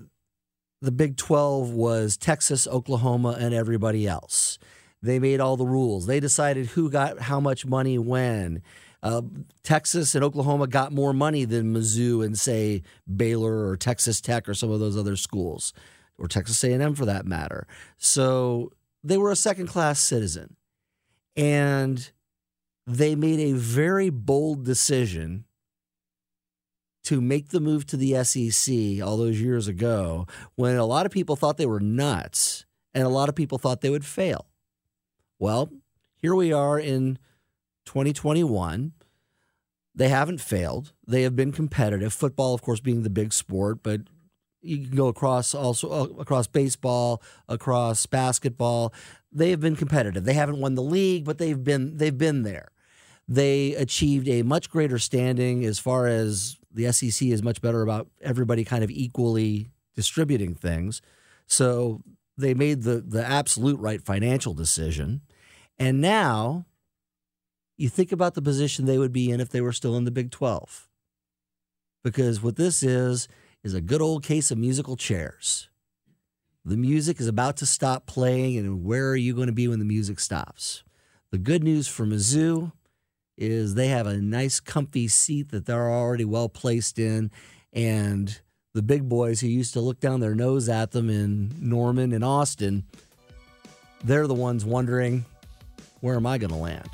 the 0.80 0.92
Big 0.92 1.16
12 1.16 1.70
was 1.70 2.16
Texas, 2.16 2.66
Oklahoma, 2.66 3.36
and 3.38 3.54
everybody 3.54 4.06
else. 4.06 4.58
They 5.02 5.18
made 5.18 5.40
all 5.40 5.56
the 5.56 5.66
rules. 5.66 6.06
They 6.06 6.20
decided 6.20 6.68
who 6.68 6.90
got 6.90 7.20
how 7.20 7.40
much 7.40 7.66
money 7.66 7.98
when. 7.98 8.62
Uh, 9.04 9.20
Texas 9.62 10.14
and 10.14 10.24
Oklahoma 10.24 10.66
got 10.66 10.90
more 10.90 11.12
money 11.12 11.44
than 11.44 11.74
Mizzou 11.74 12.24
and 12.24 12.38
say 12.38 12.82
Baylor 13.14 13.68
or 13.68 13.76
Texas 13.76 14.18
Tech 14.18 14.48
or 14.48 14.54
some 14.54 14.70
of 14.70 14.81
those 14.81 14.96
other 14.96 15.14
schools, 15.14 15.74
or 16.18 16.26
Texas 16.26 16.64
A&M 16.64 16.94
for 16.94 17.04
that 17.04 17.26
matter. 17.26 17.66
So 17.98 18.72
they 19.04 19.18
were 19.18 19.31
a 19.31 19.37
second 19.37 19.66
class 19.66 20.00
citizen, 20.00 20.56
and 21.37 22.10
they 22.87 23.14
made 23.14 23.40
a 23.40 23.52
very 23.52 24.08
bold 24.08 24.64
decision 24.64 25.44
to 27.04 27.20
make 27.20 27.50
the 27.50 27.60
move 27.60 27.85
to 27.87 27.98
the 27.98 28.24
SEC 28.24 29.04
all 29.04 29.18
those 29.18 29.38
years 29.38 29.68
ago 29.68 30.26
when 30.54 30.76
a 30.76 30.87
lot 30.87 31.04
of 31.04 31.12
people 31.12 31.37
thought 31.37 31.58
they 31.58 31.66
were 31.66 31.81
nuts 31.81 32.64
and 32.94 33.04
a 33.04 33.10
lot 33.10 33.29
of 33.29 33.35
people 33.35 33.58
thought 33.58 33.83
they 33.83 33.90
would 33.90 34.06
fail. 34.06 34.46
Well, 35.38 35.70
here 36.16 36.35
we 36.35 36.50
are 36.52 36.79
in 36.79 37.18
2021. 37.85 38.92
They 39.94 40.08
haven't 40.08 40.40
failed. 40.40 40.92
They 41.06 41.22
have 41.22 41.37
been 41.37 41.52
competitive. 41.52 42.12
Football, 42.12 42.54
of 42.54 42.62
course, 42.62 42.80
being 42.80 43.02
the 43.02 43.10
big 43.10 43.32
sport, 43.32 43.82
but 43.82 44.00
you 44.64 44.78
can 44.78 44.96
go 44.96 45.08
across 45.08 45.54
also 45.54 45.90
uh, 45.90 46.20
across 46.20 46.46
baseball, 46.46 47.22
across 47.48 48.06
basketball. 48.06 48.92
They've 49.30 49.60
been 49.60 49.76
competitive. 49.76 50.24
They 50.24 50.35
haven't 50.35 50.58
won 50.58 50.74
the 50.74 50.82
league, 50.82 51.24
but 51.24 51.38
they've 51.38 51.62
been 51.62 51.96
they've 51.98 52.16
been 52.16 52.42
there. 52.42 52.68
They 53.28 53.74
achieved 53.74 54.28
a 54.28 54.42
much 54.42 54.68
greater 54.68 54.98
standing 54.98 55.64
as 55.64 55.78
far 55.78 56.06
as 56.06 56.58
the 56.72 56.90
SEC 56.92 57.28
is 57.28 57.42
much 57.42 57.60
better 57.60 57.82
about 57.82 58.08
everybody 58.20 58.64
kind 58.64 58.85
of 58.85 58.90
equally 58.90 59.70
distributing 59.94 60.54
things. 60.54 61.00
So 61.46 62.02
they 62.37 62.54
made 62.54 62.82
the 62.82 63.00
the 63.00 63.24
absolute 63.24 63.78
right 63.78 64.02
financial 64.02 64.54
decision. 64.54 65.22
And 65.78 66.00
now 66.00 66.66
you 67.77 67.88
think 67.88 68.12
about 68.12 68.35
the 68.35 68.42
position 68.42 68.85
they 68.85 68.98
would 68.98 69.12
be 69.12 69.31
in 69.31 69.40
if 69.40 69.48
they 69.48 69.60
were 69.60 69.72
still 69.72 69.96
in 69.96 70.04
the 70.04 70.10
Big 70.10 70.31
12. 70.31 70.88
Because 72.02 72.42
what 72.42 72.56
this 72.56 72.83
is 72.83 73.29
is 73.62 73.75
a 73.75 73.81
good 73.81 74.02
old 74.02 74.22
case 74.22 74.50
of 74.50 74.58
musical 74.58 74.96
chairs. 74.96 75.68
The 76.64 76.77
music 76.77 77.20
is 77.20 77.27
about 77.27 77.56
to 77.58 77.66
stop 77.66 78.06
playing, 78.06 78.56
and 78.58 78.85
where 78.85 79.08
are 79.10 79.16
you 79.16 79.35
going 79.35 79.48
to 79.48 79.52
be 79.52 79.68
when 79.68 79.81
the 79.81 79.85
music 79.85 80.20
stops? 80.20 80.83
The 81.31 81.38
good 81.38 81.62
news 81.62 81.88
for 81.88 82.06
Mizzou 82.06 82.72
is 83.37 83.75
they 83.75 83.88
have 83.88 84.06
a 84.06 84.18
nice, 84.18 84.60
comfy 84.60 85.08
seat 85.08 85.50
that 85.50 85.66
they're 85.66 85.90
already 85.90 86.25
well 86.25 86.48
placed 86.48 86.98
in, 86.98 87.31
and 87.72 88.40
the 88.72 88.83
big 88.83 89.08
boys 89.08 89.40
who 89.40 89.46
used 89.46 89.72
to 89.75 89.81
look 89.81 90.00
down 90.00 90.20
their 90.20 90.35
nose 90.35 90.68
at 90.68 90.92
them 90.92 91.10
in 91.10 91.54
Norman 91.60 92.12
and 92.12 92.25
Austin, 92.25 92.85
they're 94.02 94.27
the 94.27 94.35
ones 94.35 94.64
wondering, 94.64 95.25
where 96.00 96.16
am 96.16 96.27
I 96.27 96.38
going 96.38 96.52
to 96.52 96.56
land? 96.56 96.90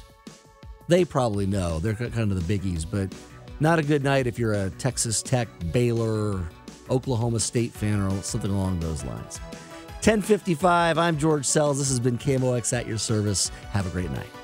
They 0.91 1.05
probably 1.05 1.47
know. 1.47 1.78
They're 1.78 1.95
kind 1.95 2.32
of 2.32 2.47
the 2.47 2.59
biggies, 2.59 2.84
but 2.84 3.14
not 3.61 3.78
a 3.78 3.82
good 3.82 4.03
night 4.03 4.26
if 4.26 4.41
you're 4.41 4.55
a 4.55 4.70
Texas 4.70 5.22
Tech, 5.22 5.47
Baylor, 5.70 6.45
Oklahoma 6.91 7.38
State 7.38 7.70
fan 7.70 8.01
or 8.01 8.11
something 8.22 8.51
along 8.51 8.80
those 8.80 9.05
lines. 9.05 9.38
1055, 10.03 10.99
I'm 10.99 11.16
George 11.16 11.47
Sells. 11.47 11.78
This 11.78 11.91
has 11.91 12.01
been 12.01 12.18
KMOX 12.18 12.76
at 12.76 12.88
your 12.88 12.99
service. 12.99 13.53
Have 13.70 13.86
a 13.86 13.91
great 13.91 14.11
night. 14.11 14.39